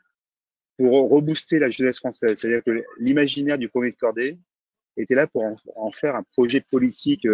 pour 0.76 1.10
rebooster 1.10 1.58
la 1.58 1.70
jeunesse 1.70 1.98
française. 1.98 2.38
C'est-à-dire 2.38 2.62
que 2.64 2.82
l'imaginaire 2.98 3.58
du 3.58 3.68
premier 3.68 3.90
de 3.90 3.96
cordée 3.96 4.38
était 4.96 5.14
là 5.14 5.26
pour 5.26 5.42
en, 5.76 5.92
faire 5.92 6.16
un 6.16 6.22
projet 6.22 6.60
politique 6.60 7.26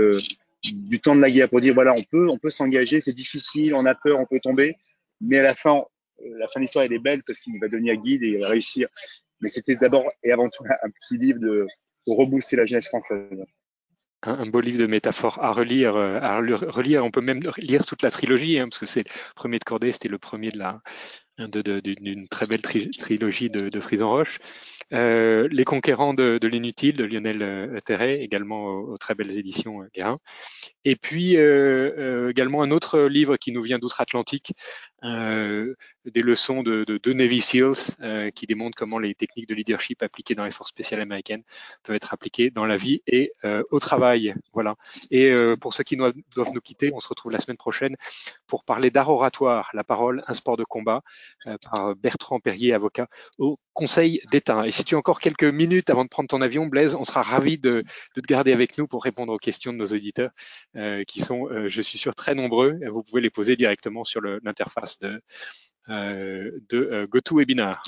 du 0.63 1.01
temps 1.01 1.17
de 1.17 1.21
la 1.21 1.31
guerre, 1.31 1.49
pour 1.49 1.61
dire 1.61 1.75
voilà, 1.75 1.95
on 1.95 2.03
peut, 2.03 2.29
on 2.29 2.39
peut 2.39 2.51
s'engager, 2.51 3.01
c'est 3.01 3.13
difficile, 3.13 3.75
on 3.75 3.87
a 3.87 3.95
peur, 3.95 4.19
on 4.19 4.27
peut 4.27 4.41
tomber, 4.41 4.77
mais 5.21 5.39
à 5.39 5.43
la 5.43 5.55
fin, 5.55 5.83
la 6.23 6.49
fin 6.49 6.61
de 6.61 6.65
l'histoire 6.65 6.85
elle 6.85 6.93
est 6.93 6.99
belle 6.99 7.23
parce 7.27 7.41
qu'il 7.41 7.59
va 7.61 7.69
devenir 7.69 7.97
guide 7.97 8.23
et 8.23 8.29
il 8.29 8.39
va 8.41 8.49
réussir. 8.49 8.89
Mais 9.41 9.49
c'était 9.49 9.77
d'abord 9.77 10.11
et 10.23 10.33
avant 10.33 10.49
tout 10.51 10.65
un 10.65 10.91
petit 10.91 11.19
livre 11.19 11.39
de, 11.39 11.67
pour 12.05 12.19
rebooster 12.19 12.57
la 12.57 12.67
jeunesse 12.67 12.89
française. 12.89 13.45
Un, 14.23 14.45
beau 14.45 14.61
livre 14.61 14.79
de 14.79 14.87
métaphores 14.87 15.43
à 15.43 15.51
relire, 15.53 15.97
euh, 15.97 16.19
à 16.21 16.37
relire. 16.37 17.03
On 17.07 17.11
peut 17.11 17.23
même 17.23 17.41
lire 17.57 17.87
toute 17.87 18.03
la 18.03 18.11
trilogie, 18.11 18.59
hein, 18.59 18.69
parce 18.69 18.79
que 18.79 18.85
c'est 18.85 19.09
le 19.09 19.35
premier 19.35 19.59
de 19.59 19.65
Cordée, 19.65 19.93
c'était 19.93 20.11
le 20.11 20.19
premier 20.19 20.51
de 20.51 20.59
la 20.59 20.83
d'une 21.49 22.29
très 22.29 22.47
belle 22.47 22.63
trilogie 22.63 23.51
de, 23.51 23.69
de 23.69 23.81
Frison 23.81 24.09
Roche. 24.09 24.39
Euh, 24.93 25.49
les 25.53 25.65
conquérants 25.65 26.15
de, 26.15 26.39
l'inutile 26.43 26.97
de 26.97 27.05
Lionel 27.05 27.43
euh, 27.43 27.79
Terret, 27.85 28.21
également 28.23 28.67
aux, 28.67 28.99
très 28.99 29.15
belles 29.15 29.39
éditions 29.39 29.83
euh, 29.83 29.87
Guérin. 29.95 30.19
Et 30.85 30.97
puis 30.97 31.37
euh, 31.37 31.93
euh, 31.99 32.31
également 32.31 32.63
un 32.63 32.71
autre 32.71 33.01
livre 33.01 33.37
qui 33.37 33.53
nous 33.53 33.63
vient 33.63 33.79
d'outre-Atlantique, 33.79 34.53
euh, 35.05 35.75
des 36.07 36.23
leçons 36.23 36.63
de, 36.63 36.85
de, 36.85 36.99
de 36.99 37.13
Navy 37.13 37.41
SEALs 37.41 38.33
qui 38.35 38.47
démontrent 38.47 38.77
comment 38.77 38.99
les 38.99 39.15
techniques 39.15 39.49
de 39.49 39.55
leadership 39.55 40.03
appliquées 40.03 40.35
dans 40.35 40.45
les 40.45 40.51
forces 40.51 40.71
spéciales 40.71 41.01
américaines 41.01 41.43
peuvent 41.83 41.97
être 41.97 42.15
appliquées 42.15 42.51
dans 42.51 42.65
la 42.65 42.77
vie 42.77 43.03
et 43.07 43.33
au 43.71 43.79
travail. 43.79 44.35
Voilà. 44.53 44.75
Et 45.11 45.33
pour 45.61 45.75
ceux 45.75 45.85
qui 45.85 45.97
doivent 45.97 46.15
nous 46.53 46.61
quitter, 46.61 46.91
on 46.95 47.01
se 47.01 47.09
retrouve 47.09 47.33
la 47.33 47.39
semaine 47.39 47.57
prochaine 47.57 47.97
pour 48.47 48.65
parler 48.65 48.91
d'art 48.91 49.11
oratoire, 49.11 49.71
la 49.75 49.85
parole, 49.85 50.23
un 50.27 50.33
sport 50.33 50.57
de 50.57 50.65
combat, 50.65 51.03
par 51.71 51.95
Bertrand 51.97 52.41
Perrier, 52.41 52.73
avocat 52.73 53.09
au 53.39 53.57
Conseil 53.73 54.21
d'État. 54.31 54.67
Et 54.67 54.73
si 54.73 54.85
tu 54.85 54.95
as 54.95 54.99
encore 54.99 55.21
quelques 55.21 55.45
minutes 55.45 55.91
avant 55.91 56.05
de 56.05 56.09
prendre 56.09 56.29
ton 56.29 56.41
avion, 56.41 56.67
Blaise, 56.67 56.95
on 56.95 57.05
sera 57.05 57.23
ravi 57.23 57.57
de, 57.57 57.85
te 58.15 58.21
garder 58.21 58.53
avec 58.53 58.77
nous 58.77 58.87
pour 58.87 59.03
répondre 59.05 59.33
aux 59.33 59.39
questions 59.39 59.73
de 59.73 59.79
nos 59.79 59.87
auditeurs, 59.87 60.31
qui 61.07 61.21
sont, 61.21 61.49
je 61.69 61.81
suis 61.81 61.97
sûr, 61.97 62.15
très 62.15 62.35
nombreux. 62.35 62.79
Vous 62.91 63.03
pouvez 63.03 63.21
les 63.21 63.31
poser 63.31 63.57
directement 63.57 64.05
sur 64.05 64.21
l'interface 64.21 64.99
de, 64.99 65.23
euh, 65.91 66.61
euh, 66.73 67.07
GoToWebinar. 67.07 67.83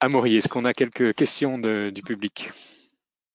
Amaury, 0.00 0.36
est-ce 0.36 0.48
qu'on 0.48 0.64
a 0.64 0.74
quelques 0.74 1.14
questions 1.14 1.58
du 1.58 2.02
public? 2.02 2.50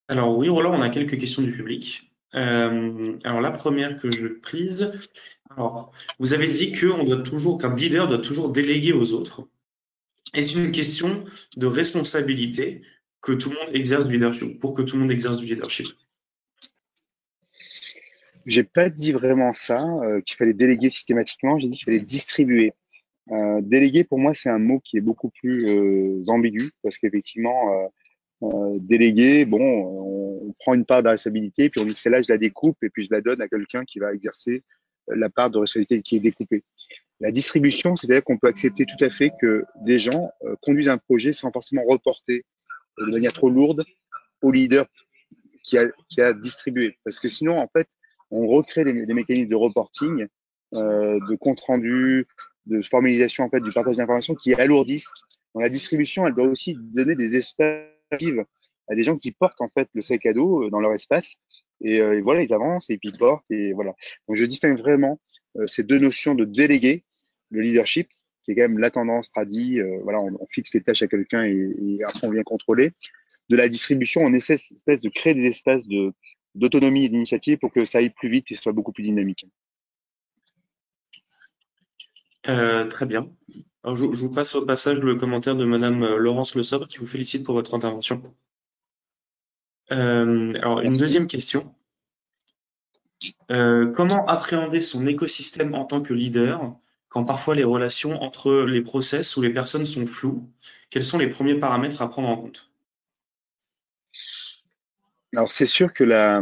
Alors 0.07 0.37
oui, 0.37 0.49
Roland, 0.49 0.77
on 0.77 0.81
a 0.81 0.89
quelques 0.89 1.17
questions 1.19 1.41
du 1.41 1.51
public. 1.51 2.11
Euh, 2.35 3.17
alors 3.23 3.41
la 3.41 3.51
première 3.51 3.97
que 3.97 4.11
je 4.11 4.27
prise, 4.27 4.93
alors 5.49 5.91
vous 6.19 6.33
avez 6.33 6.47
dit 6.47 6.71
qu'on 6.71 7.03
doit 7.03 7.21
toujours, 7.21 7.57
qu'un 7.57 7.73
leader 7.73 8.07
doit 8.07 8.19
toujours 8.19 8.51
déléguer 8.51 8.93
aux 8.93 9.13
autres. 9.13 9.47
Est-ce 10.35 10.59
une 10.59 10.71
question 10.71 11.23
de 11.55 11.65
responsabilité 11.65 12.81
que 13.21 13.31
tout 13.31 13.49
le 13.49 13.55
monde 13.55 13.73
exerce 13.73 14.05
du 14.05 14.13
leadership, 14.13 14.59
pour 14.59 14.73
que 14.73 14.81
tout 14.81 14.97
le 14.97 15.03
monde 15.03 15.11
exerce 15.11 15.37
du 15.37 15.45
leadership 15.45 15.87
J'ai 18.45 18.63
pas 18.63 18.89
dit 18.89 19.13
vraiment 19.13 19.53
ça, 19.53 19.81
euh, 20.03 20.21
qu'il 20.21 20.35
fallait 20.35 20.53
déléguer 20.53 20.89
systématiquement, 20.89 21.57
j'ai 21.57 21.69
dit 21.69 21.77
qu'il 21.77 21.85
fallait 21.85 22.01
distribuer. 22.01 22.73
Euh, 23.31 23.61
déléguer, 23.61 24.03
pour 24.03 24.19
moi, 24.19 24.33
c'est 24.33 24.49
un 24.49 24.59
mot 24.59 24.79
qui 24.79 24.97
est 24.97 25.01
beaucoup 25.01 25.29
plus 25.29 25.69
euh, 25.69 26.21
ambigu, 26.27 26.71
parce 26.83 26.97
qu'effectivement, 26.97 27.91
déléguer, 28.79 29.45
bon, 29.45 29.61
on, 29.61 30.49
on, 30.49 30.53
prend 30.59 30.73
une 30.73 30.85
part 30.85 31.01
de 31.01 31.07
responsabilité, 31.07 31.69
puis 31.69 31.81
on 31.81 31.85
dit 31.85 31.95
c'est 31.95 32.09
là, 32.09 32.21
je 32.21 32.31
la 32.31 32.37
découpe, 32.37 32.77
et 32.83 32.89
puis 32.89 33.05
je 33.05 33.09
la 33.09 33.21
donne 33.21 33.41
à 33.41 33.47
quelqu'un 33.47 33.85
qui 33.85 33.99
va 33.99 34.13
exercer 34.13 34.63
la 35.07 35.29
part 35.29 35.49
de 35.49 35.57
responsabilité 35.57 36.01
qui 36.01 36.17
est 36.17 36.19
découpée. 36.19 36.63
La 37.21 37.31
distribution, 37.31 37.95
c'est-à-dire 37.95 38.23
qu'on 38.23 38.37
peut 38.37 38.47
accepter 38.47 38.85
tout 38.85 39.03
à 39.03 39.09
fait 39.09 39.31
que 39.41 39.63
des 39.81 39.99
gens 39.99 40.29
euh, 40.43 40.55
conduisent 40.61 40.89
un 40.89 40.97
projet 40.97 41.33
sans 41.33 41.51
forcément 41.51 41.83
reporter 41.87 42.43
de 42.97 43.05
manière 43.05 43.33
trop 43.33 43.49
lourde 43.49 43.83
au 44.41 44.51
leader 44.51 44.85
qui 45.63 45.77
a, 45.77 45.85
qui 46.09 46.21
a 46.21 46.33
distribué. 46.33 46.97
Parce 47.03 47.19
que 47.19 47.29
sinon, 47.29 47.57
en 47.57 47.67
fait, 47.67 47.87
on 48.31 48.47
recrée 48.47 48.83
des, 48.83 49.05
des 49.05 49.13
mécanismes 49.13 49.49
de 49.49 49.55
reporting, 49.55 50.27
euh, 50.73 51.19
de 51.29 51.35
compte 51.35 51.59
rendu, 51.61 52.25
de 52.65 52.81
formalisation 52.81 53.43
en 53.43 53.49
fait 53.49 53.61
du 53.61 53.71
partage 53.71 53.97
d'informations 53.97 54.35
qui 54.35 54.53
alourdissent. 54.53 55.13
Dans 55.53 55.61
la 55.61 55.69
distribution, 55.69 56.27
elle 56.27 56.33
doit 56.33 56.47
aussi 56.47 56.75
donner 56.77 57.15
des 57.15 57.35
espaces 57.37 57.85
à 58.11 58.95
des 58.95 59.03
gens 59.03 59.17
qui 59.17 59.31
portent 59.31 59.61
en 59.61 59.69
fait 59.69 59.87
le 59.93 60.01
sac 60.01 60.25
à 60.25 60.33
dos 60.33 60.63
euh, 60.63 60.69
dans 60.69 60.79
leur 60.79 60.93
espace 60.93 61.37
et, 61.81 62.01
euh, 62.01 62.21
voilà 62.23 62.43
ils 62.43 62.53
avancent 62.53 62.89
et 62.89 62.97
puis 62.97 63.09
ils 63.09 63.17
portent 63.17 63.45
et 63.49 63.73
voilà. 63.73 63.93
Donc 64.27 64.37
je 64.37 64.45
distingue 64.45 64.79
vraiment 64.79 65.19
ces 65.67 65.83
deux 65.83 65.99
notions 65.99 66.35
de 66.35 66.45
déléguer 66.45 67.03
le 67.49 67.61
leadership 67.61 68.09
qui 68.45 68.51
est 68.51 68.55
quand 68.55 68.61
même 68.61 68.79
la 68.79 68.91
tendance 68.91 69.31
tradie. 69.31 69.79
Euh, 69.79 69.99
voilà, 70.03 70.21
on, 70.21 70.37
on, 70.39 70.47
fixe 70.49 70.73
les 70.73 70.81
tâches 70.81 71.01
à 71.01 71.07
quelqu'un 71.07 71.43
et, 71.45 71.73
et, 71.77 72.03
après 72.03 72.27
on 72.27 72.31
vient 72.31 72.43
contrôler. 72.43 72.93
De 73.49 73.55
la 73.55 73.69
distribution, 73.69 74.21
on 74.21 74.33
essaie 74.33 74.53
espèce 74.53 75.01
de 75.01 75.09
créer 75.09 75.33
des 75.33 75.45
espaces 75.45 75.87
de 75.87 76.13
d'autonomie 76.55 77.05
et 77.05 77.09
d'initiative 77.09 77.57
pour 77.57 77.71
que 77.71 77.83
ça 77.83 77.97
aille 77.97 78.11
plus 78.11 78.29
vite 78.29 78.49
et 78.49 78.55
soit 78.55 78.71
beaucoup 78.71 78.93
plus 78.93 79.03
dynamique. 79.03 79.45
Euh, 82.47 82.85
très 82.85 83.05
bien. 83.05 83.29
Alors, 83.83 83.97
je, 83.97 84.05
je, 84.13 84.21
vous 84.21 84.29
passe 84.29 84.55
au 84.55 84.65
passage 84.65 84.99
le 84.99 85.15
commentaire 85.15 85.55
de 85.55 85.65
Madame 85.65 86.03
euh, 86.03 86.17
Laurence 86.17 86.55
Le 86.55 86.63
Sobre 86.63 86.87
qui 86.87 86.97
vous 86.97 87.05
félicite 87.05 87.43
pour 87.43 87.55
votre 87.55 87.73
intervention. 87.75 88.21
Euh, 89.91 90.53
alors, 90.55 90.79
une 90.79 90.97
deuxième 90.97 91.27
question. 91.27 91.75
Euh, 93.51 93.91
comment 93.91 94.25
appréhender 94.27 94.81
son 94.81 95.05
écosystème 95.07 95.75
en 95.75 95.85
tant 95.85 96.01
que 96.01 96.13
leader 96.13 96.75
quand 97.09 97.23
parfois 97.23 97.55
les 97.55 97.63
relations 97.63 98.21
entre 98.21 98.65
les 98.65 98.81
process 98.81 99.37
ou 99.37 99.41
les 99.41 99.51
personnes 99.51 99.85
sont 99.85 100.05
floues? 100.05 100.49
Quels 100.89 101.05
sont 101.05 101.17
les 101.17 101.29
premiers 101.29 101.55
paramètres 101.55 102.01
à 102.01 102.09
prendre 102.09 102.29
en 102.29 102.37
compte? 102.37 102.69
Alors 105.35 105.51
c'est 105.51 105.65
sûr 105.65 105.93
que 105.93 106.03
la, 106.03 106.41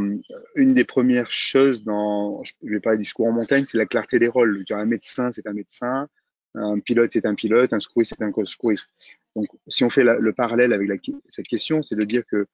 une 0.56 0.74
des 0.74 0.86
premières 0.86 1.32
choses 1.32 1.84
dans, 1.84 2.44
je 2.44 2.54
vais 2.62 2.80
parler 2.80 3.00
du 3.00 3.06
secours 3.06 3.28
en 3.28 3.32
montagne, 3.32 3.66
c'est 3.66 3.78
la 3.78 3.88
clarté 3.88 4.20
des 4.20 4.28
rôles. 4.28 4.64
Un 4.70 4.86
médecin, 4.86 5.32
c'est 5.32 5.48
un 5.48 5.54
médecin, 5.54 6.08
un 6.54 6.80
pilote, 6.80 7.10
c'est 7.12 7.26
un 7.26 7.34
pilote, 7.34 7.74
un 7.74 7.80
secouriste, 7.80 8.14
c'est 8.18 8.24
un 8.24 8.46
secouriste. 8.46 8.90
Donc 9.36 9.48
si 9.68 9.84
on 9.84 9.90
fait 9.90 10.04
le 10.04 10.34
parallèle 10.34 10.74
avec 10.74 10.92
cette 11.26 11.48
question, 11.48 11.82
c'est 11.82 11.96
de 11.96 12.04
dire 12.04 12.24
que 12.26 12.48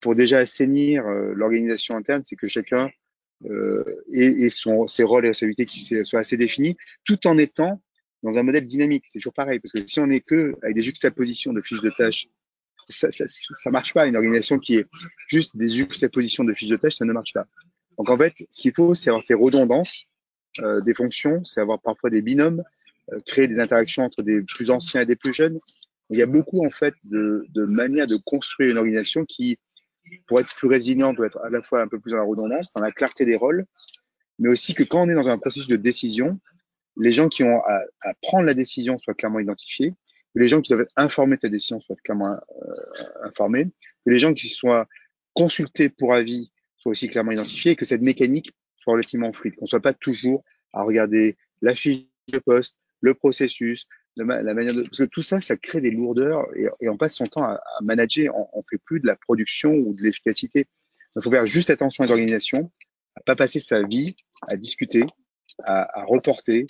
pour 0.00 0.14
déjà 0.14 0.38
assainir 0.38 1.06
euh, 1.06 1.32
l'organisation 1.34 1.96
interne, 1.96 2.22
c'est 2.26 2.36
que 2.36 2.46
chacun 2.46 2.90
euh, 3.46 3.84
ait, 4.12 4.24
ait 4.24 4.50
son, 4.50 4.88
ses 4.88 5.02
rôles 5.02 5.24
et 5.24 5.28
responsabilités 5.28 5.66
qui 5.66 6.04
soient 6.04 6.20
assez 6.20 6.36
définis, 6.36 6.76
tout 7.04 7.26
en 7.26 7.38
étant 7.38 7.82
dans 8.22 8.38
un 8.38 8.42
modèle 8.42 8.66
dynamique. 8.66 9.04
C'est 9.06 9.18
toujours 9.18 9.34
pareil, 9.34 9.60
parce 9.60 9.72
que 9.72 9.86
si 9.86 10.00
on 10.00 10.06
n'est 10.06 10.20
que 10.20 10.54
avec 10.62 10.76
des 10.76 10.82
juxtapositions 10.82 11.52
de 11.52 11.60
fiches 11.60 11.82
de 11.82 11.90
tâches 11.90 12.28
ça, 12.88 13.10
ça, 13.10 13.24
ça, 13.26 13.70
marche 13.70 13.94
pas. 13.94 14.06
Une 14.06 14.16
organisation 14.16 14.58
qui 14.58 14.76
est 14.76 14.86
juste 15.28 15.56
des 15.56 15.68
juxtapositions 15.68 16.44
de 16.44 16.52
fiches 16.52 16.68
de 16.68 16.76
tâches, 16.76 16.96
ça 16.96 17.04
ne 17.04 17.12
marche 17.12 17.32
pas. 17.32 17.46
Donc 17.98 18.10
en 18.10 18.16
fait, 18.16 18.34
ce 18.50 18.60
qu'il 18.60 18.72
faut, 18.72 18.94
c'est 18.94 19.10
avoir 19.10 19.22
ces 19.22 19.34
redondances 19.34 20.04
euh, 20.60 20.80
des 20.82 20.94
fonctions, 20.94 21.44
c'est 21.44 21.60
avoir 21.60 21.80
parfois 21.80 22.10
des 22.10 22.22
binômes, 22.22 22.62
euh, 23.12 23.18
créer 23.26 23.48
des 23.48 23.60
interactions 23.60 24.02
entre 24.02 24.22
des 24.22 24.40
plus 24.54 24.70
anciens 24.70 25.02
et 25.02 25.06
des 25.06 25.16
plus 25.16 25.32
jeunes. 25.32 25.58
Il 26.10 26.18
y 26.18 26.22
a 26.22 26.26
beaucoup 26.26 26.64
en 26.64 26.70
fait 26.70 26.94
de, 27.04 27.46
de 27.54 27.64
manières 27.64 28.06
de 28.06 28.16
construire 28.16 28.70
une 28.70 28.78
organisation 28.78 29.24
qui, 29.24 29.58
pour 30.26 30.40
être 30.40 30.54
plus 30.54 30.68
résiliente, 30.68 31.16
doit 31.16 31.26
être 31.26 31.38
à 31.42 31.50
la 31.50 31.62
fois 31.62 31.80
un 31.80 31.88
peu 31.88 31.98
plus 31.98 32.12
dans 32.12 32.18
la 32.18 32.24
redondance, 32.24 32.72
dans 32.72 32.80
la 32.80 32.92
clarté 32.92 33.24
des 33.24 33.36
rôles, 33.36 33.66
mais 34.38 34.48
aussi 34.48 34.74
que 34.74 34.82
quand 34.82 35.02
on 35.02 35.08
est 35.08 35.14
dans 35.14 35.28
un 35.28 35.38
processus 35.38 35.68
de 35.68 35.76
décision, 35.76 36.38
les 36.96 37.12
gens 37.12 37.28
qui 37.28 37.42
ont 37.42 37.60
à, 37.64 38.14
prendre 38.22 38.46
la 38.46 38.54
décision 38.54 38.98
soient 38.98 39.14
clairement 39.14 39.40
identifiés 39.40 39.90
que 39.90 40.40
les 40.40 40.48
gens 40.48 40.60
qui 40.60 40.70
doivent 40.70 40.82
être 40.82 40.92
informés 40.96 41.36
de 41.36 41.40
ta 41.40 41.48
décision 41.48 41.80
soient 41.80 41.96
clairement 42.02 42.32
euh, 42.34 43.04
informés, 43.22 43.66
que 44.04 44.10
les 44.10 44.18
gens 44.18 44.34
qui 44.34 44.48
soient 44.48 44.86
consultés 45.32 45.88
pour 45.88 46.12
avis 46.12 46.50
soient 46.76 46.90
aussi 46.90 47.08
clairement 47.08 47.32
identifiés 47.32 47.72
et 47.72 47.76
que 47.76 47.84
cette 47.84 48.02
mécanique 48.02 48.52
soit 48.76 48.94
relativement 48.94 49.32
fluide, 49.32 49.56
qu'on 49.56 49.66
soit 49.66 49.80
pas 49.80 49.94
toujours 49.94 50.44
à 50.72 50.82
regarder 50.82 51.36
la 51.62 51.74
fiche 51.74 52.06
de 52.32 52.38
poste, 52.38 52.76
le 53.00 53.14
processus, 53.14 53.86
la 54.16 54.54
manière 54.54 54.74
de... 54.74 54.82
Parce 54.82 54.98
que 54.98 55.04
tout 55.04 55.22
ça, 55.22 55.40
ça 55.40 55.56
crée 55.56 55.80
des 55.80 55.90
lourdeurs 55.90 56.46
et, 56.56 56.68
et 56.80 56.88
on 56.88 56.96
passe 56.96 57.14
son 57.14 57.26
temps 57.26 57.42
à, 57.42 57.54
à 57.54 57.82
manager, 57.82 58.36
on, 58.36 58.48
on 58.52 58.62
fait 58.62 58.78
plus 58.78 59.00
de 59.00 59.06
la 59.06 59.16
production 59.16 59.70
ou 59.70 59.94
de 59.94 60.02
l'efficacité. 60.02 60.66
Il 61.16 61.22
faut 61.22 61.30
faire 61.30 61.46
juste 61.46 61.70
attention 61.70 62.04
à 62.04 62.06
l'organisation, 62.06 62.70
à 63.16 63.20
pas 63.22 63.36
passer 63.36 63.60
sa 63.60 63.82
vie 63.82 64.16
à 64.48 64.56
discuter, 64.56 65.04
à, 65.62 66.00
à 66.00 66.04
reporter. 66.04 66.66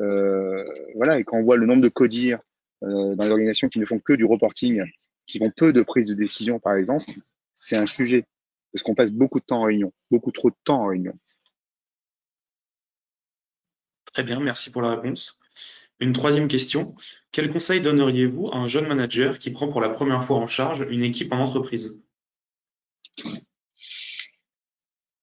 Euh, 0.00 0.64
voilà, 0.94 1.18
et 1.18 1.24
quand 1.24 1.38
on 1.38 1.42
voit 1.42 1.56
le 1.56 1.66
nombre 1.66 1.82
de 1.82 1.88
codires 1.88 2.40
euh, 2.82 3.14
dans 3.14 3.24
les 3.24 3.30
organisations 3.30 3.68
qui 3.68 3.78
ne 3.78 3.86
font 3.86 3.98
que 3.98 4.12
du 4.12 4.24
reporting, 4.24 4.82
qui 5.26 5.38
font 5.38 5.50
peu 5.56 5.72
de 5.72 5.82
prise 5.82 6.08
de 6.08 6.14
décision, 6.14 6.58
par 6.58 6.76
exemple, 6.76 7.06
c'est 7.52 7.76
un 7.76 7.86
sujet. 7.86 8.24
Parce 8.72 8.82
qu'on 8.82 8.94
passe 8.96 9.12
beaucoup 9.12 9.38
de 9.38 9.44
temps 9.44 9.60
en 9.60 9.64
réunion, 9.64 9.92
beaucoup 10.10 10.32
trop 10.32 10.50
de 10.50 10.56
temps 10.64 10.80
en 10.80 10.88
réunion. 10.88 11.16
Très 14.12 14.24
bien, 14.24 14.40
merci 14.40 14.70
pour 14.70 14.82
la 14.82 14.96
réponse. 14.96 15.38
Une 16.00 16.12
troisième 16.12 16.48
question. 16.48 16.94
Quel 17.30 17.48
conseil 17.48 17.80
donneriez-vous 17.80 18.48
à 18.48 18.56
un 18.56 18.68
jeune 18.68 18.88
manager 18.88 19.38
qui 19.38 19.50
prend 19.50 19.68
pour 19.68 19.80
la 19.80 19.90
première 19.90 20.24
fois 20.24 20.38
en 20.38 20.46
charge 20.46 20.86
une 20.90 21.04
équipe 21.04 21.32
en 21.32 21.38
entreprise? 21.38 22.02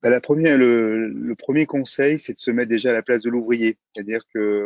Bah, 0.02 0.10
la 0.10 0.22
première, 0.22 0.58
le, 0.58 1.36
premier 1.38 1.66
conseil, 1.66 2.20
c'est 2.20 2.34
de 2.34 2.40
se 2.40 2.52
mettre 2.52 2.70
déjà 2.70 2.90
à 2.90 2.94
la 2.94 3.04
place 3.04 3.22
de 3.22 3.30
l'ouvrier. 3.30 3.78
C'est-à-dire 3.94 4.22
que 4.34 4.66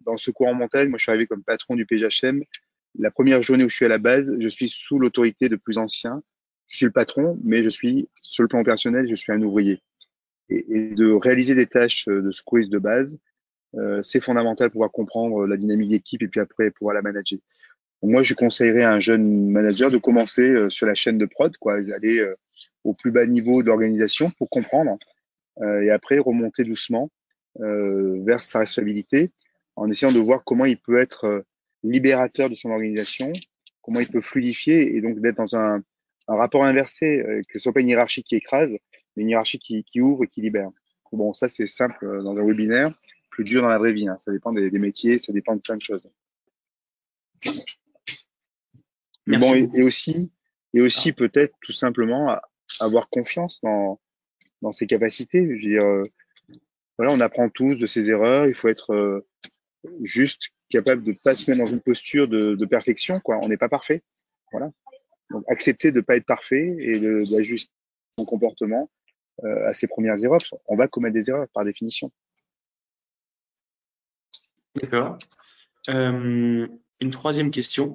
dans 0.00 0.12
le 0.12 0.18
secours 0.18 0.48
en 0.48 0.54
montagne, 0.54 0.88
moi 0.88 0.98
je 0.98 1.04
suis 1.04 1.10
arrivé 1.10 1.26
comme 1.26 1.42
patron 1.42 1.76
du 1.76 1.86
PGHM. 1.86 2.42
La 2.98 3.10
première 3.10 3.40
journée 3.42 3.64
où 3.64 3.68
je 3.68 3.76
suis 3.76 3.86
à 3.86 3.88
la 3.88 3.98
base, 3.98 4.34
je 4.38 4.48
suis 4.48 4.68
sous 4.68 4.98
l'autorité 4.98 5.48
de 5.48 5.56
plus 5.56 5.78
anciens. 5.78 6.22
Je 6.66 6.76
suis 6.76 6.86
le 6.86 6.92
patron, 6.92 7.38
mais 7.44 7.62
je 7.62 7.70
suis 7.70 8.08
sur 8.20 8.42
le 8.42 8.48
plan 8.48 8.60
opérationnel, 8.60 9.08
je 9.08 9.14
suis 9.14 9.32
un 9.32 9.40
ouvrier. 9.42 9.80
Et, 10.48 10.94
de 10.94 11.12
réaliser 11.12 11.54
des 11.54 11.66
tâches 11.66 12.06
de 12.06 12.30
secouriste 12.32 12.70
de 12.70 12.78
base, 12.78 13.14
euh, 13.14 13.31
c'est 14.02 14.20
fondamental 14.20 14.68
pour 14.68 14.74
pouvoir 14.74 14.92
comprendre 14.92 15.46
la 15.46 15.56
dynamique 15.56 15.90
d'équipe 15.90 16.22
et 16.22 16.28
puis 16.28 16.40
après 16.40 16.70
pouvoir 16.70 16.94
la 16.94 17.02
manager. 17.02 17.38
Moi, 18.04 18.24
je 18.24 18.34
conseillerais 18.34 18.82
à 18.82 18.92
un 18.92 18.98
jeune 19.00 19.48
manager 19.50 19.88
de 19.90 19.96
commencer 19.96 20.50
euh, 20.50 20.68
sur 20.68 20.86
la 20.86 20.94
chaîne 20.94 21.18
de 21.18 21.24
prod, 21.26 21.56
quoi, 21.58 21.74
aller 21.74 22.18
euh, 22.18 22.34
au 22.82 22.94
plus 22.94 23.12
bas 23.12 23.26
niveau 23.26 23.62
de 23.62 23.68
l'organisation 23.68 24.30
pour 24.38 24.50
comprendre 24.50 24.98
euh, 25.60 25.82
et 25.82 25.90
après 25.90 26.18
remonter 26.18 26.64
doucement 26.64 27.10
euh, 27.60 28.20
vers 28.24 28.42
sa 28.42 28.58
responsabilité 28.58 29.30
en 29.76 29.88
essayant 29.88 30.10
de 30.10 30.18
voir 30.18 30.42
comment 30.44 30.64
il 30.64 30.78
peut 30.84 30.98
être 30.98 31.26
euh, 31.26 31.42
libérateur 31.84 32.50
de 32.50 32.56
son 32.56 32.70
organisation, 32.70 33.32
comment 33.82 34.00
il 34.00 34.08
peut 34.08 34.20
fluidifier 34.20 34.96
et 34.96 35.00
donc 35.00 35.20
d'être 35.20 35.36
dans 35.36 35.54
un, 35.54 35.80
un 36.26 36.36
rapport 36.36 36.64
inversé, 36.64 37.20
euh, 37.20 37.40
que 37.48 37.58
ce 37.58 37.60
soit 37.60 37.72
pas 37.72 37.80
une 37.80 37.88
hiérarchie 37.88 38.24
qui 38.24 38.34
écrase, 38.34 38.72
mais 39.14 39.22
une 39.22 39.28
hiérarchie 39.28 39.60
qui, 39.60 39.84
qui 39.84 40.00
ouvre 40.00 40.24
et 40.24 40.26
qui 40.26 40.40
libère. 40.40 40.70
Bon, 41.12 41.34
ça 41.34 41.48
c'est 41.48 41.68
simple 41.68 42.04
euh, 42.04 42.22
dans 42.22 42.36
un 42.36 42.44
webinaire, 42.44 42.92
plus 43.32 43.44
dur 43.44 43.62
dans 43.62 43.68
la 43.68 43.78
vraie 43.78 43.92
vie. 43.92 44.08
Hein. 44.08 44.16
Ça 44.18 44.30
dépend 44.30 44.52
des, 44.52 44.70
des, 44.70 44.78
métiers, 44.78 45.18
ça 45.18 45.32
dépend 45.32 45.56
de 45.56 45.60
plein 45.60 45.76
de 45.76 45.82
choses. 45.82 46.08
Mais 49.26 49.38
bon, 49.38 49.54
et, 49.54 49.68
et, 49.74 49.82
aussi, 49.82 50.32
et 50.74 50.80
aussi 50.80 51.10
ah. 51.10 51.14
peut-être 51.14 51.54
tout 51.60 51.72
simplement 51.72 52.38
avoir 52.78 53.08
confiance 53.10 53.60
dans, 53.62 54.00
dans 54.60 54.72
ses 54.72 54.86
capacités. 54.86 55.42
Je 55.42 55.52
veux 55.52 55.58
dire, 55.58 55.84
voilà, 56.98 57.12
on 57.12 57.20
apprend 57.20 57.48
tous 57.48 57.78
de 57.78 57.86
ses 57.86 58.08
erreurs. 58.08 58.46
Il 58.46 58.54
faut 58.54 58.68
être 58.68 59.24
juste 60.02 60.50
capable 60.68 61.02
de 61.02 61.12
pas 61.12 61.34
se 61.34 61.50
mettre 61.50 61.64
dans 61.64 61.70
une 61.70 61.80
posture 61.80 62.28
de, 62.28 62.54
de 62.54 62.66
perfection, 62.66 63.20
quoi. 63.20 63.38
On 63.42 63.48
n'est 63.48 63.56
pas 63.56 63.68
parfait. 63.68 64.02
Voilà. 64.52 64.70
Donc, 65.30 65.44
accepter 65.48 65.92
de 65.92 66.00
pas 66.00 66.16
être 66.16 66.26
parfait 66.26 66.76
et 66.78 67.00
d'ajuster 67.26 67.72
son 68.18 68.24
comportement 68.24 68.90
euh, 69.44 69.68
à 69.68 69.74
ses 69.74 69.86
premières 69.86 70.22
erreurs. 70.22 70.42
On 70.66 70.76
va 70.76 70.88
commettre 70.88 71.14
des 71.14 71.30
erreurs 71.30 71.48
par 71.54 71.64
définition. 71.64 72.12
D'accord. 74.80 75.18
Euh, 75.88 76.66
une 77.00 77.10
troisième 77.10 77.50
question. 77.50 77.94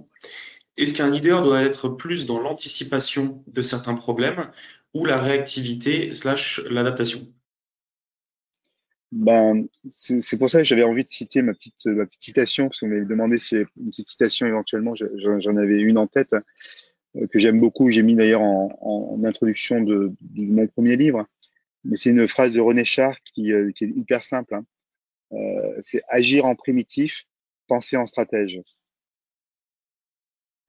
Est-ce 0.78 0.94
qu'un 0.94 1.10
leader 1.10 1.44
doit 1.44 1.64
être 1.64 1.90
plus 1.90 2.26
dans 2.26 2.40
l'anticipation 2.40 3.44
de 3.48 3.62
certains 3.62 3.96
problèmes 3.96 4.52
ou 4.94 5.06
la 5.06 5.20
réactivité 5.20 6.14
slash 6.14 6.62
l'adaptation? 6.70 7.28
Ben, 9.12 9.66
c'est 9.88 10.38
pour 10.38 10.50
ça 10.50 10.60
que 10.60 10.66
j'avais 10.66 10.84
envie 10.84 11.06
de 11.06 11.10
citer 11.10 11.42
ma 11.42 11.54
petite, 11.54 11.88
citation, 12.20 12.66
parce 12.68 12.82
qu'on 12.82 12.88
m'avait 12.88 13.06
demandé 13.06 13.38
si 13.38 13.56
une 13.56 13.90
petite 13.90 14.10
citation 14.10 14.46
éventuellement, 14.48 14.94
j'en 14.96 15.56
avais 15.56 15.80
une 15.80 15.98
en 15.98 16.08
tête, 16.08 16.36
euh, 17.16 17.26
que 17.28 17.40
j'aime 17.40 17.60
beaucoup, 17.60 17.90
j'ai 17.90 18.04
mis 18.04 18.16
d'ailleurs 18.16 18.42
en, 18.42 19.22
introduction 19.24 19.82
de, 19.82 20.12
mon 20.36 20.68
premier 20.68 20.98
livre, 20.98 21.26
mais 21.86 21.96
c'est 21.96 22.10
une 22.10 22.28
phrase 22.28 22.52
de 22.52 22.60
René 22.60 22.84
Char 22.84 23.16
qui, 23.34 23.54
euh, 23.54 23.72
est 23.82 23.86
hyper 23.86 24.24
simple, 24.24 24.56
hein. 24.56 24.66
Euh, 25.34 25.78
c'est 25.82 26.02
agir 26.08 26.46
en 26.46 26.56
primitif, 26.56 27.24
penser 27.68 27.98
en 27.98 28.08
stratège. 28.08 28.62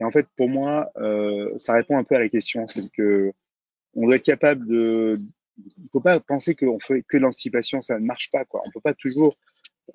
Et 0.01 0.05
en 0.05 0.11
fait, 0.11 0.27
pour 0.37 0.49
moi, 0.49 0.91
euh, 0.97 1.57
ça 1.59 1.75
répond 1.75 1.97
un 1.97 2.05
peu 2.05 2.17
à 2.17 2.21
la 2.21 2.29
question, 2.29 2.67
c'est 2.69 2.89
que 2.93 3.33
on 3.95 4.07
doit 4.07 4.17
être 4.17 4.25
capable 4.25 4.67
de, 4.67 5.21
il 5.59 5.89
faut 5.93 6.01
pas 6.01 6.21
penser 6.21 6.55
qu'on 6.55 6.79
fait 6.79 7.03
que 7.03 7.17
l'anticipation, 7.17 7.83
ça 7.83 7.99
ne 7.99 8.05
marche 8.05 8.31
pas. 8.31 8.45
Quoi. 8.45 8.63
On 8.65 8.71
peut 8.71 8.81
pas 8.81 8.95
toujours 8.95 9.37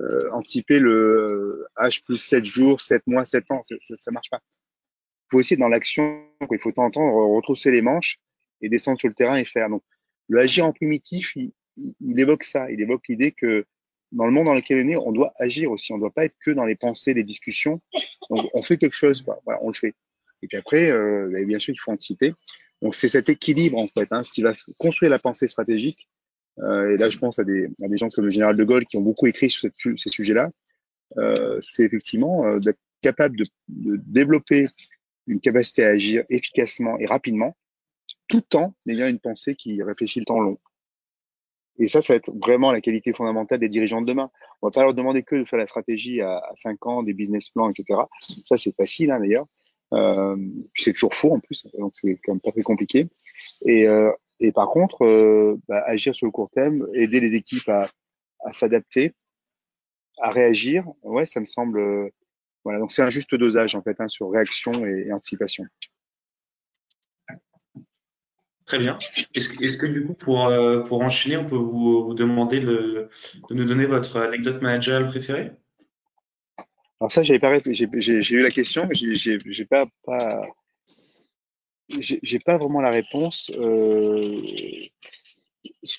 euh, 0.02 0.30
anticiper 0.32 0.80
le 0.80 1.68
H 1.78 2.04
plus 2.04 2.18
7 2.18 2.44
jours, 2.44 2.82
7 2.82 3.06
mois, 3.08 3.26
7 3.26 3.52
ans, 3.52 3.62
ça, 3.64 3.76
ça, 3.80 4.12
marche 4.12 4.30
pas. 4.30 4.42
Il 4.42 5.32
faut 5.32 5.40
aussi 5.40 5.58
dans 5.58 5.70
l'action, 5.70 6.26
il 6.52 6.60
faut 6.60 6.78
entendre 6.78 7.14
retrousser 7.36 7.72
les 7.72 7.82
manches 7.82 8.20
et 8.62 8.70
descendre 8.70 9.00
sur 9.00 9.08
le 9.08 9.14
terrain 9.14 9.38
et 9.38 9.46
faire. 9.46 9.70
Donc, 9.70 9.84
le 10.28 10.40
agir 10.40 10.66
en 10.66 10.74
primitif, 10.74 11.36
il, 11.36 11.54
il, 11.78 12.20
évoque 12.20 12.44
ça, 12.44 12.72
il 12.72 12.82
évoque 12.82 13.08
l'idée 13.08 13.32
que 13.32 13.66
dans 14.14 14.26
le 14.26 14.32
monde 14.32 14.46
dans 14.46 14.54
lequel 14.54 14.86
on 14.86 14.90
est, 14.90 14.96
on 14.96 15.12
doit 15.12 15.34
agir 15.38 15.72
aussi, 15.72 15.92
on 15.92 15.98
ne 15.98 16.02
doit 16.02 16.12
pas 16.12 16.26
être 16.26 16.36
que 16.44 16.52
dans 16.52 16.66
les 16.66 16.76
pensées, 16.76 17.14
les 17.14 17.24
discussions. 17.24 17.82
Donc, 18.30 18.50
on 18.54 18.62
fait 18.62 18.78
quelque 18.78 18.96
chose, 18.96 19.22
quoi. 19.22 19.42
Voilà, 19.46 19.60
on 19.64 19.68
le 19.68 19.74
fait. 19.74 19.94
Et 20.42 20.48
puis 20.48 20.58
après, 20.58 20.92
euh, 20.92 21.30
bah, 21.32 21.44
bien 21.46 21.60
sûr, 21.60 21.74
il 21.74 21.78
faut 21.78 21.92
anticiper. 21.92 22.34
Donc 22.84 22.96
c'est 22.96 23.08
cet 23.08 23.30
équilibre 23.30 23.78
en 23.78 23.88
fait, 23.88 24.10
hein, 24.12 24.24
ce 24.24 24.34
qui 24.34 24.42
va 24.44 24.54
construire 24.78 25.10
la 25.10 25.18
pensée 25.18 25.48
stratégique. 25.48 26.10
Euh, 26.60 26.94
et 26.94 26.98
là, 26.98 27.10
je 27.10 27.18
pense 27.18 27.40
à 27.40 27.46
des, 27.46 27.70
à 27.82 27.88
des 27.88 27.98
gens 27.98 28.10
comme 28.10 28.26
le 28.26 28.30
général 28.30 28.58
de 28.58 28.64
Gaulle 28.64 28.86
qui 28.86 28.98
ont 28.98 29.02
beaucoup 29.02 29.26
écrit 29.26 29.50
sur 29.50 29.62
cette, 29.62 29.98
ces 29.98 30.10
sujets-là. 30.10 30.52
Euh, 31.18 31.60
c'est 31.62 31.84
effectivement 31.84 32.46
euh, 32.46 32.60
d'être 32.60 32.80
capable 33.02 33.38
de, 33.38 33.46
de, 33.70 34.00
développer 34.06 34.68
une 35.28 35.40
capacité 35.40 35.86
à 35.86 35.90
agir 35.90 36.26
efficacement 36.30 37.00
et 37.00 37.06
rapidement, 37.06 37.56
tout 38.28 38.56
en 38.56 38.76
ayant 38.90 39.08
une 39.08 39.20
pensée 39.20 39.56
qui 39.56 39.82
réfléchit 39.82 40.20
le 40.20 40.26
temps 40.26 40.42
long. 40.42 40.60
Et 41.80 41.88
ça, 41.88 42.02
ça 42.02 42.14
va 42.14 42.18
être 42.18 42.32
vraiment 42.40 42.72
la 42.72 42.82
qualité 42.82 43.14
fondamentale 43.14 43.60
des 43.60 43.70
dirigeants 43.70 44.02
de 44.02 44.06
demain. 44.06 44.30
On 44.62 44.68
va 44.68 44.72
pas 44.72 44.84
leur 44.84 44.94
demander 44.94 45.24
que 45.24 45.36
de 45.38 45.46
faire 45.46 45.60
la 45.60 45.68
stratégie 45.68 46.22
à, 46.22 46.38
à 46.38 46.52
5 46.56 46.86
ans, 46.86 47.04
des 47.04 47.14
business 47.14 47.50
plans, 47.50 47.70
etc. 47.70 48.02
Ça, 48.46 48.58
c'est 48.58 48.76
facile 48.76 49.12
hein, 49.12 49.20
d'ailleurs. 49.20 49.46
Euh, 49.94 50.36
c'est 50.76 50.94
toujours 50.94 51.14
faux 51.14 51.34
en 51.34 51.40
plus, 51.40 51.68
donc 51.78 51.94
c'est 51.96 52.20
quand 52.24 52.34
même 52.34 52.42
pas 52.42 52.52
très 52.52 52.64
compliqué. 52.64 53.08
Et, 53.66 53.88
euh, 53.88 54.12
et 54.40 54.52
par 54.52 54.68
contre, 54.70 55.06
euh, 55.06 55.60
bah, 55.68 55.84
agir 55.86 56.16
sur 56.16 56.26
le 56.26 56.32
court 56.32 56.50
terme, 56.50 56.88
aider 56.94 57.20
les 57.20 57.36
équipes 57.36 57.70
à, 57.70 57.90
à 58.44 58.54
s'adapter, 58.54 59.14
à 60.20 60.32
réagir, 60.32 60.86
ouais, 61.04 61.26
ça 61.26 61.40
me 61.40 61.46
semble. 61.46 62.12
voilà, 62.64 62.80
donc 62.80 62.92
c'est 62.92 63.04
un 63.04 63.10
juste 63.10 63.36
dosage 63.36 63.76
en 63.76 63.84
fait 63.84 63.96
hein, 64.00 64.08
sur 64.08 64.32
réaction 64.32 64.86
et 64.86 65.12
anticipation. 65.12 65.66
Très 68.66 68.80
bien. 68.80 68.98
Est-ce 69.36 69.78
que, 69.78 69.86
du 69.86 70.06
coup, 70.06 70.14
pour, 70.14 70.52
pour 70.88 71.02
enchaîner, 71.02 71.38
on 71.38 71.44
peut 71.44 71.56
vous, 71.56 72.06
vous 72.06 72.14
demander 72.14 72.60
de, 72.60 73.10
nous 73.50 73.66
donner 73.66 73.86
votre 73.86 74.18
anecdote 74.22 74.62
managériale 74.62 75.08
préférée? 75.08 75.52
Alors 77.00 77.12
ça, 77.12 77.24
j'ai 77.24 77.36
eu 77.36 78.42
la 78.42 78.50
question, 78.50 78.88
mais 78.88 78.96
j'ai 78.96 79.66
pas 79.66 79.86
pas 80.06 80.48
pas 82.46 82.58
vraiment 82.58 82.82
la 82.82 82.92
réponse. 82.92 83.52
Euh, 83.56 84.42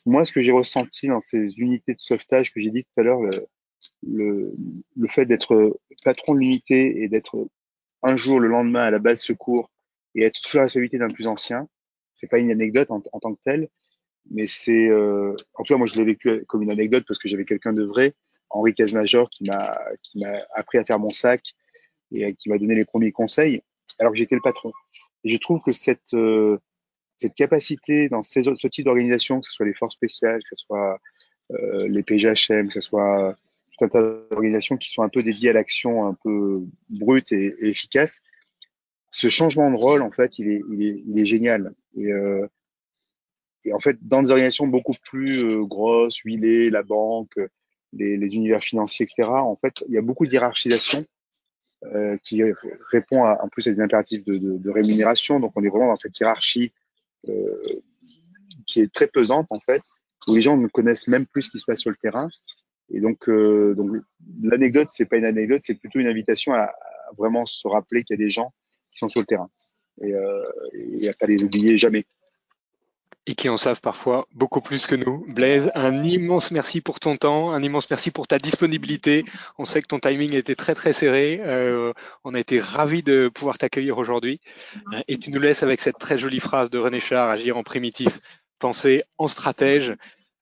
moi, 0.06 0.24
ce 0.24 0.32
que 0.32 0.42
j'ai 0.42 0.52
ressenti 0.52 1.08
dans 1.08 1.20
ces 1.20 1.52
unités 1.58 1.94
de 1.94 2.00
sauvetage 2.00 2.52
que 2.52 2.60
j'ai 2.60 2.70
dit 2.70 2.84
tout 2.84 3.00
à 3.00 3.02
l'heure, 3.02 3.20
le, 3.20 3.46
le, 4.06 4.54
le, 4.96 5.08
fait 5.08 5.26
d'être 5.26 5.78
patron 6.04 6.34
de 6.34 6.40
l'unité 6.40 7.02
et 7.02 7.08
d'être 7.08 7.48
un 8.02 8.16
jour 8.16 8.40
le 8.40 8.48
lendemain 8.48 8.84
à 8.84 8.90
la 8.90 8.98
base 8.98 9.20
secours 9.20 9.70
et 10.14 10.24
être 10.24 10.38
sous 10.38 10.56
la 10.56 10.64
responsabilité 10.64 10.98
d'un 10.98 11.10
plus 11.10 11.26
ancien, 11.26 11.68
c'est 12.14 12.28
pas 12.28 12.38
une 12.38 12.50
anecdote 12.50 12.90
en, 12.90 13.02
en, 13.12 13.20
tant 13.20 13.34
que 13.34 13.40
telle, 13.44 13.68
mais 14.30 14.46
c'est 14.46 14.88
euh, 14.88 15.34
en 15.54 15.64
tout 15.64 15.74
cas 15.74 15.78
moi 15.78 15.86
je 15.86 15.96
l'ai 15.96 16.04
vécu 16.04 16.44
comme 16.46 16.62
une 16.62 16.70
anecdote 16.70 17.04
parce 17.06 17.18
que 17.18 17.28
j'avais 17.28 17.44
quelqu'un 17.44 17.72
de 17.72 17.84
vrai 17.84 18.14
Henri 18.50 18.74
Casemajor 18.74 19.28
qui 19.30 19.44
m'a 19.44 19.78
qui 20.02 20.20
m'a 20.20 20.38
appris 20.54 20.78
à 20.78 20.84
faire 20.84 20.98
mon 20.98 21.10
sac 21.10 21.42
et 22.12 22.34
qui 22.34 22.48
m'a 22.48 22.58
donné 22.58 22.74
les 22.74 22.84
premiers 22.84 23.12
conseils 23.12 23.62
alors 23.98 24.12
que 24.12 24.18
j'étais 24.18 24.34
le 24.34 24.40
patron. 24.42 24.72
Et 25.24 25.28
je 25.28 25.36
trouve 25.36 25.60
que 25.60 25.72
cette 25.72 26.14
euh, 26.14 26.58
cette 27.16 27.34
capacité 27.34 28.08
dans 28.08 28.22
ces, 28.22 28.42
ce 28.42 28.66
type 28.66 28.84
d'organisation, 28.84 29.40
que 29.40 29.46
ce 29.46 29.52
soit 29.52 29.66
les 29.66 29.74
forces 29.74 29.94
spéciales, 29.94 30.40
que 30.42 30.48
ce 30.48 30.56
soit 30.56 30.98
euh, 31.52 31.88
les 31.88 32.02
PGHM, 32.02 32.68
que 32.68 32.74
ce 32.74 32.80
soit 32.80 33.36
tout 33.76 33.84
un 33.84 33.88
tas 33.88 34.02
d'organisations 34.30 34.76
qui 34.76 34.90
sont 34.92 35.02
un 35.02 35.08
peu 35.08 35.22
dédiées 35.22 35.50
à 35.50 35.52
l'action 35.52 36.06
un 36.06 36.14
peu 36.22 36.62
brute 36.90 37.32
et, 37.32 37.54
efficace, 37.68 38.20
ce 39.14 39.30
changement 39.30 39.70
de 39.70 39.76
rôle, 39.76 40.02
en 40.02 40.10
fait, 40.10 40.40
il 40.40 40.48
est, 40.48 40.60
il 40.72 40.82
est, 40.82 41.02
il 41.06 41.20
est 41.20 41.24
génial. 41.24 41.72
Et, 41.96 42.12
euh, 42.12 42.48
et 43.64 43.72
en 43.72 43.78
fait, 43.78 43.96
dans 44.02 44.22
des 44.22 44.30
organisations 44.30 44.66
beaucoup 44.66 44.96
plus 45.04 45.38
euh, 45.38 45.62
grosses, 45.62 46.16
huilées, 46.18 46.68
la 46.68 46.82
banque, 46.82 47.38
les, 47.92 48.16
les, 48.16 48.34
univers 48.34 48.60
financiers, 48.60 49.06
etc. 49.08 49.28
En 49.30 49.54
fait, 49.54 49.84
il 49.86 49.94
y 49.94 49.98
a 49.98 50.02
beaucoup 50.02 50.26
de 50.26 50.32
hiérarchisation 50.32 51.04
euh, 51.84 52.16
qui 52.24 52.42
répond 52.90 53.22
à, 53.22 53.40
en 53.40 53.48
plus 53.48 53.68
à 53.68 53.70
des 53.70 53.80
impératifs 53.80 54.24
de, 54.24 54.36
de, 54.36 54.58
de, 54.58 54.70
rémunération. 54.70 55.38
Donc, 55.38 55.52
on 55.54 55.62
est 55.62 55.68
vraiment 55.68 55.86
dans 55.86 55.96
cette 55.96 56.18
hiérarchie 56.18 56.72
euh, 57.28 57.80
qui 58.66 58.80
est 58.80 58.92
très 58.92 59.06
pesante 59.06 59.46
en 59.50 59.60
fait, 59.60 59.82
où 60.26 60.34
les 60.34 60.42
gens 60.42 60.56
ne 60.56 60.66
connaissent 60.66 61.06
même 61.06 61.26
plus 61.26 61.42
ce 61.42 61.50
qui 61.50 61.60
se 61.60 61.66
passe 61.66 61.78
sur 61.78 61.90
le 61.90 61.96
terrain. 62.02 62.28
Et 62.92 63.00
donc, 63.00 63.28
euh, 63.28 63.76
donc 63.76 63.92
l'anecdote, 64.42 64.88
c'est 64.90 65.06
pas 65.06 65.18
une 65.18 65.24
anecdote, 65.24 65.62
c'est 65.64 65.74
plutôt 65.74 66.00
une 66.00 66.08
invitation 66.08 66.52
à, 66.52 66.62
à 66.62 66.74
vraiment 67.16 67.46
se 67.46 67.68
rappeler 67.68 68.02
qu'il 68.02 68.18
y 68.18 68.20
a 68.20 68.24
des 68.24 68.30
gens 68.30 68.52
qui 68.94 69.00
sont 69.00 69.08
sur 69.08 69.20
le 69.20 69.26
terrain 69.26 69.50
et, 70.00 70.14
euh, 70.14 70.42
et 70.72 71.08
à 71.08 71.12
pas 71.12 71.26
les 71.26 71.42
oublier 71.42 71.76
jamais 71.78 72.06
et 73.26 73.34
qui 73.34 73.48
en 73.48 73.56
savent 73.56 73.80
parfois 73.80 74.26
beaucoup 74.32 74.60
plus 74.60 74.86
que 74.86 74.94
nous. 74.94 75.24
Blaise, 75.28 75.70
un 75.74 76.04
immense 76.04 76.50
merci 76.50 76.80
pour 76.80 77.00
ton 77.00 77.16
temps, 77.16 77.52
un 77.52 77.62
immense 77.62 77.88
merci 77.88 78.10
pour 78.10 78.26
ta 78.26 78.38
disponibilité. 78.38 79.24
On 79.58 79.64
sait 79.64 79.80
que 79.80 79.86
ton 79.86 79.98
timing 79.98 80.34
était 80.34 80.54
très 80.54 80.74
très 80.74 80.92
serré. 80.92 81.40
Euh, 81.42 81.92
on 82.24 82.34
a 82.34 82.40
été 82.40 82.58
ravis 82.58 83.02
de 83.02 83.30
pouvoir 83.34 83.56
t'accueillir 83.56 83.96
aujourd'hui. 83.96 84.40
Euh, 84.92 85.00
et 85.08 85.16
tu 85.16 85.30
nous 85.30 85.40
laisses 85.40 85.62
avec 85.62 85.80
cette 85.80 85.98
très 85.98 86.18
jolie 86.18 86.40
phrase 86.40 86.68
de 86.68 86.78
René 86.78 87.00
Char, 87.00 87.30
agir 87.30 87.56
en 87.56 87.62
primitif, 87.62 88.18
penser 88.58 89.02
en 89.16 89.28
stratège. 89.28 89.94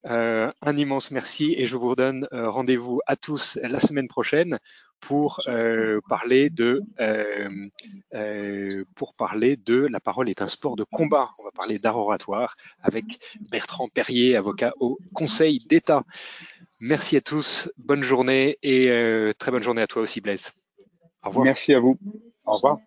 Euh, 0.07 0.51
un 0.63 0.77
immense 0.77 1.13
merci 1.13 1.55
et 1.57 1.67
je 1.67 1.77
vous 1.77 1.91
redonne 1.91 2.27
rendez-vous 2.33 3.01
à 3.07 3.15
tous 3.15 3.57
la 3.63 3.79
semaine 3.79 4.09
prochaine 4.09 4.59
pour 5.03 5.41
euh, 5.49 6.01
parler 6.09 6.49
de 6.49 6.81
euh, 7.01 7.51
euh, 8.15 8.85
pour 8.95 9.13
parler 9.15 9.57
de 9.57 9.77
la 9.77 10.01
parole 10.01 10.31
est 10.31 10.41
un 10.41 10.47
sport 10.47 10.77
de 10.77 10.85
combat. 10.85 11.29
On 11.41 11.45
va 11.45 11.51
parler 11.51 11.79
d'art 11.79 11.99
oratoire 11.99 12.57
avec 12.83 13.05
Bertrand 13.51 13.89
Perrier, 13.89 14.37
avocat 14.37 14.73
au 14.81 14.99
Conseil 15.13 15.59
d'État. 15.69 16.05
Merci 16.81 17.17
à 17.17 17.21
tous, 17.21 17.71
bonne 17.77 18.03
journée 18.03 18.59
et 18.63 18.87
très 19.39 19.51
bonne 19.51 19.63
journée 19.63 19.83
à 19.83 19.87
toi 19.87 20.03
aussi 20.03 20.21
Blaise. 20.21 20.53
Au 21.25 21.29
revoir. 21.29 21.45
Merci 21.45 21.75
à 21.75 21.81
vous. 21.81 21.99
Au 22.47 22.55
revoir. 22.55 22.79